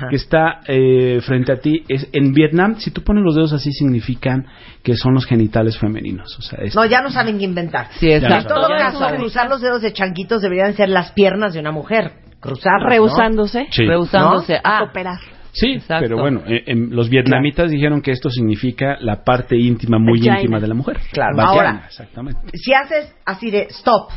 [0.10, 1.84] que está eh, frente a ti.
[1.90, 4.46] Es, en Vietnam, si tú pones los dedos así, significan
[4.82, 5.41] que son los genitales
[5.80, 6.38] femeninos.
[6.38, 7.88] O sea, es- No, ya no saben qué inventar.
[8.00, 8.56] Sí, exacto.
[8.56, 9.20] En todo Ya caso, saben.
[9.20, 12.12] cruzar los dedos de chanquitos deberían ser las piernas de una mujer.
[12.40, 12.90] Cruzarlas, ¿no?
[12.90, 13.86] Rehusándose Sí.
[13.86, 14.54] Rehusándose.
[14.56, 14.60] ¿No?
[14.64, 15.20] Ah, cooperar.
[15.54, 16.06] Sí, Exacto.
[16.08, 20.40] pero bueno, eh, em, los vietnamitas dijeron que esto significa la parte íntima, muy Vagina.
[20.40, 20.98] íntima de la mujer.
[21.12, 21.36] Claro.
[21.36, 22.40] Vagina, Ahora- exactamente.
[22.54, 24.12] Si haces así de stop,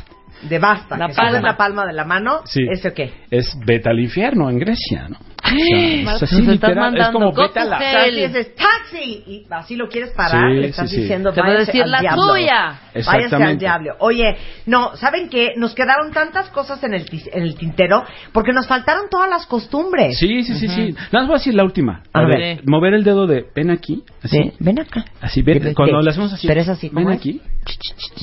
[0.48, 1.40] de basta, La que palma.
[1.40, 2.60] la palma de la mano, Sí.
[2.70, 3.12] ¿eso qué?
[3.30, 5.16] Es vete al infierno en Grecia, ¿no?
[5.44, 7.78] O sea, es literal, es como vete a la...
[7.78, 11.02] Si dices taxi y así lo quieres parar, Sí, le estás sí, sí.
[11.02, 12.32] diciendo Te voy a váyase decir al la diablo.
[12.32, 12.80] tuya.
[12.94, 13.64] Váyase al Exactamente.
[13.64, 13.94] diablo.
[14.00, 15.50] Oye, no, ¿saben qué?
[15.56, 18.02] Nos quedaron tantas cosas en el, en el tintero
[18.32, 20.18] porque nos faltaron todas las costumbres.
[20.18, 20.92] Sí, sí, sí, sí.
[20.92, 22.02] Nada más voy a decir la última.
[22.12, 22.38] A A ver.
[22.38, 24.36] ver, mover el dedo de ven aquí, así.
[24.42, 25.04] Sí, ven acá.
[25.20, 26.04] Así, ven, Ven- cuando ven.
[26.04, 26.46] le hacemos así.
[26.46, 27.20] Pero es así, ¿cómo Ven es?
[27.20, 27.40] aquí.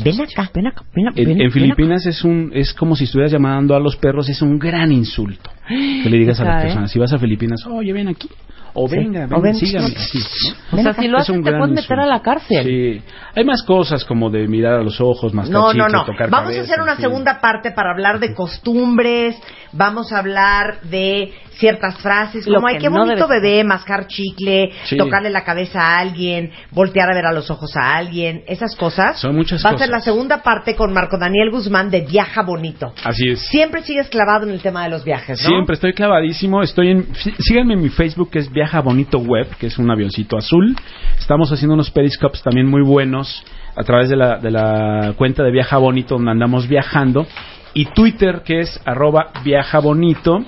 [0.03, 1.19] Ven acá, ven acá, ven acá.
[1.19, 4.29] En, ven- en ven Filipinas es un es como si estuvieras llamando a los perros,
[4.29, 6.91] es un gran insulto que le digas a las personas.
[6.91, 8.29] Si vas a Filipinas, oye, ven aquí.
[8.73, 8.95] O Sí.
[8.97, 9.87] venga, O venga, ven, sígame.
[9.89, 10.19] sí.
[10.19, 10.79] así, ¿no?
[10.79, 12.63] O sea, si lo Es haces te gran puedes meter a la cárcel.
[12.65, 13.01] Sí.
[13.35, 16.05] Hay más cosas como de mirar a los ojos, mascar No, no, no.
[16.05, 17.01] tocar Vamos a cabeza, hacer una sí.
[17.01, 19.35] segunda parte para hablar de costumbres,
[19.73, 24.71] vamos a hablar de ciertas frases, como ay, que no bonito debe bebé, mascar chicle,
[24.85, 24.97] Sí.
[24.97, 29.19] tocarle la cabeza a alguien, voltear a ver a los ojos a alguien, esas cosas.
[29.19, 29.85] Son muchas Va a cosas.
[29.87, 32.93] ser la segunda parte con Marco Daniel Guzmán de Viaja Bonito.
[33.03, 33.41] Así es.
[33.47, 35.49] Siempre sigues clavado en el tema de los viajes, ¿no?
[35.49, 36.63] Siempre estoy clavadísimo.
[36.63, 37.13] Estoy en.
[37.15, 40.75] sí- Síganme en mi Facebook que es Viaja Bonito Web, que es un avioncito azul.
[41.17, 43.43] Estamos haciendo unos periscopes también muy buenos
[43.75, 47.25] a través de la, de la cuenta de Viaja Bonito, donde andamos viajando.
[47.73, 50.39] Y Twitter, que es arroba Viaja Bonito.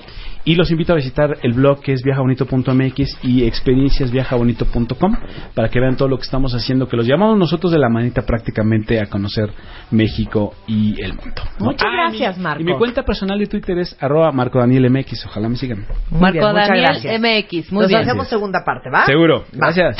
[0.46, 5.16] Y los invito a visitar el blog que es viajabonito.mx y experienciasviajabonito.com
[5.54, 8.22] para que vean todo lo que estamos haciendo, que los llamamos nosotros de la manita
[8.22, 9.50] prácticamente a conocer
[9.90, 11.42] México y el mundo.
[11.58, 11.66] ¿no?
[11.66, 12.60] Muchas Ah, gracias, Marco.
[12.62, 15.26] Y mi cuenta personal de Twitter es arroba Marco Daniel MX.
[15.26, 15.86] Ojalá me sigan.
[16.10, 17.20] Muy Marco bien, muchas Daniel gracias.
[17.20, 17.72] MX.
[17.72, 18.00] Muy Nos bien.
[18.02, 19.06] hacemos segunda parte, ¿va?
[19.06, 19.40] Seguro.
[19.54, 19.70] Va.
[19.72, 19.96] Gracias.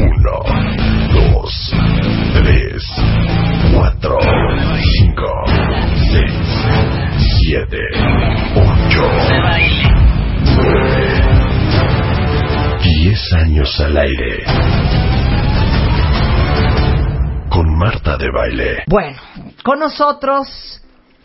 [0.00, 0.40] Uno,
[1.32, 1.72] dos,
[2.34, 2.82] tres,
[3.74, 4.18] cuatro,
[4.98, 5.44] cinco,
[6.10, 6.32] seis,
[7.44, 7.78] siete,
[8.54, 9.10] ocho,
[10.56, 11.20] nueve,
[12.82, 14.44] diez años al aire.
[17.48, 18.84] Con Marta de Baile.
[18.86, 19.16] Bueno,
[19.64, 20.46] con nosotros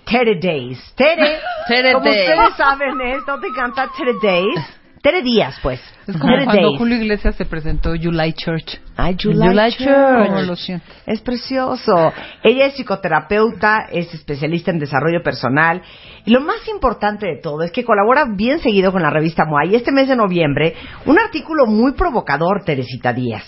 [0.05, 0.93] Tere Days.
[0.95, 2.29] Tere, Tere como Days.
[2.29, 3.17] ustedes saben, ¿eh?
[3.27, 4.79] ¿no te encanta Tere Days?
[5.01, 5.79] Tere Díaz, pues.
[6.07, 6.77] Es como Tere cuando Days.
[6.79, 8.79] Julio Iglesias se presentó July Church.
[8.95, 10.81] Ay, July July Church.
[11.05, 12.13] Es precioso.
[12.43, 15.81] Ella es psicoterapeuta, es especialista en desarrollo personal.
[16.25, 19.65] Y lo más importante de todo es que colabora bien seguido con la revista MOA.
[19.65, 20.75] Y este mes de noviembre,
[21.05, 23.43] un artículo muy provocador, Teresita Díaz.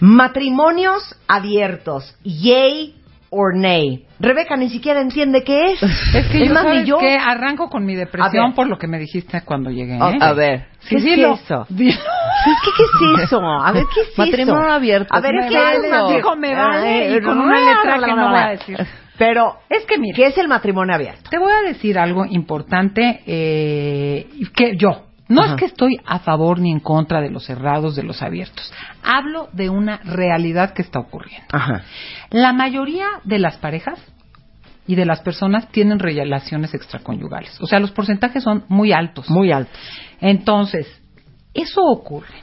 [0.00, 2.16] Matrimonios abiertos.
[2.24, 2.99] Yay
[3.30, 4.04] or nay.
[4.18, 5.82] Rebeca ni siquiera entiende qué es.
[6.14, 6.98] Es que yo, más, ¿sabes yo.
[6.98, 7.16] qué?
[7.16, 9.96] arranco con mi depresión por lo que me dijiste cuando llegué.
[9.96, 10.00] ¿eh?
[10.00, 11.66] A- a ver, ¿qué es eso?
[12.42, 12.54] Que,
[12.98, 13.40] ¿qué es eso?
[13.42, 14.72] A ver, ¿qué es Matrimonio eso?
[14.72, 15.14] abierto.
[15.14, 16.08] A ver, ¿qué vale, es eso?
[16.08, 18.78] dijo, me vale, Ay, y con no, una letra que no, voy a decir.
[19.18, 20.16] Pero, Es que mira.
[20.16, 21.28] ¿qué es el matrimonio abierto?
[21.28, 25.08] Te voy a decir algo importante eh, que yo.
[25.30, 25.54] No Ajá.
[25.54, 28.70] es que estoy a favor ni en contra de los cerrados, de los abiertos.
[29.02, 31.46] Hablo de una realidad que está ocurriendo.
[31.52, 31.84] Ajá.
[32.30, 33.98] La mayoría de las parejas
[34.86, 37.60] y de las personas tienen relaciones extraconyugales.
[37.60, 39.30] O sea, los porcentajes son muy altos.
[39.30, 39.70] Muy alto.
[40.20, 40.86] Entonces,
[41.54, 42.34] eso ocurre.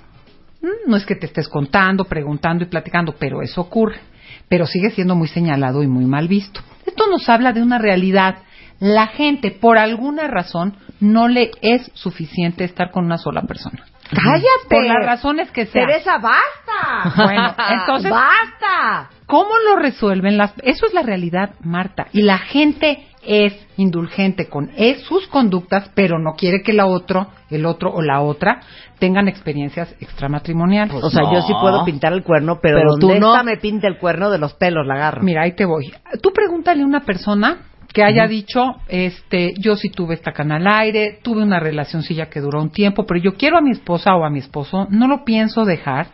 [0.61, 3.99] Mm, No es que te estés contando, preguntando y platicando, pero eso ocurre.
[4.47, 6.61] Pero sigue siendo muy señalado y muy mal visto.
[6.85, 8.37] Esto nos habla de una realidad.
[8.79, 13.85] La gente, por alguna razón, no le es suficiente estar con una sola persona.
[14.09, 14.69] ¡Cállate!
[14.69, 15.87] Por las razones que sean.
[15.87, 17.23] Teresa, basta.
[17.23, 19.09] Bueno, entonces, ¡Basta!
[19.25, 20.53] ¿Cómo lo resuelven las?
[20.63, 22.07] Eso es la realidad, Marta.
[22.13, 27.27] Y la gente es indulgente con es sus conductas, pero no quiere que la otro,
[27.49, 28.61] el otro o la otra
[28.99, 31.03] tengan experiencias extramatrimoniales.
[31.03, 33.33] O sea, yo sí puedo pintar el cuerno, pero, Pero donde tú no.
[33.33, 35.23] esta me pinta el cuerno de los pelos, la agarro.
[35.23, 35.91] Mira, ahí te voy.
[36.21, 37.57] Tú pregúntale a una persona
[37.97, 42.39] que haya dicho, este, yo sí tuve esta cana al aire, tuve una relacioncilla que
[42.39, 45.25] duró un tiempo, pero yo quiero a mi esposa o a mi esposo, no lo
[45.25, 46.09] pienso dejar,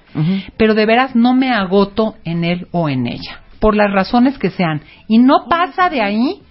[0.56, 4.50] pero de veras no me agoto en él o en ella, por las razones que
[4.50, 4.80] sean.
[5.10, 6.42] Y no pasa de ahí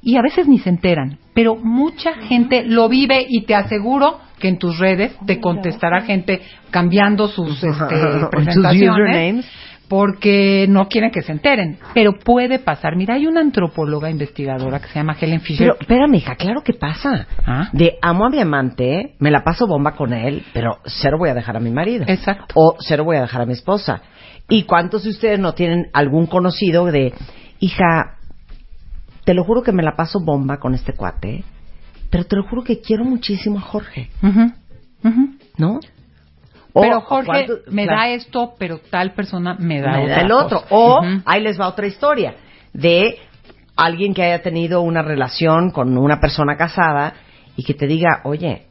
[0.00, 4.48] y a veces ni se enteran, pero mucha gente lo vive y te aseguro que
[4.48, 8.90] en tus redes te contestará gente cambiando sus este, Sus presentaciones.
[8.90, 9.46] usernames.
[9.88, 12.96] Porque no quieren que se enteren, pero puede pasar.
[12.96, 15.66] Mira, hay una antropóloga investigadora que se llama Helen Fisher.
[15.66, 17.26] Pero, espérame, hija, claro que pasa.
[17.46, 17.68] Ah.
[17.72, 21.34] De amo a mi amante, me la paso bomba con él, pero cero voy a
[21.34, 22.04] dejar a mi marido.
[22.08, 22.54] Exacto.
[22.54, 24.02] O cero voy a dejar a mi esposa.
[24.48, 27.12] ¿Y cuántos de ustedes no tienen algún conocido de,
[27.60, 28.16] hija,
[29.24, 31.44] te lo juro que me la paso bomba con este cuate,
[32.10, 34.52] pero te lo juro que quiero muchísimo a Jorge, Ujú,
[35.02, 35.28] ujú.
[35.56, 35.80] ¿no?
[36.76, 38.00] O, pero Jorge ¿cuánto- me claro.
[38.00, 40.60] da esto, pero tal persona me da, me da el otro.
[40.62, 40.74] cosa.
[40.74, 42.34] O ahí les va otra historia
[42.72, 43.16] de
[43.76, 47.14] alguien que haya tenido una relación con una persona casada
[47.56, 48.66] y que te diga, oye,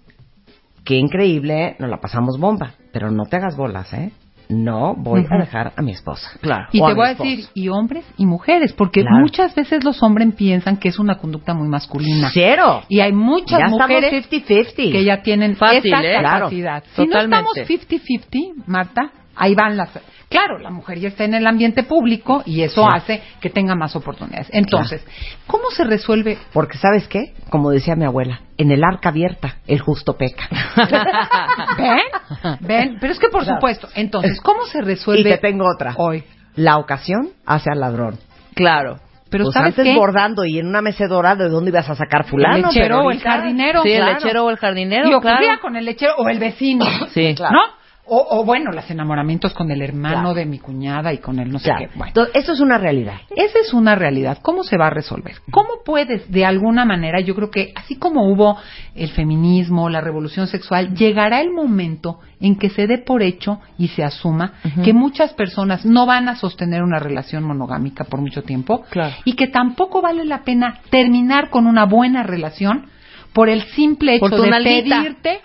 [0.85, 4.11] qué increíble, nos la pasamos bomba, pero no te hagas bolas, ¿eh?
[4.53, 6.30] No voy a dejar a mi esposa.
[6.41, 6.67] Claro.
[6.71, 9.17] Y O te voy a decir, y hombres y mujeres, porque Claro.
[9.19, 12.30] muchas veces los hombres piensan que es una conducta muy masculina.
[12.34, 12.84] Cero.
[12.89, 14.91] Y hay muchas ya mujeres estamos 50-50.
[14.91, 16.19] que ya tienen Fácil, esa ¿eh?
[16.19, 16.39] Claro.
[16.45, 16.84] capacidad.
[16.95, 17.17] Si Totalmente.
[17.17, 19.89] no estamos 50-50, Marta, ahí van las...
[20.34, 22.88] Claro, la mujer ya está en el ambiente público y eso Sí.
[22.91, 24.49] hace que tenga más oportunidades.
[24.51, 25.05] Entonces,
[25.47, 26.38] ¿cómo se resuelve?
[26.53, 27.34] Porque, ¿sabes qué?
[27.51, 30.49] Como decía mi abuela, en el arca abierta, el justo peca.
[31.77, 32.57] ¿Ven?
[32.61, 32.97] ¿Ven?
[32.99, 33.57] Pero es que por Claro.
[33.57, 33.88] supuesto.
[33.95, 35.93] Entonces, ¿cómo se y resuelve te tengo otra.
[35.97, 36.23] hoy?
[36.55, 38.18] La ocasión hace al ladrón.
[38.55, 38.97] Claro.
[39.30, 39.95] Pero Pues ¿sabes antes qué?
[39.95, 42.55] bordando y en una mecedora, ¿de dónde ibas a sacar fulano?
[42.55, 43.81] el lechero Pero o el jardinero.
[43.81, 45.61] Sí, el lechero o el jardinero, Y ocurría claro.
[45.61, 46.85] con el lechero o el vecino.
[47.14, 47.34] Sí.
[47.35, 47.53] Claro.
[47.55, 47.82] ¿No?
[48.05, 50.34] O, o bueno, los enamoramientos con el hermano Claro.
[50.34, 51.80] de mi cuñada y con el no sé Claro.
[51.85, 51.88] qué.
[51.97, 52.07] Bueno.
[52.09, 53.15] Entonces, eso es una realidad.
[53.35, 54.39] Esa es una realidad.
[54.41, 55.35] ¿Cómo se va a resolver?
[55.51, 58.57] ¿Cómo puedes, de alguna manera, yo creo que así como hubo
[58.93, 63.88] el feminismo, la revolución sexual, llegará el momento en que se dé por hecho y
[63.88, 64.53] se asuma
[64.84, 69.15] que muchas personas no van a sostener una relación monogámica por mucho tiempo Claro.
[69.23, 72.88] y que tampoco vale la pena terminar con una buena relación
[73.31, 74.97] por el simple hecho de nalguita.
[74.99, 75.39] pedirte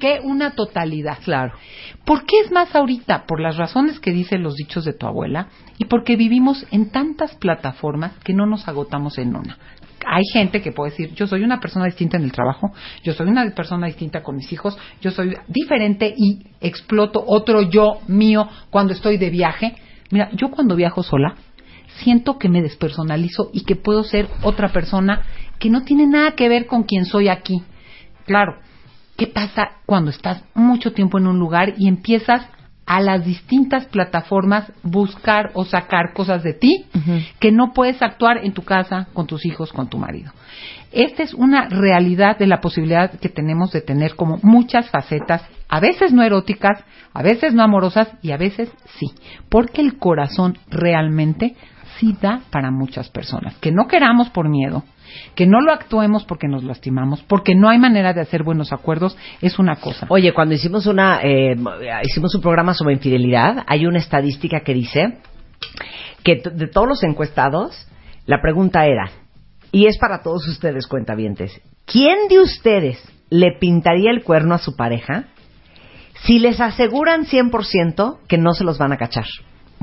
[0.00, 1.18] que una totalidad.
[1.24, 1.54] Claro.
[2.04, 3.26] ¿Por qué es más ahorita?
[3.26, 5.48] Por las razones que dicen los dichos de tu abuela
[5.78, 9.58] y porque vivimos en tantas plataformas que no nos agotamos en una.
[10.06, 13.28] Hay gente que puede decir, yo soy una persona distinta en el trabajo, yo soy
[13.28, 18.92] una persona distinta con mis hijos, yo soy diferente y exploto otro yo mío cuando
[18.92, 19.76] estoy de viaje.
[20.10, 21.36] Mira, yo cuando viajo sola,
[22.02, 25.22] siento que me despersonalizo y que puedo ser otra persona
[25.58, 27.62] que no tiene nada que ver con quien soy aquí.
[28.26, 28.58] Claro,
[29.16, 32.46] ¿qué pasa cuando estás mucho tiempo en un lugar y empiezas
[32.86, 36.84] a las distintas plataformas buscar o sacar cosas de ti
[37.40, 40.32] que no puedes actuar en tu casa, con tus hijos, con tu marido?
[40.92, 45.80] Esta es una realidad de la posibilidad que tenemos de tener como muchas facetas, a
[45.80, 49.06] veces no eróticas, a veces no amorosas y a veces sí,
[49.48, 51.56] porque el corazón realmente
[51.98, 54.84] sí da para muchas personas, que no queramos por miedo,
[55.34, 59.16] que no lo actuemos porque nos lastimamos, porque no hay manera de hacer buenos acuerdos,
[59.40, 60.06] es una cosa.
[60.08, 61.56] Oye, cuando hicimos una eh,
[62.04, 65.18] hicimos un programa sobre infidelidad, hay una estadística que dice
[66.22, 67.86] que de todos los encuestados,
[68.26, 69.10] la pregunta era,
[69.70, 74.76] y es para todos ustedes cuentavientes, ¿quién de ustedes le pintaría el cuerno a su
[74.76, 75.26] pareja
[76.24, 79.26] si les aseguran 100% que no se los van a cachar?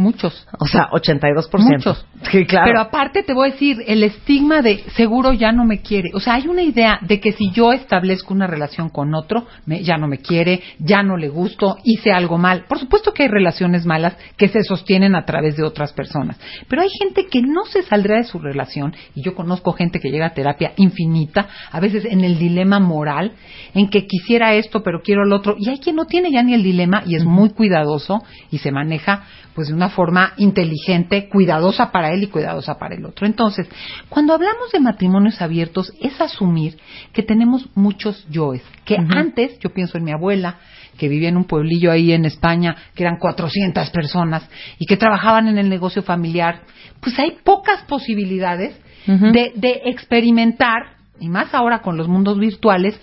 [0.02, 0.48] Muchos.
[0.60, 1.60] O sea, 82%.
[1.60, 2.06] Muchos.
[2.32, 2.66] Sí, claro.
[2.68, 6.10] Pero aparte te voy a decir, el estigma de seguro ya no me quiere.
[6.14, 9.84] O sea, hay una idea de que si yo establezco una relación con otro, me-
[9.84, 12.66] ya no me quiere, ya no le gusto, hice algo mal.
[12.68, 16.40] Por supuesto que hay relaciones malas que se sostienen a través de otras personas.
[16.68, 20.10] Pero hay gente que no se saldrá de su relación, y yo conozco gente que
[20.10, 23.34] llega a terapia infinita, a veces en el dilema moral,
[23.74, 25.56] en que quisiera esto, pero quiero el otro.
[25.60, 28.72] Y hay quien no tiene ya ni el dilema y es muy cuidadoso y se
[28.72, 29.24] maneja
[29.54, 33.28] pues de una forma inteligente, cuidadosa para él y cuidadosa para el otro.
[33.28, 33.68] Entonces,
[34.10, 36.78] cuando hablamos de matrimonios abiertos, es asumir
[37.14, 40.58] que tenemos muchos yoes, que antes, yo pienso en mi abuela,
[40.98, 44.48] que vivía en un pueblillo ahí en España, que eran 400 personas
[44.78, 46.62] y que trabajaban en el negocio familiar,
[47.00, 53.00] pues hay pocas posibilidades de, de experimentar, y más ahora con los mundos virtuales,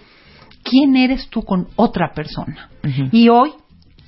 [0.63, 2.71] quién eres tú con otra persona.
[3.11, 3.51] Y hoy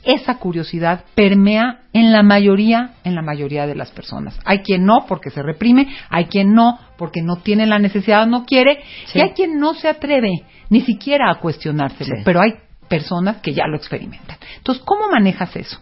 [0.04, 4.38] esa curiosidad permea en la mayoría, en la mayoría de las personas.
[4.44, 8.44] Hay quien no porque se reprime, hay quien no porque no tiene la necesidad no
[8.44, 9.18] quiere, Sí.
[9.18, 10.30] y hay quien no se atreve
[10.70, 12.22] ni siquiera a cuestionárselo, Sí.
[12.24, 12.52] pero hay
[12.88, 14.36] personas que ya lo experimentan.
[14.56, 15.78] Entonces, ¿cómo manejas eso?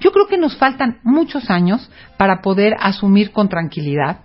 [0.00, 4.20] Yo creo que nos faltan muchos años para poder asumir con tranquilidad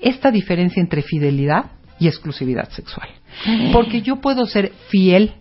[0.00, 1.66] esta diferencia entre fidelidad
[1.98, 3.08] y exclusividad sexual.
[3.72, 5.34] Porque yo puedo ser fiel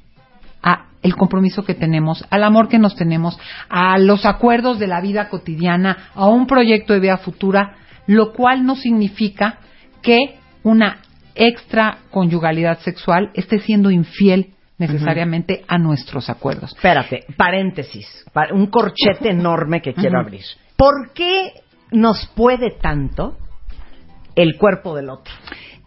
[0.62, 3.38] a el compromiso que tenemos, al amor que nos tenemos,
[3.70, 7.76] a los acuerdos de la vida cotidiana, a un proyecto de vida futura,
[8.08, 9.60] lo cual no significa
[10.02, 10.18] que
[10.64, 10.98] una
[11.36, 16.72] extra conyugalidad sexual esté siendo infiel necesariamente a nuestros acuerdos.
[16.76, 20.44] Espérate, paréntesis, pa- un corchete enorme que quiero abrir.
[20.76, 21.52] ¿Por qué
[21.92, 23.38] nos puede tanto
[24.36, 25.34] el cuerpo del otro?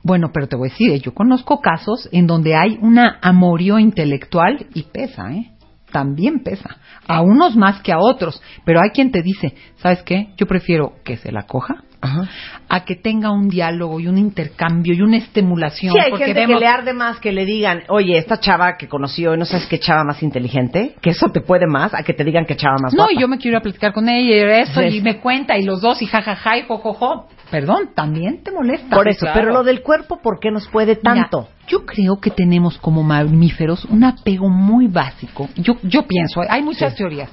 [0.03, 4.67] Bueno, pero te voy a decir, yo conozco casos en donde hay una amorío intelectual
[4.75, 5.53] y pesa, ¿eh?
[5.91, 6.77] También pesa.
[7.07, 8.43] A unos más que a otros.
[8.65, 10.35] Pero hay quien te dice, ¿sabes qué?
[10.37, 15.03] Yo prefiero que se la coja a que tenga un diálogo y un intercambio y
[15.03, 15.93] una estimulación.
[15.93, 18.77] Sí, hay porque gente vemos- que le arde más que le digan, oye, esta chava
[18.77, 22.13] que conoció, no sabes qué chava más inteligente, que eso te puede más a que
[22.15, 23.13] te digan que chava más No, guapa.
[23.15, 24.99] y yo me quiero ir a platicar con ella y eso, Sí.
[24.99, 27.29] y me cuenta, y los dos, y jajaja, y jojojo.
[27.51, 28.95] Perdón, también te molesta.
[28.95, 29.41] Por eso, Claro.
[29.41, 31.49] pero lo del cuerpo, ¿por qué nos puede tanto?
[31.49, 35.49] Mira, yo creo que tenemos como mamíferos un apego muy básico.
[35.57, 37.31] Yo, yo pienso, hay muchas teorías.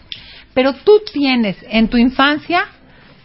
[0.53, 2.63] Pero tú tienes en tu infancia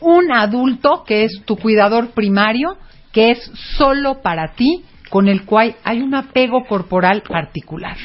[0.00, 2.76] un adulto que es tu cuidador primario,
[3.12, 3.38] que es
[3.76, 7.96] solo para ti, con el cual hay un apego corporal particular.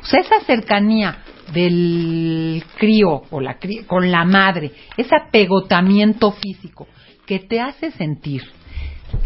[0.00, 1.18] O sea, esa cercanía
[1.52, 6.88] del crío o la crí- con la madre, ese apegotamiento físico
[7.26, 8.42] que te hace sentir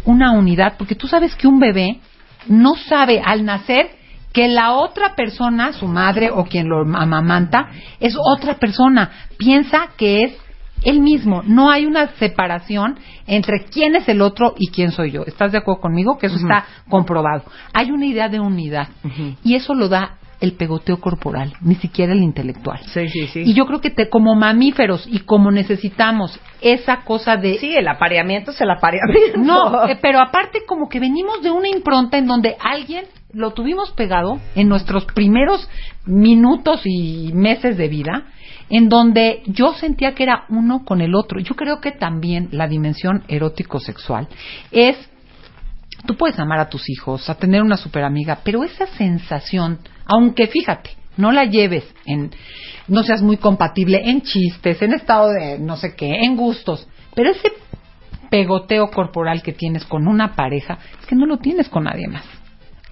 [0.05, 2.01] una unidad, porque tú sabes que un bebé
[2.49, 3.91] no sabe al nacer
[4.33, 7.71] que la otra persona, su madre o quien lo amamanta,
[8.01, 9.11] es otra persona.
[9.39, 10.33] Piensa que es
[10.83, 11.43] él mismo.
[11.45, 15.23] No hay una separación entre quién es el otro y quién soy yo.
[15.27, 16.19] ¿Estás de acuerdo conmigo?
[16.19, 17.45] Que eso está comprobado.
[17.73, 18.89] Hay una idea de unidad
[19.43, 22.79] y eso lo da el pegoteo corporal, ni siquiera el intelectual.
[22.93, 23.41] Sí, sí, sí.
[23.47, 27.89] Y yo creo que te- como mamíferos y como necesitamos esa cosa de Sí, el
[27.89, 29.39] apareamiento es el apareamiento.
[29.39, 33.93] no, eh, pero aparte como que venimos de una impronta en donde alguien lo tuvimos
[33.93, 35.69] pegado en nuestros primeros
[36.05, 38.27] minutos y meses de vida,
[38.69, 41.41] en donde yo sentía que era uno con el otro.
[41.41, 44.29] Yo creo que también la dimensión erótico-sexual
[44.71, 44.97] es,
[46.07, 50.47] tú puedes amar a tus hijos, a tener una super amiga, pero esa sensación, aunque
[50.47, 52.31] fíjate, no la lleves en,
[52.89, 57.31] no seas muy compatible en chistes, en estado de no sé qué, en gustos, pero
[57.31, 57.53] ese
[58.31, 62.25] pegoteo corporal que tienes con una pareja es que no lo tienes con nadie más.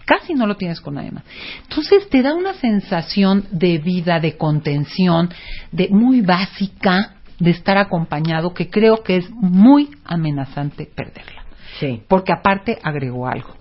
[0.05, 1.25] Casi no lo tienes con nadie más.
[1.63, 5.31] Entonces te da una sensación de vida, de contención,
[5.73, 11.45] de muy básica, de estar acompañado, que creo que es muy amenazante perderla.
[11.81, 12.03] Sí.
[12.09, 13.57] Porque aparte agregó algo.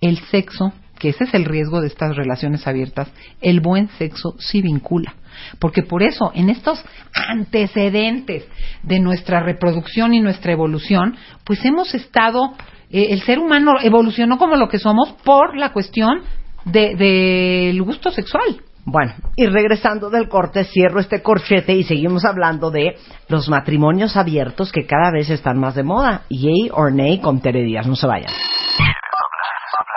[0.00, 3.10] El sexo, que ese es el riesgo de estas relaciones abiertas,
[3.40, 5.14] el buen sexo sí vincula.
[5.58, 6.82] Porque por eso, en estos
[7.12, 8.44] antecedentes
[8.82, 12.54] de nuestra reproducción y nuestra evolución, pues hemos estado,
[12.96, 16.22] eh, el ser humano evolucionó como lo que somos por la cuestión
[16.64, 18.62] de- del gusto sexual.
[18.88, 22.96] Bueno, y regresando del corte, cierro este corchete y seguimos hablando de
[23.28, 26.22] los matrimonios abiertos que cada vez están más de moda.
[26.30, 27.86] Yay or nay con Tere Díaz.
[27.88, 28.30] No se vayan.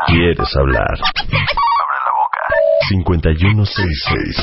[0.07, 0.87] ¿Quieres hablar?
[0.89, 2.39] Abre la boca.
[2.89, 4.37] 5166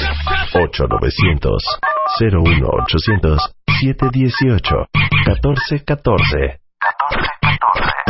[0.55, 1.62] 8900
[2.20, 4.77] 01800 718
[5.27, 6.61] 1414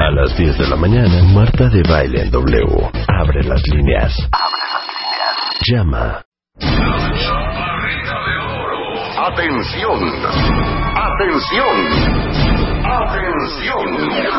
[0.07, 2.91] A las 10 de la mañana, Marta de Baile en W.
[3.09, 4.15] Abre las líneas.
[5.67, 6.23] Llama.
[9.19, 9.99] Atención,
[10.95, 11.77] atención,
[12.87, 13.87] atención.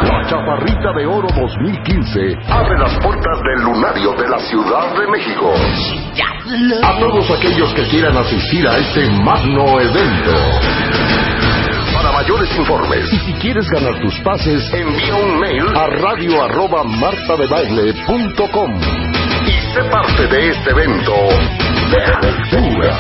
[0.04, 5.54] La Chaparrita de Oro 2015 abre las puertas del lunario de la Ciudad de México.
[6.82, 10.32] A todos aquellos que quieran asistir a este magno evento.
[12.18, 18.82] Mayores informes y si quieres ganar tus pases, envía un mail a radio arroba martadebaile.com
[19.46, 21.14] y sé parte de este evento
[21.92, 22.98] de altura.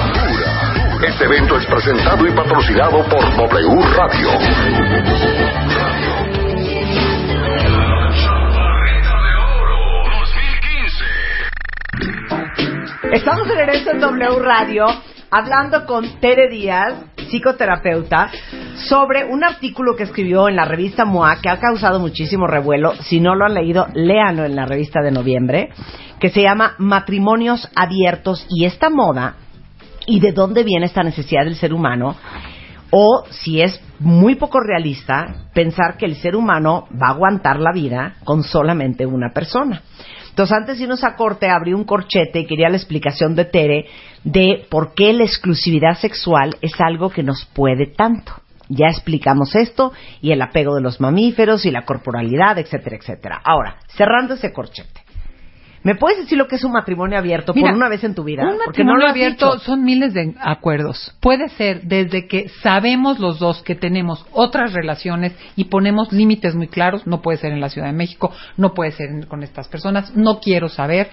[1.03, 4.29] Este evento es presentado y patrocinado por W Radio.
[13.13, 14.85] Estamos de regreso en W Radio
[15.31, 16.93] hablando con Tere Díaz,
[17.27, 18.29] psicoterapeuta,
[18.87, 22.93] sobre un artículo que escribió en la revista MOA que ha causado muchísimo revuelo.
[23.01, 25.69] Si no lo han leído, léanlo en la revista de noviembre,
[26.19, 29.35] que se llama Matrimonios Abiertos y esta moda
[30.05, 32.15] y de dónde viene esta necesidad del ser humano.
[32.89, 37.73] O si es muy poco realista pensar que el ser humano va a aguantar la
[37.73, 39.81] vida con solamente una persona.
[40.29, 43.87] Entonces, antes de irnos a corte, abrí un corchete y quería la explicación de Tere
[44.23, 48.33] de por qué la exclusividad sexual es algo que nos puede tanto.
[48.69, 53.41] Ya explicamos esto y el apego de los mamíferos y la corporalidad, etcétera, etcétera.
[53.43, 55.07] Ahora, cerrando ese corchete.
[55.83, 58.25] ¿Me puedes decir lo que es un matrimonio abierto Mira, por una vez en tu
[58.25, 58.43] vida?
[58.43, 59.63] Un Porque no lo abierto dicho.
[59.63, 61.15] son miles de acuerdos.
[61.21, 66.67] Puede ser desde que sabemos los dos que tenemos otras relaciones y ponemos límites muy
[66.67, 67.07] claros.
[67.07, 70.13] No puede ser en la Ciudad de México, no puede ser con estas personas.
[70.13, 71.09] No quiero saber.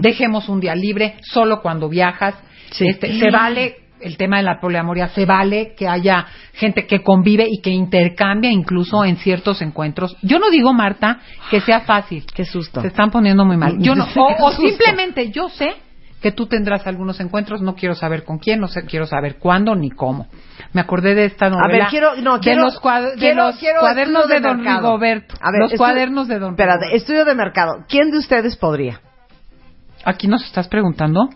[0.00, 2.34] Dejemos un día libre solo cuando viajas.
[2.70, 2.86] Sí.
[2.88, 7.46] Este, se vale el tema de la poliamoría, se vale que haya gente que convive
[7.48, 10.16] y que intercambia incluso en ciertos encuentros.
[10.22, 11.20] Yo no digo, Marta,
[11.50, 12.24] que sea fácil.
[12.34, 12.80] Qué susto.
[12.82, 13.76] Se están poniendo muy mal.
[13.78, 14.06] Yo no,
[14.40, 15.74] o, simplemente yo sé
[16.20, 19.74] que tú tendrás algunos encuentros, no quiero saber con quién, no sé, quiero saber cuándo
[19.74, 20.26] ni cómo.
[20.72, 21.68] Me acordé de esta novela.
[21.68, 24.64] ver, quiero- no, de quiero- los, cuad- de quiero- los quiero cuadernos estudio de, de
[24.64, 24.76] Don.
[24.82, 25.34] Rigoberto.
[25.40, 27.84] A ver, los cuadernos de Don Espérate, estudio de mercado.
[27.88, 29.00] ¿Quién de ustedes podría?
[30.04, 31.28] Aquí nos estás preguntando.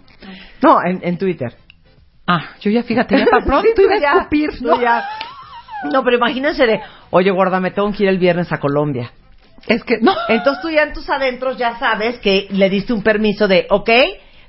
[0.62, 1.55] No, en, en Twitter.
[2.27, 4.81] Ah, yo ya fíjate, ya para pronto Sí, tú iba a ya, escupir, ¿no?
[4.81, 5.05] ya.
[5.93, 6.81] No, pero imagínense de,
[7.11, 9.12] oye, gorda, me tengo que ir el viernes a Colombia.
[9.66, 10.12] Es que, no.
[10.28, 13.90] Entonces tú ya en tus adentros ya sabes que le diste un permiso de, ok,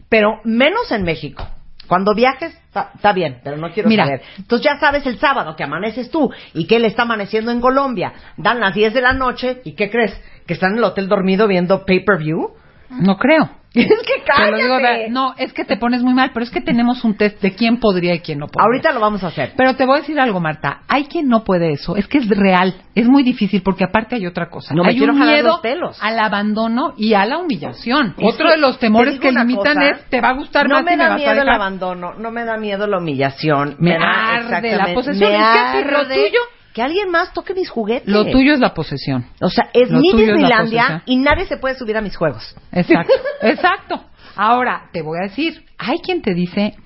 [0.10, 1.48] pero menos en México.
[1.88, 4.06] Cuando viajes, está está bien, pero no quiero Mira.
[4.06, 4.22] saber.
[4.38, 8.14] Entonces ya sabes el sábado que amaneces tú y que él está amaneciendo en Colombia.
[8.38, 10.20] Dan las 10 de la noche y ¿qué crees?
[10.46, 12.52] Que están en el hotel dormido viendo pay-per-view
[12.90, 13.50] No creo.
[13.72, 15.10] Es que Te lo digo de- cállate.
[15.12, 17.78] no, es que te pones muy mal, pero es que tenemos un test de quién
[17.80, 18.66] podría y quién no podría.
[18.66, 19.54] Ahorita lo vamos a hacer.
[19.56, 20.82] Pero te voy a decir algo, Marta.
[20.88, 21.96] Hay quien no puede eso.
[21.96, 22.74] Es que es real.
[22.96, 24.74] Es muy difícil porque aparte hay otra cosa.
[24.74, 25.98] No me hay quiero un jalar miedo los pelos.
[26.02, 28.16] al abandono y a la humillación.
[28.20, 30.84] Otro de los te temores que limitan cosa, es te va a gustar no más
[30.84, 33.76] me y me da vas miedo a el abandono, no me da miedo la humillación.
[33.78, 35.30] Me da arde la posesión.
[35.32, 36.40] me Es que hace lo tuyo.
[36.80, 38.08] Que alguien más toque mis juguetes.
[38.08, 39.26] Lo tuyo es la posesión.
[39.42, 42.56] O sea, es Lo mi es Disneylandia y nadie se puede subir a mis juegos.
[42.72, 43.12] Exacto,
[43.42, 44.06] exacto.
[44.38, 46.78] Ahora, te voy a decir, hay quien te dice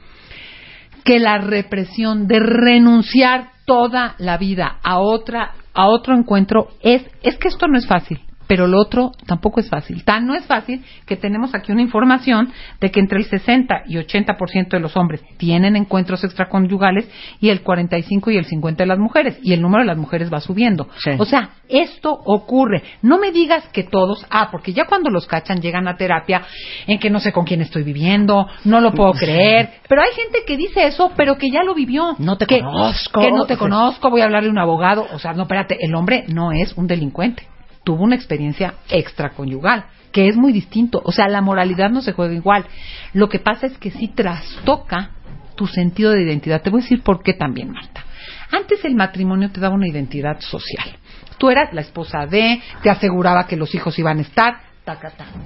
[1.03, 7.37] que la represión de renunciar toda la vida a otra a otro encuentro es es
[7.37, 8.19] que esto no es fácil.
[8.53, 10.03] Pero lo otro tampoco es fácil.
[10.03, 13.95] Tan no es fácil que tenemos aquí una información de que entre el 60 y
[13.95, 17.09] 80% de los hombres tienen encuentros extraconyugales
[17.39, 19.39] y el 45 y el 50 de las mujeres.
[19.41, 20.88] Y el número de las mujeres va subiendo.
[21.03, 21.13] Sí.
[21.17, 22.84] O sea, esto ocurre.
[23.01, 26.43] No me digas que todos, ah, porque ya cuando los cachan llegan a terapia
[26.85, 29.71] en que no sé con quién estoy viviendo, no lo puedo creer.
[29.89, 32.15] Pero hay gente que dice eso, pero que ya lo vivió.
[32.19, 33.19] No te que, conozco.
[33.19, 35.07] Que no te conozco, voy a hablarle a un abogado.
[35.11, 37.47] O sea, no, espérate, el hombre no es un delincuente.
[37.84, 41.01] Tuvo una experiencia extraconyugal, que es muy distinto.
[41.03, 42.65] O sea, la moralidad no se juega igual.
[43.14, 45.11] Lo que pasa es que sí trastoca
[45.55, 46.61] tu sentido de identidad.
[46.61, 48.03] Te voy a decir por qué también, Marta.
[48.51, 50.97] Antes el matrimonio te daba una identidad social.
[51.38, 54.97] Tú eras la esposa de, te aseguraba que los hijos iban a estar, ta.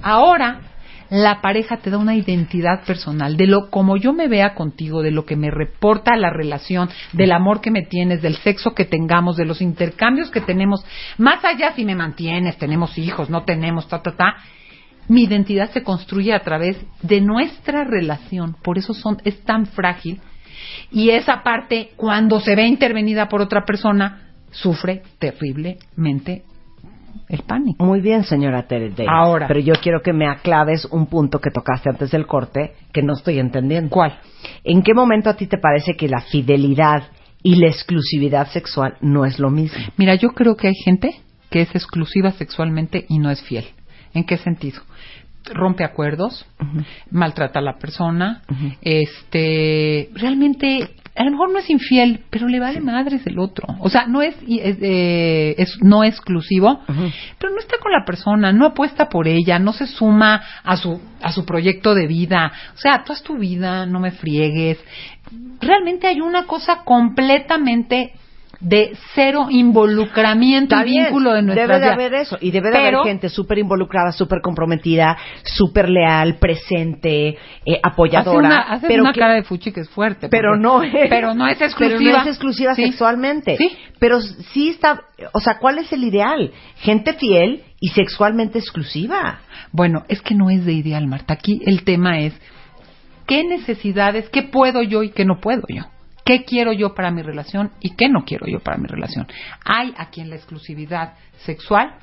[0.02, 0.60] Ahora
[1.10, 5.10] la pareja te da una identidad personal de lo como yo me vea contigo, de
[5.10, 9.36] lo que me reporta la relación, del amor que me tienes, del sexo que tengamos,
[9.36, 10.84] de los intercambios que tenemos,
[11.16, 14.36] más allá si me mantienes, tenemos hijos, no tenemos, ta ta ta.
[15.08, 20.20] Mi identidad se construye a través de nuestra relación, por eso son es tan frágil
[20.90, 26.44] y esa parte cuando se ve intervenida por otra persona sufre terriblemente
[27.28, 27.84] el pánico.
[27.84, 29.08] Muy bien, señora Tere Davis.
[29.10, 29.46] Ahora.
[29.48, 33.14] Pero yo quiero que me aclaves un punto que tocaste antes del corte que no
[33.14, 33.90] estoy entendiendo.
[33.90, 34.18] ¿Cuál?
[34.64, 37.04] ¿En qué momento a ti te parece que la fidelidad
[37.42, 39.78] y la exclusividad sexual no es lo mismo?
[39.96, 43.64] Mira, yo creo que hay gente que es exclusiva sexualmente y no es fiel.
[44.14, 44.80] ¿En qué sentido?
[45.54, 46.46] Rompe acuerdos,
[47.10, 48.42] maltrata a la persona,
[48.82, 53.66] este, realmente, a lo mejor no es infiel, pero le vale madres el otro.
[53.80, 58.52] O sea, no es, es, eh, es no exclusivo, pero no está con la persona,
[58.52, 62.52] no apuesta por ella, no se suma a su, a su proyecto de vida.
[62.72, 64.78] O sea, tú haz tu vida, no me friegues.
[65.60, 68.12] Realmente hay una cosa completamente
[68.60, 72.74] de cero involucramiento Está y vínculo de nuestra debe de haber eso y debe de
[72.76, 78.38] Pero- haber gente súper involucrada, súper comprometida, súper leal, presente, eh, apoyadora.
[78.38, 80.28] Hace una, hace pero una que- cara de fuchi que es fuerte.
[80.28, 81.98] pero porque- no es, pero no es exclusiva.
[81.98, 82.82] pero no es exclusiva Sí.
[82.84, 83.56] sexualmente.
[83.56, 83.70] Sí.
[84.00, 85.02] Pero sí está,
[85.32, 86.50] o sea, ¿cuál es el ideal?
[86.78, 89.38] Gente fiel y sexualmente exclusiva.
[89.70, 91.34] Bueno, es que no es de ideal, Marta.
[91.34, 92.32] Aquí el tema es
[93.26, 95.82] qué necesidades, qué puedo yo y qué no puedo yo.
[96.28, 99.26] ¿Qué quiero yo para mi relación y qué no quiero yo para mi relación?
[99.64, 101.94] Hay a quien la exclusividad sexual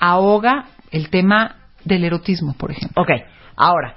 [0.00, 3.02] ahoga el tema del erotismo, por ejemplo.
[3.02, 3.10] Ok,
[3.54, 3.96] ahora,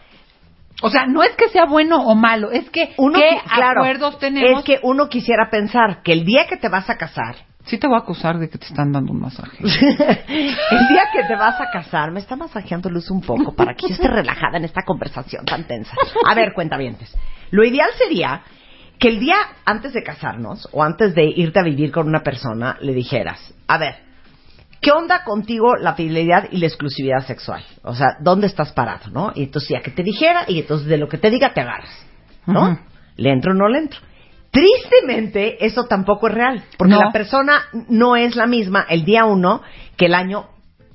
[0.81, 4.19] O sea, no es que sea bueno o malo, es que uno, qué claro, acuerdos
[4.19, 4.59] tenemos.
[4.59, 7.87] es que uno quisiera pensar que el día que te vas a casar, Sí te
[7.87, 9.57] voy a acusar de que te están dando un masaje.
[9.63, 13.87] el día que te vas a casar, me está masajeando luz un poco para que
[13.87, 15.95] yo esté relajada en esta conversación tan tensa.
[16.27, 17.15] A ver, cuentavientes.
[17.51, 18.41] Lo ideal sería
[18.99, 19.35] que el día
[19.65, 23.77] antes de casarnos o antes de irte a vivir con una persona le dijeras, a
[23.77, 23.95] ver,
[24.81, 27.63] ¿qué onda contigo la fidelidad y la exclusividad sexual?
[27.83, 29.31] O sea, ¿dónde estás parado, no?
[29.35, 32.05] Y entonces ya que te dijera y entonces de lo que te diga te agarras,
[32.45, 32.77] ¿no?
[33.15, 33.99] ¿Le entro o no le entro?
[34.51, 37.01] Tristemente, eso tampoco es real, porque No.
[37.01, 39.61] la persona no es la misma el día uno
[39.95, 40.47] que el año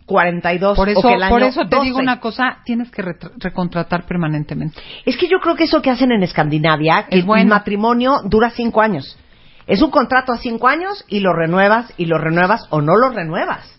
[0.06, 1.84] 42 Por eso, o que el año por eso te 12.
[1.84, 3.02] digo una cosa, tienes que
[3.38, 4.78] recontratar permanentemente.
[5.06, 7.42] Es que yo creo que eso que hacen en Escandinavia, que Es bueno.
[7.42, 9.18] el matrimonio dura cinco años.
[9.66, 13.10] Es un contrato a cinco años y lo renuevas y lo renuevas o no lo
[13.10, 13.70] renuevas.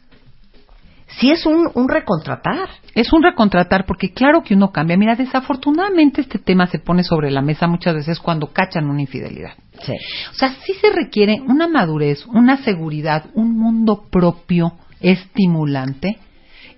[1.20, 2.68] Sí es un, un recontratar.
[2.96, 4.98] Es un recontratar porque claro que uno cambia.
[4.98, 9.54] Mira, desafortunadamente este tema se pone sobre la mesa muchas veces cuando cachan una infidelidad.
[9.84, 9.94] Sí.
[10.32, 14.74] O sea, sí se requiere una madurez, una seguridad, un mundo propio
[15.06, 16.18] estimulante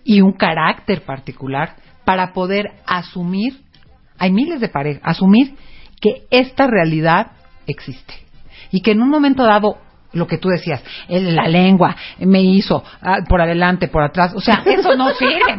[0.03, 1.75] y un carácter particular
[2.05, 3.61] para poder asumir,
[4.17, 5.55] hay miles de parejas, asumir
[6.01, 7.31] que esta realidad
[7.65, 8.13] existe
[8.71, 9.77] y que en un momento dado
[10.13, 14.63] lo que tú decías, la lengua me hizo ah, por adelante, por atrás, o sea,
[14.65, 15.57] eso no sirve.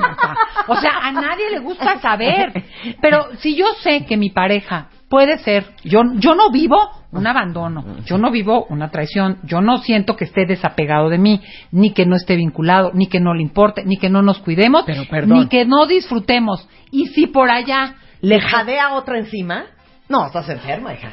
[0.66, 2.64] O sea, a nadie le gusta saber.
[3.00, 6.76] Pero si yo sé que mi pareja puede ser, yo, yo no vivo
[7.10, 11.40] un abandono, yo no vivo una traición, yo no siento que esté desapegado de mí,
[11.72, 14.84] ni que no esté vinculado, ni que no le importe, ni que no nos cuidemos,
[14.86, 16.68] Pero, ni que no disfrutemos.
[16.90, 19.66] Y si por allá ¿Le jadea otra encima?
[20.08, 21.12] No, estás enferma, hija.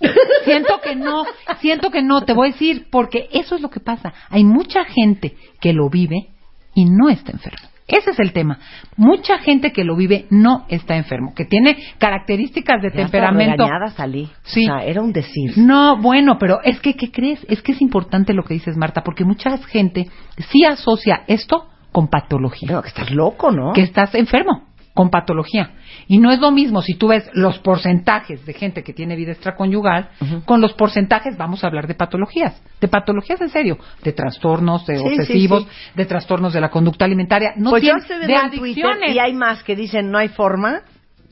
[0.44, 1.24] Siento que no,
[1.60, 4.14] siento que no, te voy a decir, porque eso es lo que pasa.
[4.30, 6.30] Hay mucha gente que lo vive
[6.74, 7.68] y no está enfermo.
[7.90, 8.58] Ese es el tema.
[8.96, 13.64] Mucha gente que lo vive no está enfermo, que tiene características de Ya hasta temperamento.
[13.64, 14.28] regañada salí.
[14.42, 14.64] Sí.
[14.68, 15.52] O sea, era un decir.
[15.56, 17.44] No, bueno, pero es que, ¿qué crees?
[17.48, 20.06] Es que es importante lo que dices, Marta, porque mucha gente
[20.50, 22.70] sí asocia esto con patología.
[22.70, 23.72] No, que estás loco, ¿no?
[23.72, 25.70] que estás enfermo con patología.
[26.12, 29.30] Y no es lo mismo si tú ves los porcentajes de gente que tiene vida
[29.30, 30.08] extraconyugal
[30.44, 34.96] con los porcentajes, vamos a hablar de patologías, de patologías en serio, de trastornos, de
[34.98, 38.34] Sí, obsesivos, sí, de trastornos de la conducta alimentaria, no pues yo tiene- estoy de
[38.34, 39.14] adicciones.
[39.14, 40.80] y hay más que dicen no hay forma.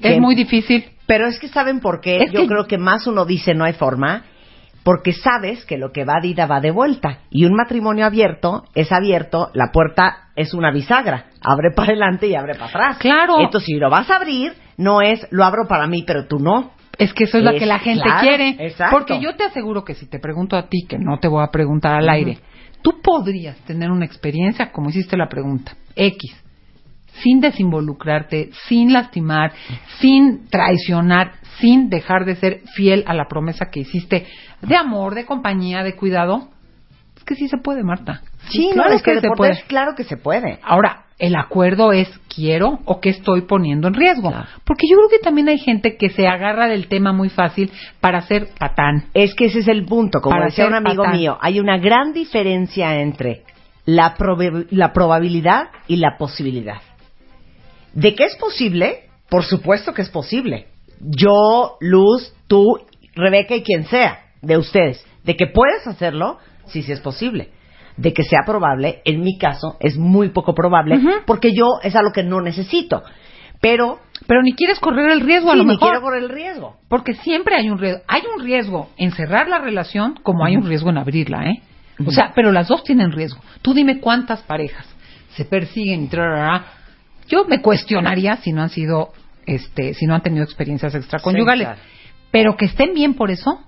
[0.01, 0.85] Es muy difícil.
[1.09, 2.19] Pero es que saben por qué.
[2.23, 4.27] Es Yo que- creo que más uno dice no hay forma.
[4.85, 7.19] Porque sabes que lo que va de ida va de vuelta.
[7.31, 11.27] Y un matrimonio abierto es abierto, la puerta es una bisagra.
[11.43, 12.99] Abre para adelante y abre para atrás.
[12.99, 13.41] Claro.
[13.41, 16.71] Entonces, si lo vas a abrir, no es lo abro para mí, pero tú no.
[16.97, 18.57] Es que eso es lo Es- que la gente claro, quiere.
[18.67, 18.97] exacto.
[18.97, 21.51] Porque yo te aseguro que si te pregunto a ti, que no te voy a
[21.51, 22.39] preguntar al aire,
[22.83, 26.35] tú podrías tener una experiencia, como hiciste la pregunta, X,
[27.23, 29.53] sin desinvolucrarte, sin lastimar,
[30.01, 34.27] sin traicionar, sin dejar de ser fiel a la promesa que hiciste
[34.63, 36.49] de amor, de compañía, de cuidado.
[37.17, 38.23] Es que sí se puede, Marta.
[38.49, 39.53] Sí, claro no, es que, se puede.
[39.55, 40.59] Dios, claro que se puede.
[40.63, 44.31] Ahora, el acuerdo es quiero o qué estoy poniendo en riesgo.
[44.31, 44.47] Claro.
[44.65, 47.71] Porque yo creo que también hay gente que se agarra del tema muy fácil
[48.01, 49.07] para ser patán.
[49.15, 50.21] Es que ese es el punto.
[50.21, 51.19] Como Para decía un amigo patán.
[51.19, 53.43] mío, hay una gran diferencia entre
[53.85, 54.15] la,
[54.71, 56.81] la probabilidad y la posibilidad.
[57.95, 60.69] De que es posible, por supuesto que es posible.
[61.01, 62.79] Yo, Luz, tú,
[63.15, 65.05] Rebeca y quien sea de ustedes.
[65.25, 67.51] De que puedes hacerlo, sí, sí es posible.
[67.99, 72.13] De que sea probable, en mi caso, es muy poco probable, porque yo es algo
[72.13, 73.03] que no necesito.
[73.61, 75.89] Pero, Pero ni quieres correr el riesgo a lo ni mejor.
[75.89, 76.77] quiero correr el riesgo.
[76.89, 78.03] Porque siempre hay un riesgo.
[78.07, 81.61] Hay un riesgo en cerrar la relación como hay un riesgo en abrirla, ¿eh?
[82.07, 83.41] O sea, pero las dos tienen riesgo.
[83.61, 84.87] Tú dime cuántas parejas
[85.31, 86.67] se persiguen y trarara.
[87.27, 89.13] Yo me cuestionaría si no han sido,
[89.45, 91.67] este, si no han tenido experiencias extraconyugales.
[91.67, 91.81] Sí, claro.
[92.31, 93.61] Pero que estén bien por eso,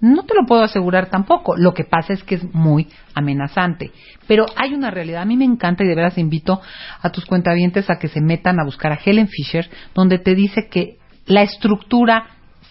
[0.00, 1.56] no te lo puedo asegurar tampoco.
[1.56, 3.90] Lo que pasa es que es muy amenazante.
[4.26, 5.22] Pero hay una realidad.
[5.22, 6.60] A mí me encanta y de veras invito
[7.00, 10.68] a tus cuentavientes a que se metan a buscar a Helen Fisher, donde te dice
[10.70, 12.26] que la estructura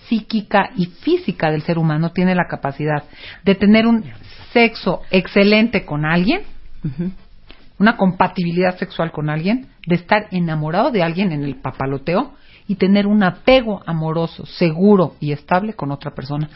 [0.07, 3.03] psíquica y física del ser humano tiene la capacidad
[3.43, 4.03] de tener un
[4.51, 6.41] sexo excelente con alguien,
[7.79, 12.33] una compatibilidad sexual con alguien, de estar enamorado de alguien en el papaloteo
[12.67, 16.49] y tener un apego amoroso, seguro y estable con otra persona.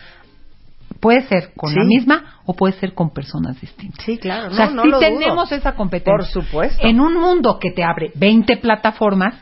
[0.99, 4.03] Puede ser con la misma o puede ser con personas distintas.
[4.06, 4.48] Sí, claro.
[4.49, 5.10] O sea, no, no sí lo dudo.
[5.10, 6.14] tenemos esa competencia.
[6.14, 6.86] Por supuesto.
[6.88, 9.36] En un mundo que te abre 20 plataformas,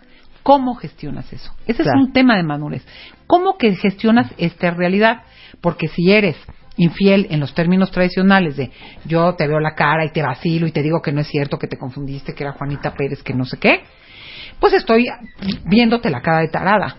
[0.43, 1.51] ¿cómo gestionas eso?
[1.65, 1.99] Ese Claro.
[1.99, 2.85] es un tema de madurez.
[3.27, 5.23] ¿Cómo que gestionas esta realidad?
[5.61, 6.35] Porque si eres
[6.77, 8.69] infiel en los términos tradicionales de
[9.05, 11.57] yo te veo la cara y te vacilo y te digo que no es cierto,
[11.57, 13.83] que te confundiste, que era Juanita Pérez, que no sé qué,
[14.59, 15.05] pues estoy
[15.65, 16.97] viéndote la cara de tarada.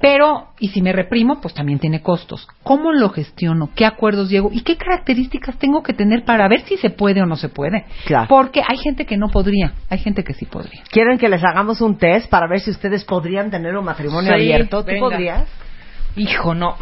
[0.00, 2.46] Pero, y si me reprimo, pues también tiene costos.
[2.62, 3.70] ¿Cómo lo gestiono?
[3.74, 4.50] ¿Qué acuerdos llego?
[4.52, 7.86] ¿Y qué características tengo que tener para ver si se puede o no se puede?
[8.04, 8.26] Claro.
[8.28, 10.82] Porque hay gente que no podría, hay gente que sí podría.
[10.90, 14.34] ¿Quieren que les hagamos un test para ver si ustedes podrían tener un matrimonio Sí,
[14.34, 14.80] abierto?
[14.82, 15.00] ¿Tú venga.
[15.00, 15.48] podrías?
[16.16, 16.76] Hijo, no.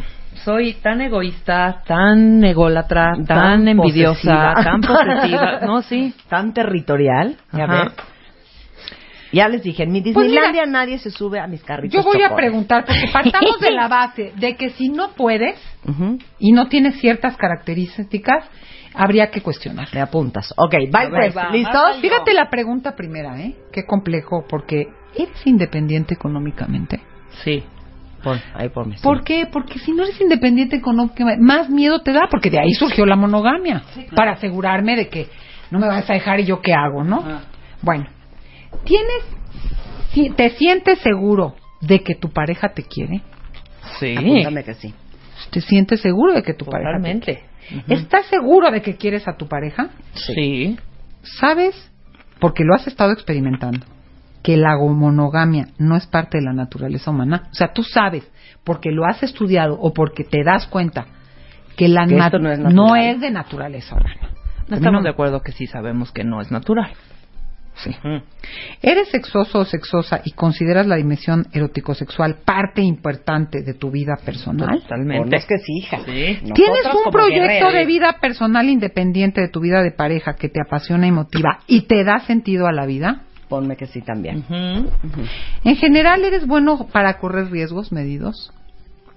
[0.44, 4.54] Soy tan egoísta, tan ególatra, tan, Tan envidiosa, posesiva.
[4.64, 5.60] tan posesiva.
[5.66, 6.12] No, sí.
[6.28, 7.36] Tan territorial.
[7.52, 7.92] Ya Ajá.
[9.34, 12.08] Ya les dije, en mi Pues mira, Disneylandia nadie se sube a mis carritos Yo
[12.08, 15.60] voy a preguntar, porque partamos de la base de que si no puedes
[16.38, 18.44] y no tienes ciertas características,
[18.94, 19.88] habría que cuestionar.
[19.92, 20.54] Me apuntas.
[20.56, 21.36] Ok, bye pues.
[21.36, 22.00] va, ¿Listos?
[22.00, 23.54] Fíjate la pregunta primera, ¿eh?
[23.72, 27.00] Qué complejo, porque ¿eres independiente económicamente?
[27.44, 27.62] Sí.
[28.22, 28.96] Pon, ahí ponme.
[28.96, 29.02] sí.
[29.02, 29.46] ¿Por qué?
[29.52, 33.16] Porque si no eres independiente económicamente, más miedo te da, porque de ahí surgió la
[33.16, 33.82] monogamia,
[34.14, 35.26] para asegurarme de que
[35.70, 37.22] no me vas a dejar y yo qué hago, ¿no?
[37.26, 37.40] Ah.
[37.82, 38.06] Bueno,
[38.84, 39.24] ¿tienes,
[40.12, 43.22] si- te sientes seguro de que tu pareja te quiere?
[44.00, 44.14] Sí.
[44.16, 44.94] Apúntame que sí.
[45.50, 47.42] ¿Te sientes seguro de que tu pareja te?
[47.88, 49.90] ¿Estás seguro de que quieres a tu pareja?
[50.14, 50.76] Sí.
[51.22, 51.90] ¿Sabes?
[52.40, 53.86] Porque lo has estado experimentando.
[54.42, 57.48] Que la monogamia no es parte de la naturaleza humana.
[57.50, 58.30] O sea, tú sabes,
[58.62, 61.06] porque lo has estudiado o porque te das cuenta
[61.76, 62.74] que la Que no es natural.
[62.74, 64.28] no es de naturaleza humana.
[64.68, 66.92] No estamos de acuerdo que sí sabemos que no es natural.
[67.76, 67.90] Sí.
[68.82, 74.80] ¿Eres sexoso o sexosa y consideras la dimensión erótico-sexual parte importante de tu vida personal?
[75.04, 75.98] No es que sí, hija.
[76.04, 80.60] ¿Tienes Nosotras un proyecto de vida personal independiente de tu vida de pareja que te
[80.60, 83.22] apasiona y motiva y te da sentido a la vida?
[83.48, 84.44] Ponme que sí también.
[85.64, 88.52] En general, ¿eres bueno para correr riesgos medidos?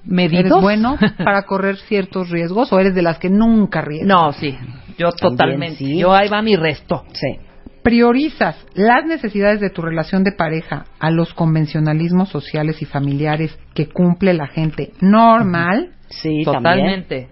[0.03, 0.45] ¿Medidos?
[0.45, 4.07] ¿Eres bueno para correr ciertos riesgos o eres de las que nunca riesgas?
[4.07, 4.57] No, sí.
[4.97, 5.95] Yo totalmente.
[5.95, 7.03] Yo ahí va mi resto.
[7.13, 7.39] Sí.
[7.87, 13.87] ¿Priorizas las necesidades de tu relación de pareja a los convencionalismos sociales y familiares que
[13.87, 15.91] cumple la gente normal?
[16.09, 17.29] Sí, Totalmente.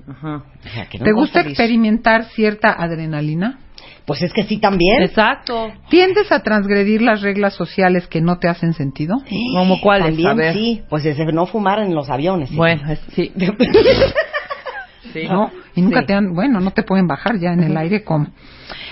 [1.03, 3.59] ¿Te gusta experimentar cierta adrenalina?
[4.05, 5.03] Pues es que sí también.
[5.03, 5.73] Exacto.
[5.89, 9.17] ¿Tiendes a transgredir las reglas sociales que no te hacen sentido?
[9.57, 10.07] ¿Cómo cuáles?
[10.07, 10.53] También A ver.
[10.53, 10.83] sí.
[10.89, 12.47] Pues es no fumar en los aviones.
[12.47, 12.55] sí.
[12.55, 13.29] Bueno, es- sí.
[15.11, 15.27] sí.
[15.27, 15.51] ¿No?
[15.75, 16.07] Y nunca Sí.
[16.07, 18.27] te han, bueno, no te pueden bajar ya en el aire como.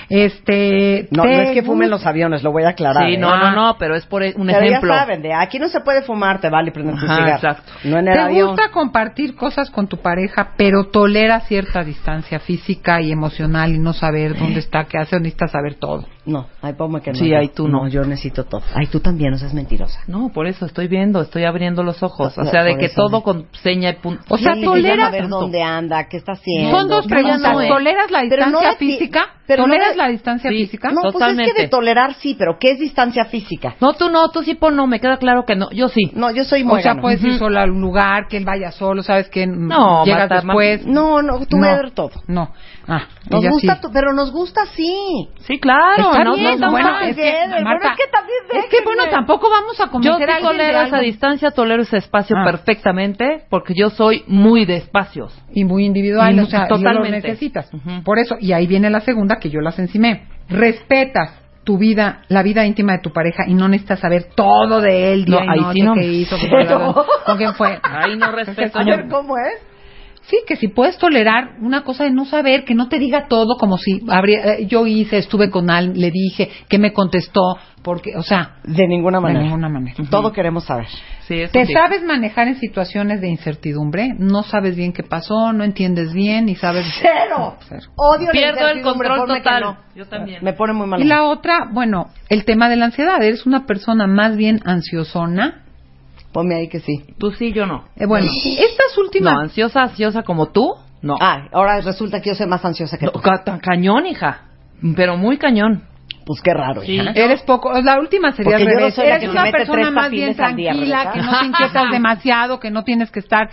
[0.10, 3.07] Este, No, ¿te no es que fumen los aviones, lo voy a aclarar.
[3.07, 3.18] Sí, ¿eh?
[3.18, 4.93] no, no, no, pero es por e- un Pero ejemplo.
[4.93, 7.35] ya saben, de aquí no se puede fumar, te vale prender tu Ajá, cigarro.
[7.35, 7.72] exacto.
[7.85, 8.47] No en el ¿Te avión.
[8.49, 13.93] gusta compartir cosas con tu pareja, pero tolera cierta distancia física y emocional y no
[13.93, 16.05] saber dónde está, qué hace o necesitas saber todo?
[16.26, 17.18] No, ay, ponme que no.
[17.18, 17.88] Sí, ahí tú no.
[17.89, 18.61] yo necesito todo.
[18.76, 19.99] Ay, tú también, no seas mentirosa.
[20.07, 22.38] No, por eso estoy viendo, estoy abriendo los ojos.
[22.38, 24.23] O sea, de que todo con seña y punto.
[24.30, 26.72] O sea, Sí, que toleras- llama a ver dónde anda, qué está haciendo.
[26.79, 27.53] Son dos No, preguntas.
[27.53, 27.67] no, ¿eh?
[27.67, 29.25] ¿Toleras la Pero no distancia de ti- física?
[29.47, 30.57] pero no ¿Toleras de- la distancia Sí.
[30.57, 30.89] física?
[30.89, 31.53] No, pues es Totalmente.
[31.53, 33.75] que de tolerar sí, pero ¿qué es distancia física?
[33.81, 35.69] No, tú no, tú sí pon no, me queda claro que no.
[35.71, 36.11] Yo sí.
[36.13, 39.03] No, yo soy O sea, puedes ir solo a un lugar, que él vaya solo,
[39.03, 40.85] sabes que No, llegas Marta, después.
[40.85, 41.63] No, no, tú No.
[41.67, 42.11] ver todo.
[42.27, 42.51] No.
[42.88, 43.81] Ah, Nos gusta, sí.
[43.81, 45.30] tu- pero nos gusta sí.
[45.47, 46.11] Sí, claro.
[46.11, 46.99] Está no, bien, no, no, bueno, no.
[46.99, 49.11] es que, bueno, Marta, es que también es que, bueno, déjenme.
[49.11, 52.35] tampoco vamos a Yo convencer sí a alguien de tolero esa distancia, tolero ese espacio
[52.38, 52.43] Ah.
[52.43, 55.34] perfectamente, porque yo soy muy de espacios.
[55.55, 57.10] y muy individual, Y o sea, totalmente.
[57.10, 57.69] lo necesitas.
[58.03, 60.27] Por eso, y ahí viene la segunda que yo las encimé.
[60.49, 65.14] Respetas tu vida, la vida íntima de tu pareja y no necesitas saber todo de
[65.14, 65.93] él, día No, y ahí noche, sí no.
[65.93, 66.35] qué hizo,
[67.26, 67.80] con quién fue.
[67.84, 68.89] Ahí no respeto A yo.
[68.97, 69.61] ver, ¿cómo es?
[70.27, 73.57] Sí, que si puedes tolerar una cosa de no saber, que no te diga todo
[73.57, 78.15] como si habría, eh, yo hice, estuve con alguien, le dije, que me contestó, porque,
[78.15, 79.39] o sea, De ninguna manera.
[79.41, 79.95] de ninguna manera.
[80.09, 80.87] Todo queremos saber.
[81.27, 81.73] Sí, ¿Te sí.
[81.73, 84.13] sabes manejar en situaciones de incertidumbre?
[84.17, 86.85] No sabes bien qué pasó, no entiendes bien y sabes...
[87.01, 87.57] ¡Cero!
[87.67, 87.81] Cero.
[87.97, 89.61] Odio la Pierdo el control total.
[89.61, 89.77] no.
[89.95, 90.39] Yo también.
[90.41, 91.01] Me pone muy mal.
[91.01, 93.21] Y la otra, bueno, el tema de la ansiedad.
[93.21, 95.62] Eres una persona más bien ansiosona.
[96.34, 97.03] Ponme ahí que sí.
[97.18, 97.85] Tú sí, yo no.
[97.95, 99.34] Eh, bueno, estas últimas...
[99.34, 101.15] No, ansiosa, ansiosa como tú, no.
[101.22, 103.22] Ah, ahora resulta que yo soy más ansiosa que No, tú.
[103.22, 104.41] ca- cañón, hija.
[104.95, 105.84] Pero muy cañón.
[106.26, 106.93] Pues qué raro, Sí.
[106.93, 107.11] hija.
[107.15, 108.97] Eres poco, la última sería al no Eres
[109.30, 113.19] una persona más bien día, tranquila, que no te inquietas demasiado, que no tienes que
[113.19, 113.49] estar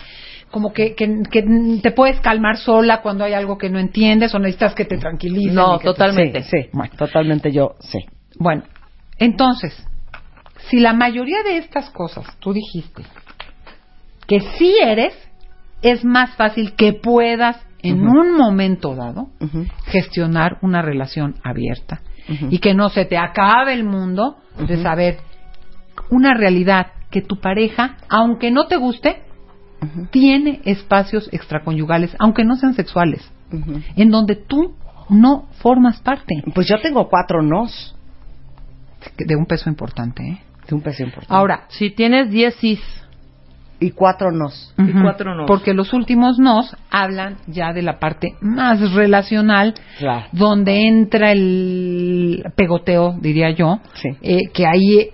[0.53, 1.45] como que, que, que
[1.83, 5.55] te puedes calmar sola cuando hay algo que no entiendes o necesitas que te tranquilicen.
[5.55, 6.43] No, te- totalmente.
[6.43, 6.69] Sí, sí.
[6.73, 6.93] Bueno.
[6.97, 7.99] Totalmente yo, sí.
[8.39, 8.63] Bueno,
[9.19, 9.75] entonces,
[10.69, 13.03] si la mayoría de estas cosas tú dijiste
[14.27, 15.13] que sí eres,
[15.83, 19.29] es más fácil que puedas en un momento dado
[19.87, 22.01] gestionar una relación abierta.
[22.49, 24.37] Y que no se te acabe el mundo
[24.69, 25.19] de saber
[26.11, 29.23] una realidad que tu pareja, aunque no te guste,
[30.13, 33.29] tiene espacios extraconyugales, aunque no sean sexuales,
[33.97, 34.77] en donde tú
[35.09, 36.43] no formas parte.
[36.55, 37.97] Pues yo tengo cuatro nos.
[39.17, 40.23] De un peso importante.
[40.23, 40.41] ¿eh?
[40.71, 41.35] De un peso importante.
[41.35, 42.81] Ahora, Si tienes 10 sís,
[43.83, 44.75] y cuatro nos.
[44.79, 45.03] Y Ujú.
[45.03, 45.47] cuatro nos.
[45.47, 50.27] Porque los últimos nos hablan ya de la parte más relacional, Claro.
[50.33, 54.09] donde entra el pegoteo, diría yo, Sí.
[54.21, 55.09] eh, que ahí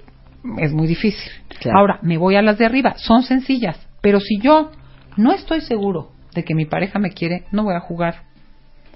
[0.59, 1.31] es muy difícil.
[1.61, 1.79] Claro.
[1.79, 4.71] Ahora, me voy a las de arriba, son sencillas, pero si yo
[5.17, 8.23] no estoy seguro de que mi pareja me quiere, no voy a jugar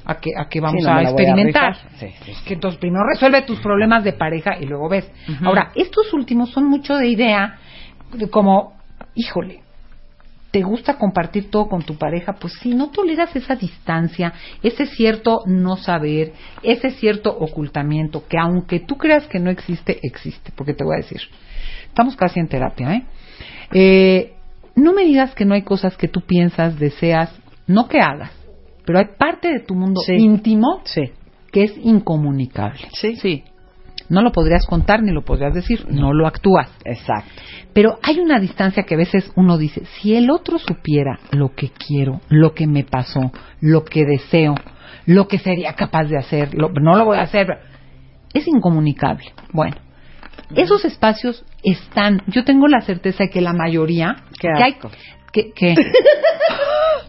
[0.04, 1.72] a que, a que vamos Sí, no a a experimentar.
[1.74, 1.90] rifar.
[1.98, 2.44] Sí, sí, sí.
[2.46, 5.10] Que entonces primero resuelve tus problemas de pareja y luego ves.
[5.44, 7.58] Ahora, estos últimos son mucho de idea,
[8.12, 8.74] de como,
[9.14, 9.60] híjole,
[10.50, 12.32] ¿te gusta compartir todo con tu pareja?
[12.32, 14.32] Pues si no toleras esa distancia,
[14.62, 16.32] ese cierto no saber,
[16.62, 20.50] ese cierto ocultamiento, que aunque tú creas que no existe, existe.
[20.56, 21.20] Porque te voy a decir,
[21.86, 23.04] estamos casi en terapia, ¿eh?
[23.72, 24.32] Eh,
[24.74, 27.30] no me digas que no hay cosas que tú piensas, deseas,
[27.68, 28.32] no que hagas,
[28.90, 30.14] pero hay parte de tu mundo Sí.
[30.14, 31.12] íntimo Sí.
[31.52, 32.88] que es incomunicable.
[32.92, 33.14] Sí.
[33.14, 33.44] sí.
[34.08, 36.68] No lo podrías contar ni lo podrías decir, no lo actúas.
[36.84, 37.30] Exacto.
[37.72, 41.68] Pero hay una distancia que a veces uno dice, si el otro supiera lo que
[41.70, 43.30] quiero, lo que me pasó,
[43.60, 44.56] lo que deseo,
[45.06, 47.46] lo que sería capaz de hacer, lo- no lo voy a hacer,
[48.34, 49.26] es incomunicable.
[49.52, 49.76] Bueno,
[50.56, 54.76] esos espacios están, yo tengo la certeza de que la mayoría, Qué que hay,
[55.32, 55.74] que, que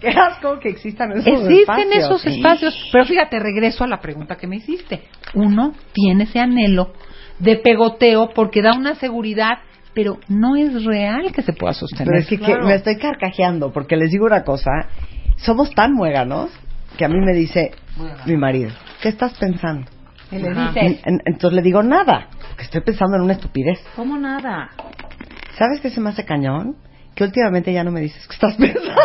[0.01, 1.95] Qué asco que existan esos existen espacios.
[2.05, 5.03] esos espacios, pero fíjate, regreso a la pregunta que me hiciste.
[5.35, 6.91] Uno tiene ese anhelo
[7.39, 9.59] de pegoteo porque da una seguridad,
[9.93, 12.07] pero no es real que se pueda sostener.
[12.07, 14.71] Pero es que, que me estoy carcajeando porque les digo una cosa.
[15.37, 16.49] Somos tan muéganos
[16.97, 17.71] que a mí me dice
[18.25, 18.71] mi marido,
[19.01, 19.87] ¿qué estás pensando?
[20.31, 20.67] Y le Ajá.
[20.67, 23.79] dice, En- en- entonces le digo nada, porque estoy pensando en una estupidez.
[23.95, 24.69] ¿Cómo nada?
[25.57, 26.75] ¿Sabes qué se me hace cañón?
[27.15, 28.95] Que últimamente ya no me dices qué estás pensando.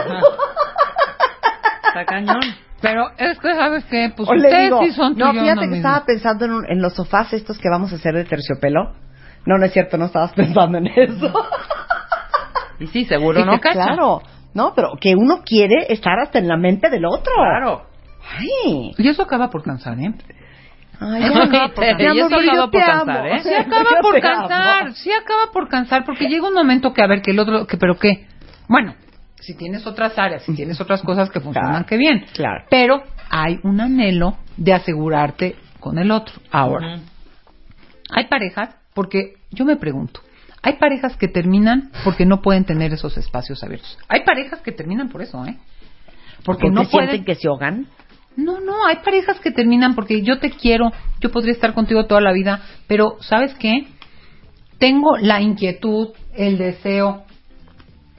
[2.01, 2.40] Está cañón.
[2.81, 4.12] pero es que, ¿sabes qué?
[4.16, 5.77] Pues o ustedes digo, sí son no, fíjate no que mismo".
[5.77, 8.93] estaba pensando en, un- en los sofás estos que vamos a hacer de terciopelo.
[9.47, 11.32] No, no es cierto, no estabas pensando en eso.
[12.78, 13.74] Y sí, seguro no cacha.
[13.85, 14.20] Claro,
[14.55, 17.32] no, pero que uno quiere estar hasta en la mente del otro.
[17.35, 17.86] Claro.
[18.39, 20.12] Ay, Y eso acaba por cansar, ¿eh?
[21.01, 21.97] ay, Eso ya, acaba por cansar.
[21.97, 23.40] amor, eso acaba por cansar, ¿eh?
[23.43, 27.23] Sí acaba por cansar, sí acaba por cansar, porque llega un momento que a ver
[27.23, 28.27] que el otro, que pero qué,
[28.68, 28.94] bueno,
[29.41, 32.65] si tienes otras áreas, si tienes otras cosas que funcionan, Claro, que bien, claro.
[32.71, 36.35] pero hay un anhelo de asegurarte con el otro.
[36.51, 36.99] Ahora,
[38.11, 40.21] hay parejas, porque yo me pregunto,
[40.63, 43.99] hay parejas que terminan porque no pueden tener esos espacios abiertos.
[44.09, 45.57] Hay parejas que terminan por eso, ¿eh?
[46.45, 47.87] Porque, Porque no sienten pueden que se ahogan.
[48.37, 52.21] no, no, hay parejas que terminan porque yo te quiero, yo podría estar contigo toda
[52.21, 53.87] la vida, pero ¿sabes qué?
[54.79, 57.25] Tengo la inquietud, el deseo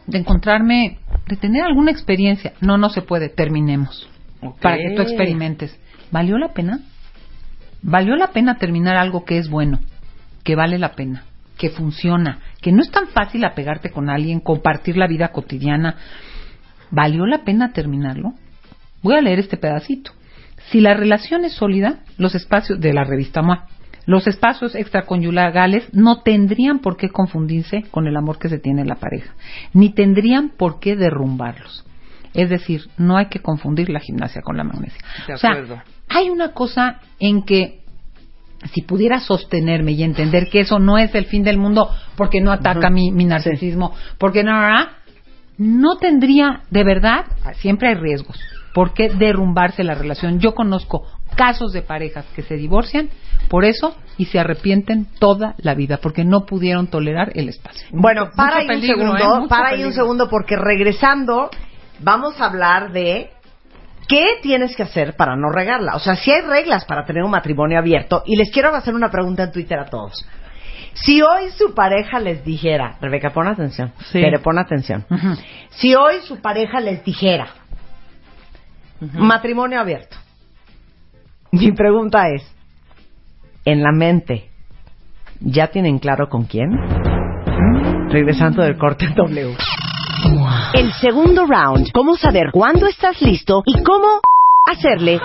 [0.07, 2.53] de encontrarme, de tener alguna experiencia.
[2.61, 4.09] No, no se puede, terminemos.
[4.61, 5.77] Para que tú experimentes.
[6.11, 6.79] ¿Valió la pena?
[7.81, 9.79] ¿Valió la pena terminar algo que es bueno,
[10.43, 11.23] que vale la pena,
[11.57, 15.95] que funciona, que no es tan fácil apegarte con alguien, compartir la vida cotidiana?
[16.91, 18.33] ¿Valió la pena terminarlo?
[19.03, 20.11] Voy a leer este pedacito.
[20.71, 23.67] Si la relación es sólida, los espacios de la revista MOA,
[24.07, 28.88] los espacios extraconyugales no tendrían por qué confundirse con el amor que se tiene en
[28.88, 29.35] la pareja,
[29.73, 31.85] ni tendrían por qué derrumbarlos.
[32.34, 34.99] Es decir, no hay que confundir la gimnasia con la magnesia.
[35.27, 35.81] De o sea, acuerdo.
[36.07, 37.81] hay una cosa en que
[38.73, 42.51] si pudiera sostenerme y entender que eso no es el fin del mundo porque no
[42.51, 44.88] ataca mi, mi narcisismo, porque no, no,
[45.57, 47.25] no tendría, de verdad,
[47.59, 48.39] siempre hay riesgos.
[48.73, 50.39] ¿Por qué derrumbarse la relación?
[50.39, 51.05] Yo conozco
[51.35, 53.09] casos de parejas que se divorcian
[53.49, 57.87] por eso y se arrepienten toda la vida porque no pudieron tolerar el espacio.
[57.91, 59.19] Bueno, Mucho para ahí peligro, un ¿eh?
[59.19, 60.03] segundo, Mucho para ahí un peligro.
[60.03, 61.49] segundo porque regresando
[61.99, 63.29] vamos a hablar de
[64.07, 65.95] qué tienes que hacer para no regarla.
[65.95, 69.09] O sea, si hay reglas para tener un matrimonio abierto y les quiero hacer una
[69.11, 70.25] pregunta en Twitter a todos.
[70.93, 74.19] Si hoy su pareja les dijera, Rebeca, pon atención, Sí.
[74.21, 75.05] Tere, pon atención.
[75.69, 77.49] Si hoy su pareja les dijera,
[79.13, 80.17] matrimonio abierto,
[81.59, 82.43] mi pregunta es,
[83.65, 84.49] en la mente,
[85.39, 86.69] ¿ya tienen claro con quién?
[88.09, 89.55] Regresando del corte W.
[90.73, 91.91] El segundo round.
[91.91, 94.21] Cómo saber cuándo estás listo y cómo
[94.65, 95.19] hacerle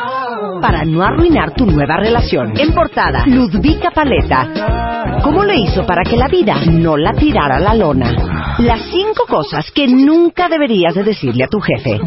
[0.60, 2.52] para no arruinar tu nueva relación.
[2.58, 5.20] En portada, Ludvika Paleta.
[5.22, 8.56] ¿Cómo le hizo para que la vida no la tirara a la lona?
[8.58, 12.00] Las cinco cosas que nunca deberías de decirle a tu jefe.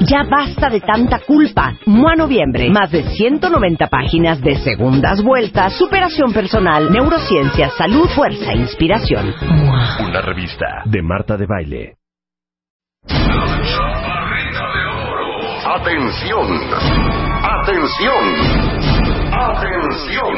[0.00, 1.74] Ya basta de tanta culpa.
[1.86, 2.70] Mua Noviembre.
[2.70, 9.34] Más de 190 páginas de segundas vueltas, superación personal, neurociencia, salud, fuerza, inspiración.
[10.00, 11.96] Una revista de Marta de Baile.
[15.64, 16.46] Atención,
[17.42, 18.91] atención,
[19.52, 20.32] atención.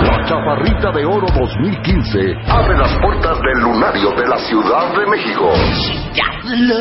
[0.00, 5.52] La Chaparrita de Oro 2015 abre las puertas del lunario de la Ciudad de México.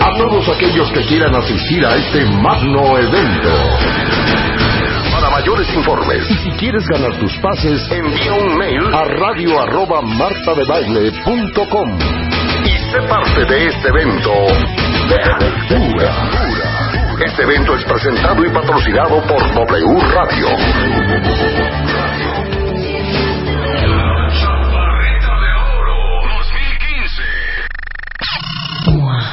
[0.01, 3.49] A todos aquellos que quieran asistir a este magno evento.
[5.11, 10.01] Para mayores informes y si quieres ganar tus pases, envía un mail a radio arroba
[10.01, 11.97] martadebaile.com
[12.65, 14.31] y sé parte de este evento
[15.09, 16.29] de aventura.
[17.25, 20.47] Este evento es presentado y patrocinado por W Radio.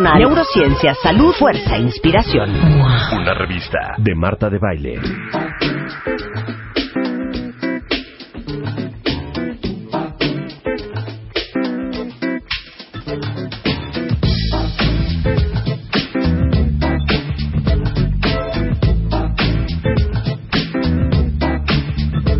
[0.00, 2.50] neurociencia, salud, fuerza, inspiración.
[2.50, 5.00] Una revista de Marta de Baile.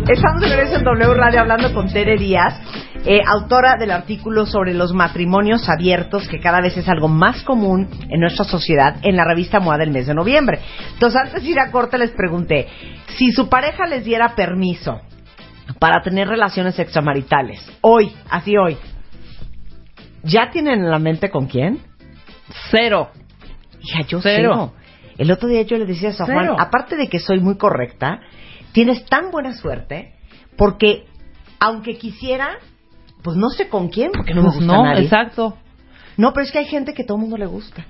[0.09, 2.59] Estamos de regreso en W Radio hablando con Tere Díaz,
[3.05, 7.87] eh, autora del artículo sobre los matrimonios abiertos, que cada vez es algo más común
[8.09, 10.59] en nuestra sociedad, en la revista MOA del mes de noviembre.
[10.93, 12.67] Entonces, antes de ir a corte, les pregunté,
[13.17, 14.99] si su pareja les diera permiso
[15.79, 18.77] para tener relaciones extramaritales, hoy, así hoy,
[20.23, 21.79] ¿ya tienen en la mente con quién?
[22.69, 23.11] Cero.
[23.81, 24.51] Hija, yo Cero.
[24.53, 24.73] cero.
[25.17, 28.19] El otro día yo le decía eso a Juan, aparte de que soy muy correcta,
[28.71, 30.13] tienes tan buena suerte
[30.57, 31.05] porque
[31.59, 32.57] aunque quisiera,
[33.23, 35.03] pues no sé con quién, porque no me Pues gusta no, nadie.
[35.03, 35.57] exacto.
[36.17, 37.85] No, pero es que hay gente que todo el mundo le gusta.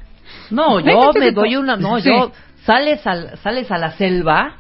[0.52, 2.10] No, yo me doy una, no, Sí.
[2.10, 2.32] yo
[2.66, 4.56] sales al, sales a la selva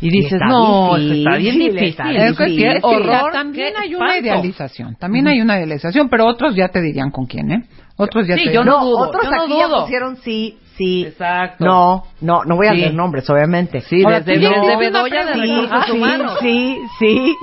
[0.00, 2.16] y Y dices, está no, difícil, está bien está difícil.
[2.16, 6.08] Es que sí, Sí, es horror, ya también hay una idealización, también hay una idealización,
[6.08, 7.64] pero otros ya te dirían con quién, ¿eh?
[7.96, 8.66] Otros ya Sí, te yo dirían.
[8.66, 9.80] no dudo, otros yo no aquí ya dudo.
[9.82, 11.04] pusieron sí, sí.
[11.06, 11.64] Exacto.
[11.64, 12.76] No, no, no voy a Sí.
[12.76, 13.80] leer nombres, obviamente.
[13.80, 15.32] Sí, Ahora, desde, ya desde tienes una Bedoya de.
[15.34, 16.38] Recursos Ah, Humanos.
[16.40, 17.34] Sí, sí.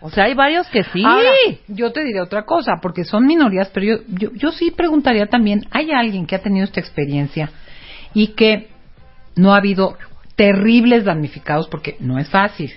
[0.00, 1.02] O sea, hay varios que sí.
[1.04, 1.30] Ahora,
[1.68, 5.66] yo te diré otra cosa, porque son minorías, pero yo, yo, yo sí preguntaría también,
[5.70, 7.50] ¿hay alguien que ha tenido esta experiencia
[8.14, 8.68] y que
[9.36, 9.96] no ha habido
[10.36, 11.68] terribles damnificados?
[11.68, 12.72] Porque no es fácil.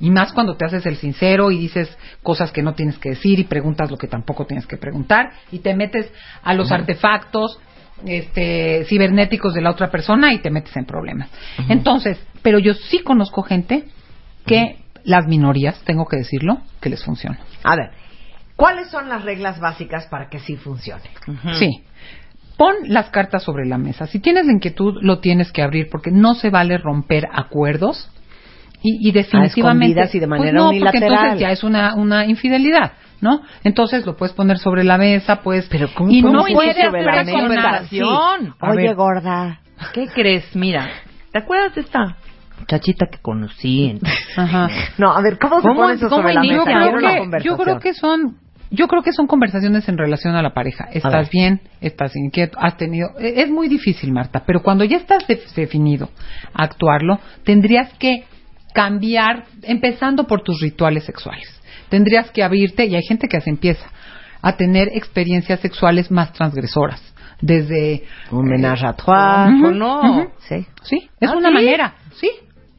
[0.00, 3.38] Y más cuando te haces el sincero y dices cosas que no tienes que decir
[3.38, 7.60] y preguntas lo que tampoco tienes que preguntar y te metes a los artefactos
[8.04, 11.30] este, cibernéticos de la otra persona y te metes en problemas.
[11.68, 13.84] Entonces, pero yo sí conozco gente
[14.44, 17.38] que las minorías, tengo que decirlo, que les funciona.
[17.62, 17.90] A ver,
[18.56, 21.04] ¿cuáles son las reglas básicas para que sí funcione?
[21.58, 21.82] Sí.
[22.56, 24.06] Pon las cartas sobre la mesa.
[24.06, 28.10] Si tienes la inquietud, lo tienes que abrir porque no se vale romper acuerdos
[28.80, 31.12] y, y definitivamente escondidas y de Pues manera no, porque unilateral.
[31.12, 33.40] entonces ya es una, una infidelidad, ¿no?
[33.64, 37.02] Entonces lo puedes poner sobre la mesa, pues Pero ¿cómo y pones no puedes sobre
[37.02, 37.78] la mesa?
[37.80, 38.54] presionar.
[38.60, 38.94] A Oye, ver.
[38.94, 39.60] gorda.
[39.92, 40.54] ¿Qué crees?
[40.54, 40.88] Mira,
[41.32, 42.16] ¿te acuerdas de esta
[42.68, 43.86] muchachita que conocí?
[43.90, 44.00] en-
[44.36, 44.68] Ajá.
[44.98, 46.54] No, a ver, ¿cómo, se ¿Cómo- pone eso cómo sobre la mesa?
[46.54, 47.56] yo, creo que, conversación.
[47.58, 48.36] yo creo que son
[48.70, 50.88] yo creo que son conversaciones en relación a la pareja.
[50.92, 55.24] Estás bien, estás inquieto, has tenido e- es muy difícil, Marta, pero cuando ya estás
[55.28, 56.08] de- definido
[56.52, 58.24] a actuarlo, tendrías que
[58.72, 61.46] cambiar empezando por tus rituales sexuales.
[61.88, 63.86] Tendrías que abrirte y hay gente que así empieza
[64.42, 67.00] a tener experiencias sexuales más transgresoras,
[67.40, 69.52] desde Un menage à trois.
[69.54, 70.30] Ujú, ¿O no?
[70.48, 70.66] Sí.
[70.82, 71.54] Sí, es ¿Ah, una sí?
[71.54, 71.94] manera.
[72.16, 72.28] Sí,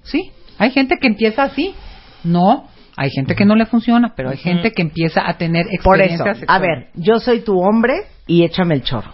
[0.05, 0.31] sí.
[0.57, 1.75] Hay gente que empieza así.
[2.23, 2.67] No,
[2.97, 6.13] hay gente que no le funciona, pero hay gente que empieza a tener Por eso,
[6.13, 7.93] experiencias a ver, yo soy tu hombre
[8.25, 9.13] y échame el chorro.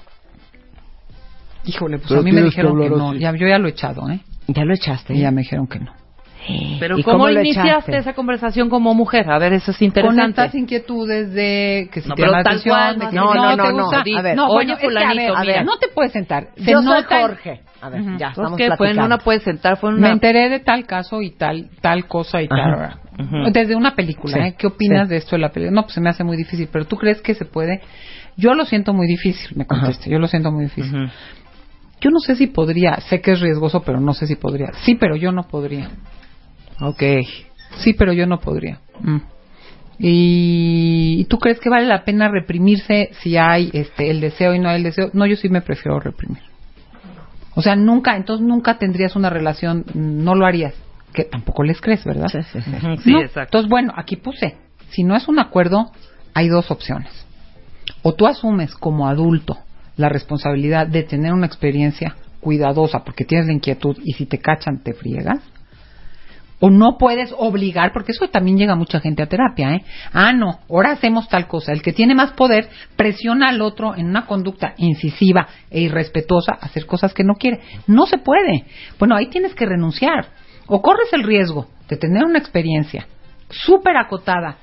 [1.66, 3.10] Híjole, pues Pero a mí me tienes que dijeron que, hablar no.
[3.12, 3.20] así.
[3.20, 4.20] Ya, yo ya lo he echado, ¿eh?
[4.48, 5.14] Ya lo echaste.
[5.14, 5.94] Y ya me dijeron que no.
[6.80, 9.30] Pero ¿Y ¿cómo, iniciaste esa conversación como mujer?
[9.32, 10.30] A ver, eso es Con interesante.
[10.42, 13.72] estas inquietudes de que si No, te pero tal cual, de que no, no, no,
[13.72, 13.84] no.
[13.84, 14.04] gusta.
[14.18, 15.64] A ver, no, oye, bueno, es que, a ver, mira.
[15.64, 16.48] no te puedes sentar.
[16.58, 17.62] Se Yo soy nota el- Jorge.
[17.82, 18.12] A ver, Ujú.
[18.18, 19.06] ya, Pues estamos que fue en platicando.
[19.06, 20.12] una puede sentar, fue en Me una...
[20.12, 23.00] enteré de tal caso y tal tal cosa y Ajá.
[23.18, 23.26] tal.
[23.26, 23.52] Ujú.
[23.52, 24.56] Desde una película, Sí, ¿eh?
[24.58, 25.10] ¿Qué opinas sí.
[25.14, 25.76] de esto de la película?
[25.76, 27.82] No, pues se me hace muy difícil, pero ¿tú crees que se puede?
[28.38, 30.10] Yo lo siento muy difícil, me contesta.
[30.10, 31.10] Yo lo siento muy difícil.
[32.00, 34.72] Yo no sé si podría, sé que es riesgoso, pero no sé si podría.
[34.84, 35.90] Sí, pero yo no podría.
[36.82, 37.04] Ok.
[37.78, 38.80] Sí, pero yo no podría.
[39.00, 39.18] Mm.
[40.00, 44.60] Y, ¿y tú crees que vale la pena reprimirse si hay este el deseo y
[44.60, 45.12] no hay el deseo?
[45.14, 46.42] No, yo sí me prefiero reprimir.
[47.54, 50.74] O sea, nunca, entonces nunca tendrías una relación, no lo harías.
[51.14, 52.30] Que tampoco les crees, ¿verdad?
[52.30, 52.60] Sí, sí,
[53.04, 53.16] sí.
[53.16, 53.42] Exacto.
[53.42, 54.56] Entonces, bueno, aquí puse,
[54.90, 55.92] si no es un acuerdo,
[56.34, 57.12] hay dos opciones.
[58.02, 59.58] O tú asumes como adulto
[59.98, 64.82] la responsabilidad de tener una experiencia cuidadosa porque tienes la inquietud y si te cachan
[64.82, 65.40] te friegas.
[66.64, 69.84] O no puedes obligar, porque eso también llega mucha gente a terapia, ¿eh?
[70.14, 71.74] Ah, no, ahora hacemos tal cosa.
[71.74, 76.68] El que tiene más poder presiona al otro en una conducta incisiva e irrespetuosa a
[76.68, 77.62] hacer cosas que no quiere.
[77.88, 78.66] No se puede.
[79.00, 80.28] Bueno, ahí tienes que renunciar.
[80.68, 83.08] O corres el riesgo de tener una experiencia
[83.50, 84.58] súper acotada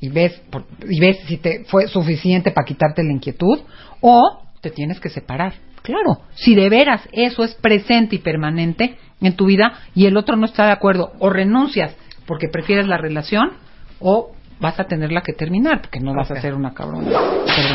[0.00, 0.42] y ves,
[0.88, 3.60] y ves si te fue suficiente para quitarte la inquietud,
[4.00, 5.54] o te tienes que separar.
[5.82, 10.36] Claro, si de veras eso es presente y permanente en tu vida y el otro
[10.36, 11.96] no está de acuerdo, o renuncias
[12.26, 13.52] porque prefieres la relación,
[13.98, 17.08] o vas a tenerla que terminar porque no vas a ser una cabrona.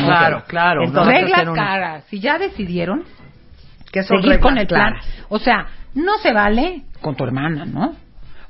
[0.06, 0.82] Claro, claro.
[0.86, 1.02] no
[1.50, 2.04] una- caras.
[2.08, 3.04] Si ya decidieron
[3.92, 5.24] ¿Qué son seguir con el plan, claras?
[5.28, 7.94] o sea, no se vale con tu hermana, ¿no?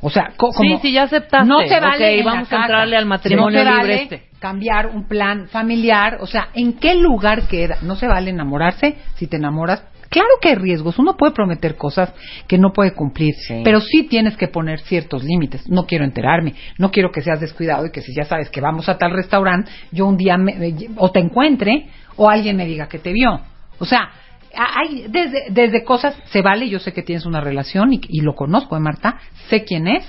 [0.00, 1.48] O sea, co- Sí, como- sí, ya aceptaste.
[1.48, 1.94] No se vale.
[2.14, 4.25] Ok, en la vamos a entrarle al matrimonio no se libre vale este.
[4.40, 7.78] Cambiar un plan familiar, o sea, ¿en qué lugar queda?
[7.82, 8.96] No se vale enamorarse.
[9.16, 10.98] Si te enamoras, claro que hay riesgos.
[10.98, 12.12] Uno puede prometer cosas
[12.46, 13.62] que no puede cumplir, Sí.
[13.64, 15.68] pero sí tienes que poner ciertos límites.
[15.70, 18.88] No quiero enterarme, no quiero que seas descuidado y que si ya sabes que vamos
[18.88, 20.54] a tal restaurante, yo un día me-
[20.96, 23.40] o te encuentre o alguien me diga que te vio.
[23.78, 24.10] O sea,
[24.54, 28.34] hay desde, desde cosas se vale, yo sé que tienes una relación y, y lo
[28.34, 29.16] conozco, ¿eh, Marta?
[29.48, 30.04] Sé quién es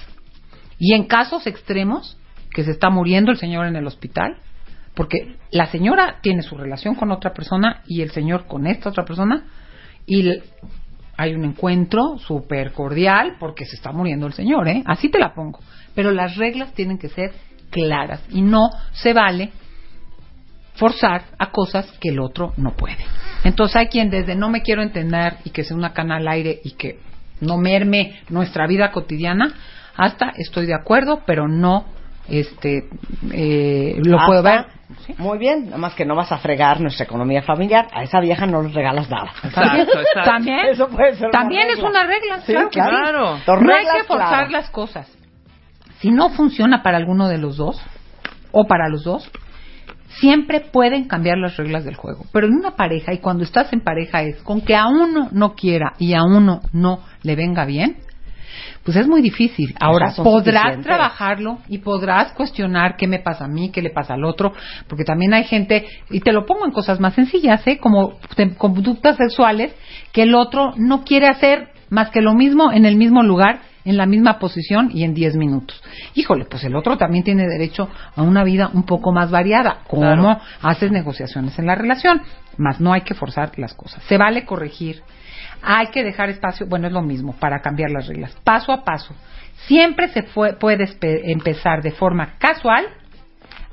[0.80, 2.18] Y en casos extremos,
[2.58, 4.38] que se está muriendo el señor en el hospital,
[4.96, 9.06] porque la señora tiene su relación con otra persona y el señor con esta otra
[9.06, 9.46] persona,
[10.08, 10.28] y
[11.18, 14.82] hay un encuentro súper cordial porque se está muriendo el señor, ¿eh?
[14.88, 15.60] Así te la pongo.
[15.94, 17.32] Pero las reglas tienen que ser
[17.70, 19.52] claras y no se vale
[20.78, 23.06] forzar a cosas que el otro no puede.
[23.44, 26.60] Entonces hay quien desde no me quiero entender y que sea una cana al aire
[26.64, 26.98] y que
[27.40, 29.54] no merme nuestra vida cotidiana,
[29.96, 31.96] hasta estoy de acuerdo, pero no
[32.28, 32.90] este
[33.32, 34.66] eh, lo puedo ver.
[35.18, 37.88] Muy bien, nada más que no vas a fregar nuestra economía familiar.
[37.94, 39.32] A esa vieja no le regalas nada.
[39.54, 40.32] También, Exacto, exacto.
[40.32, 44.48] también, Eso puede ser una también es una regla, Sí, claro No hay que forzar
[44.48, 44.50] claro.
[44.50, 45.12] las cosas.
[46.00, 47.82] Si no funciona para alguno de los dos,
[48.52, 49.30] o para los dos,
[50.20, 52.26] siempre pueden cambiar las reglas del juego.
[52.32, 55.54] Pero en una pareja, y cuando estás en pareja es con que a uno no
[55.56, 57.98] quiera y a uno no le venga bien,
[58.84, 59.76] pues es muy difícil.
[59.80, 60.86] Ahora, podrás suficientes.
[60.86, 64.54] trabajarlo y podrás cuestionar qué me pasa a mí, qué le pasa al otro,
[64.88, 67.78] porque también hay gente, y te lo pongo en cosas más sencillas, ¿eh?
[67.78, 69.74] como te- conductas sexuales,
[70.12, 73.96] que el otro no quiere hacer más que lo mismo en el mismo lugar, en
[73.96, 75.82] la misma posición y en 10 minutos.
[76.14, 77.88] Híjole, pues el otro también tiene derecho
[78.18, 79.80] a una vida un poco más variada.
[79.88, 80.40] ¿Cómo Claro.
[80.62, 82.22] haces negociaciones en la relación?
[82.58, 84.04] Más no hay que forzar las cosas.
[84.04, 85.04] Se vale corregir.
[85.62, 88.36] Hay que dejar espacio, bueno, es lo mismo, para cambiar las reglas.
[88.44, 89.14] Paso a paso.
[89.68, 92.86] Siempre se fue- puede empezar de forma casual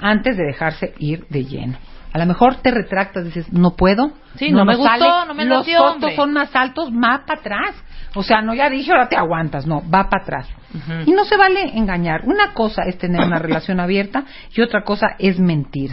[0.00, 1.76] antes de dejarse ir de lleno.
[2.12, 4.12] A lo mejor te retractas, dices, no puedo.
[4.36, 6.16] Sí, no me gustó, no me Los costos hombre.
[6.16, 7.74] son más altos, va para atrás.
[8.14, 9.66] O sea, no ya dije, ahora te aguantas.
[9.66, 10.48] No, va para atrás.
[11.06, 12.22] Y no se vale engañar.
[12.24, 14.24] Una cosa es tener una relación abierta
[14.54, 15.90] y otra cosa es mentir.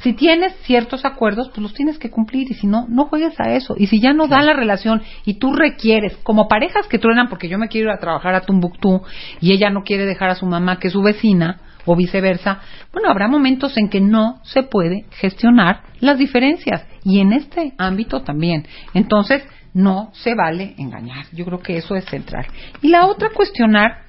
[0.00, 3.52] Si tienes ciertos acuerdos, pues los tienes que cumplir y si no, no juegues a
[3.52, 3.74] eso.
[3.76, 7.48] Y si ya no da la relación y tú requieres, como parejas que truenan porque
[7.48, 9.02] yo me quiero ir a trabajar a Tumbuctú
[9.40, 12.60] y ella no quiere dejar a su mamá que es su vecina o viceversa,
[12.92, 18.22] bueno, habrá momentos en que no se puede gestionar las diferencias y en este ámbito
[18.22, 18.66] también.
[18.94, 19.42] Entonces,
[19.74, 21.26] no se vale engañar.
[21.32, 22.46] Yo creo que eso es central.
[22.82, 24.02] Y la otra, cuestionar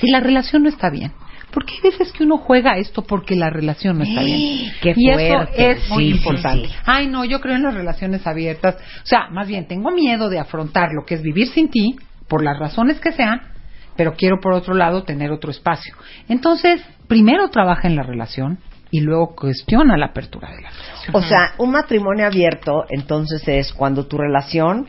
[0.00, 1.12] si la relación no está bien.
[1.58, 4.70] Porque hay veces que uno juega esto porque la relación no está bien.
[4.80, 5.70] Qué y eso fuerte.
[5.72, 6.68] es muy Sí, sí, importante.
[6.68, 6.74] sí.
[6.86, 8.76] Ay, no, yo creo en las relaciones abiertas.
[8.76, 11.96] O sea, más bien, tengo miedo de afrontar lo que es vivir sin ti,
[12.28, 13.40] por las razones que sean,
[13.96, 15.94] pero quiero por otro lado tener otro espacio.
[16.28, 18.58] Entonces, primero trabaja en la relación
[18.92, 21.16] y luego cuestiona la apertura de la relación.
[21.16, 24.86] O sea, un matrimonio abierto, entonces es cuando tu relación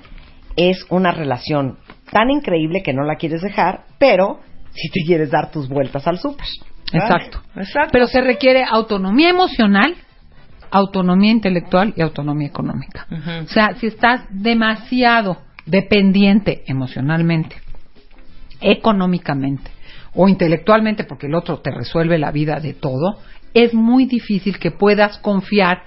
[0.55, 1.79] es una relación
[2.11, 4.41] tan increíble que no la quieres dejar, pero
[4.81, 6.45] si te quieres dar tus vueltas al súper.
[6.91, 7.41] Exacto.
[7.55, 7.89] Exacto.
[7.91, 9.95] Pero se requiere autonomía emocional,
[10.71, 13.07] autonomía intelectual y autonomía económica.
[13.43, 17.55] O sea, si estás demasiado dependiente emocionalmente,
[18.61, 19.71] económicamente
[20.13, 23.19] o intelectualmente, porque el otro te resuelve la vida de todo,
[23.53, 25.83] es muy difícil que puedas confiar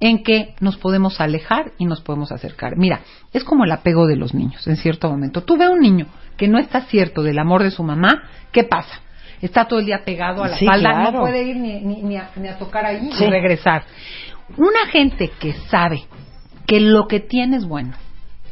[0.00, 2.76] en que nos podemos alejar y nos podemos acercar.
[2.76, 3.00] Mira,
[3.32, 5.42] es como el apego de los niños en cierto momento.
[5.42, 6.06] Tú ves un niño
[6.36, 9.00] que no está cierto del amor de su mamá, ¿qué pasa?
[9.42, 11.12] Está todo el día pegado a la Sí, espalda, claro.
[11.12, 13.24] no puede ir ni, ni- ni a, ni a tocar ahí Sí.
[13.24, 13.84] y regresar.
[14.56, 16.02] Una gente que sabe
[16.66, 17.92] que lo que tiene es bueno,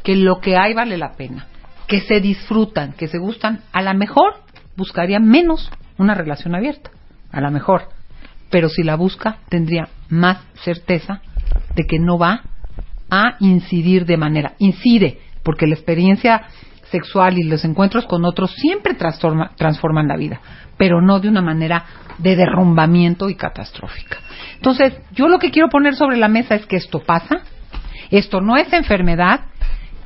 [0.03, 1.47] que lo que hay vale la pena,
[1.87, 4.35] que se disfrutan, que se gustan, a lo mejor
[4.75, 6.91] buscaría menos una relación abierta,
[7.31, 7.89] a lo mejor.
[8.49, 11.21] Pero si la busca, tendría más certeza
[11.75, 12.43] de que no va
[13.09, 16.43] a incidir de manera, incide, porque la experiencia
[16.91, 20.41] sexual y los encuentros con otros siempre transforma- transforman la vida,
[20.77, 21.85] pero no de una manera
[22.17, 24.17] de derrumbamiento y catastrófica.
[24.55, 27.41] Entonces, yo lo que quiero poner sobre la mesa es que esto pasa,
[28.11, 29.41] esto no es enfermedad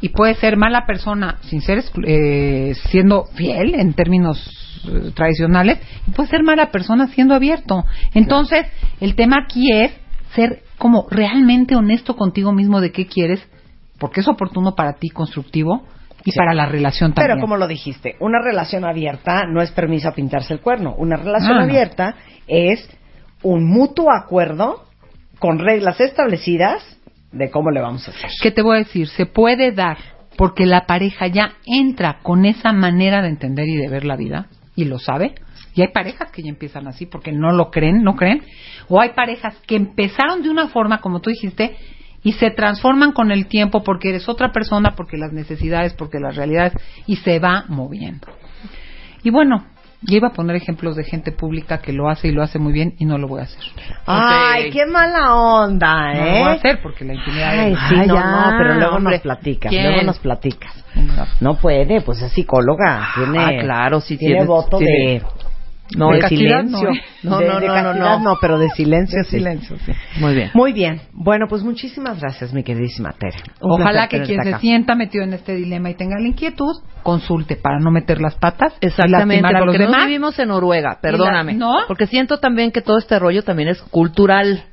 [0.01, 6.11] y puede ser mala persona sin ser eh, siendo fiel en términos eh, tradicionales y
[6.11, 7.85] puede ser mala persona siendo abierto.
[8.13, 8.65] Entonces,
[8.99, 9.93] el tema aquí es
[10.35, 13.41] ser como realmente honesto contigo mismo de qué quieres,
[13.99, 15.83] porque es oportuno para ti, constructivo
[16.25, 16.37] y Sí.
[16.37, 17.35] para la relación también.
[17.35, 20.95] Pero como lo dijiste, una relación abierta no es permiso a pintarse el cuerno.
[20.97, 21.63] Una relación Ah, no.
[21.63, 22.15] abierta
[22.47, 22.89] es
[23.43, 24.83] un mutuo acuerdo
[25.39, 26.81] con reglas establecidas
[27.31, 28.29] de cómo le vamos a hacer.
[28.41, 29.07] ¿Qué te voy a decir?
[29.09, 29.97] Se puede dar
[30.37, 34.47] porque la pareja ya entra con esa manera de entender y de ver la vida
[34.75, 35.35] y lo sabe.
[35.75, 38.43] Y hay parejas que ya empiezan así porque no lo creen, no creen.
[38.89, 41.75] O hay parejas que empezaron de una forma, como tú dijiste,
[42.23, 46.35] y se transforman con el tiempo porque eres otra persona, porque las necesidades, porque las
[46.35, 46.73] realidades,
[47.07, 48.27] y se va moviendo.
[49.23, 49.65] Y bueno,
[50.05, 52.73] Yo iba a poner ejemplos de gente pública que lo hace y lo hace muy
[52.73, 53.63] bien y no lo voy a hacer.
[54.05, 56.39] Ay, qué mala onda, No lo ¿eh?
[56.41, 58.95] voy a hacer porque la intimidad Ay, es- sí, Ay, no, ya, no, pero luego
[58.97, 59.13] hombre.
[59.13, 59.85] nos platicas, ¿Quién?
[59.87, 60.73] luego nos platicas.
[61.39, 65.21] No puede, pues es psicóloga, tiene, Ah, claro, sí tiene voto tiene- de,
[65.97, 66.89] No, de de castidad silencio.
[67.23, 67.29] no.
[67.31, 68.37] No, de, no, de no, no, no.
[68.41, 69.37] pero de silencio De sí.
[69.37, 69.91] silencio, sí.
[70.19, 70.49] Muy bien.
[70.53, 71.01] Muy bien.
[71.11, 73.37] Bueno, pues muchísimas gracias, mi queridísima Tere.
[73.61, 74.59] Un Ojalá que quien se acá.
[74.59, 76.73] sienta metido en este dilema y tenga la inquietud,
[77.03, 78.73] consulte para no meter las patas.
[78.81, 81.51] y Exactamente, los porque no vivimos en Noruega, perdóname.
[81.51, 81.73] Y la- ¿no?
[81.87, 84.63] Porque siento también que todo este rollo también es cultural.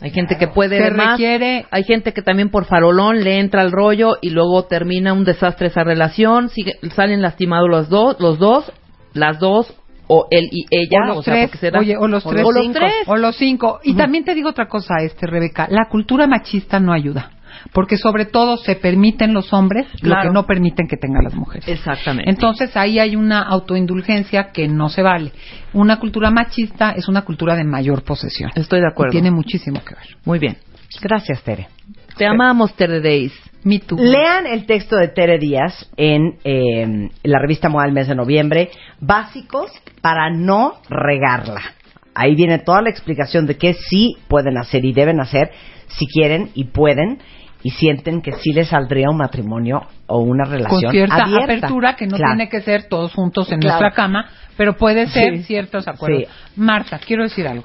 [0.00, 3.38] Hay gente que puede Se ver más, requiere- hay gente que también por farolón le
[3.40, 8.16] entra el rollo y luego termina un desastre esa relación, sigue- salen lastimados los dos,
[8.20, 8.70] los dos,
[9.14, 9.74] las dos
[10.08, 12.62] o él y ella, o los o sea, tres, oye, o los tres, o los
[12.62, 12.92] cinco, tres.
[13.06, 13.80] o los cinco.
[13.84, 17.30] Y también te digo otra cosa, este Rebeca, la cultura machista no ayuda,
[17.72, 21.68] porque sobre todo se permiten los hombres lo que no permiten que tengan las mujeres.
[21.68, 22.30] Exactamente.
[22.30, 25.32] Entonces ahí hay una autoindulgencia que no se vale.
[25.72, 28.50] Una cultura machista es una cultura de mayor posesión.
[28.54, 29.12] Estoy de acuerdo.
[29.12, 30.16] Y tiene muchísimo que ver.
[30.24, 30.56] Muy bien.
[31.00, 31.68] Gracias, Tere.
[32.16, 33.32] Te amamos, Tere Days.
[33.64, 33.96] Me too.
[33.98, 38.70] Lean el texto de Tere Díaz en eh, la revista Moda del mes de noviembre,
[39.00, 39.70] Básicos
[40.00, 41.62] para no regarla.
[42.14, 45.50] Ahí viene toda la explicación de qué sí pueden hacer y deben hacer
[45.88, 47.18] si quieren y pueden
[47.62, 51.44] y sienten que sí les saldría un matrimonio o una relación con cierta abierta.
[51.66, 52.34] apertura que no Claro.
[52.36, 53.80] tiene que ser todos juntos en Claro.
[53.80, 55.42] nuestra cama, pero puede ser Sí.
[55.44, 56.22] ciertos acuerdos.
[56.22, 56.60] Sí.
[56.60, 57.64] Marta, quiero decir algo.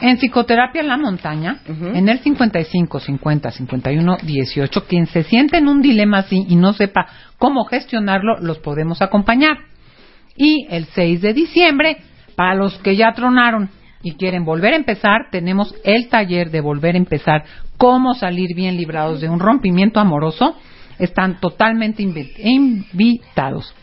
[0.00, 5.68] En psicoterapia en la montaña, en el 55 50 51 18, quien se siente en
[5.68, 7.06] un dilema así y no sepa
[7.38, 9.56] cómo gestionarlo, los podemos acompañar.
[10.36, 11.96] Y el 6 de diciembre,
[12.36, 13.70] para los que ya tronaron
[14.02, 17.44] y quieren volver a empezar, tenemos el taller de volver a empezar,
[17.76, 20.56] cómo salir bien librados de un rompimiento amoroso.
[21.00, 23.74] Están totalmente invi- invitados.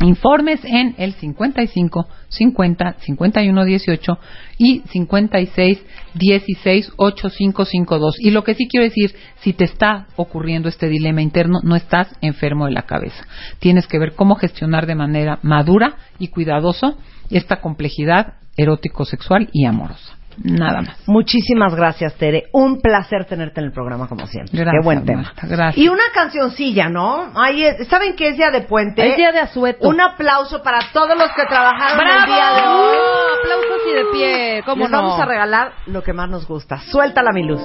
[0.00, 4.18] Informes en el 55 50 51 18
[4.58, 5.84] y 56
[6.14, 8.16] 16 8552.
[8.20, 12.14] Y lo que sí quiero decir, si te está ocurriendo este dilema interno, no estás
[12.20, 13.26] enfermo de la cabeza.
[13.58, 16.96] Tienes que ver cómo gestionar de manera madura y cuidadoso
[17.30, 20.17] esta complejidad erótico-sexual y amorosa.
[20.44, 20.96] Nada más.
[21.08, 22.44] Muchísimas gracias, Tere.
[22.52, 24.56] Un placer tenerte en el programa como siempre.
[24.58, 25.22] Gracias, Qué buen tema.
[25.22, 25.78] Marta, gracias.
[25.78, 27.30] Y una cancioncilla, ¿no?
[27.34, 29.06] Ay, ¿Saben qué es día de puente?
[29.08, 29.88] Es día de asueto.
[29.88, 32.20] Un aplauso para todos los que trabajaron ¡Bravo!
[32.20, 32.96] el día de hoy.
[33.40, 34.98] Aplausos y de pie, ¿cómo Les no?
[35.02, 36.78] vamos a regalar lo que más nos gusta.
[36.90, 37.62] Suéltala, mi luz.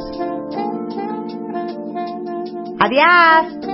[2.80, 3.74] Adiós.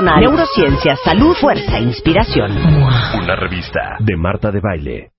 [0.01, 2.51] personal, neurociencia, salud, fuerza, inspiración.
[3.21, 5.11] Una revista de Marta de Baile.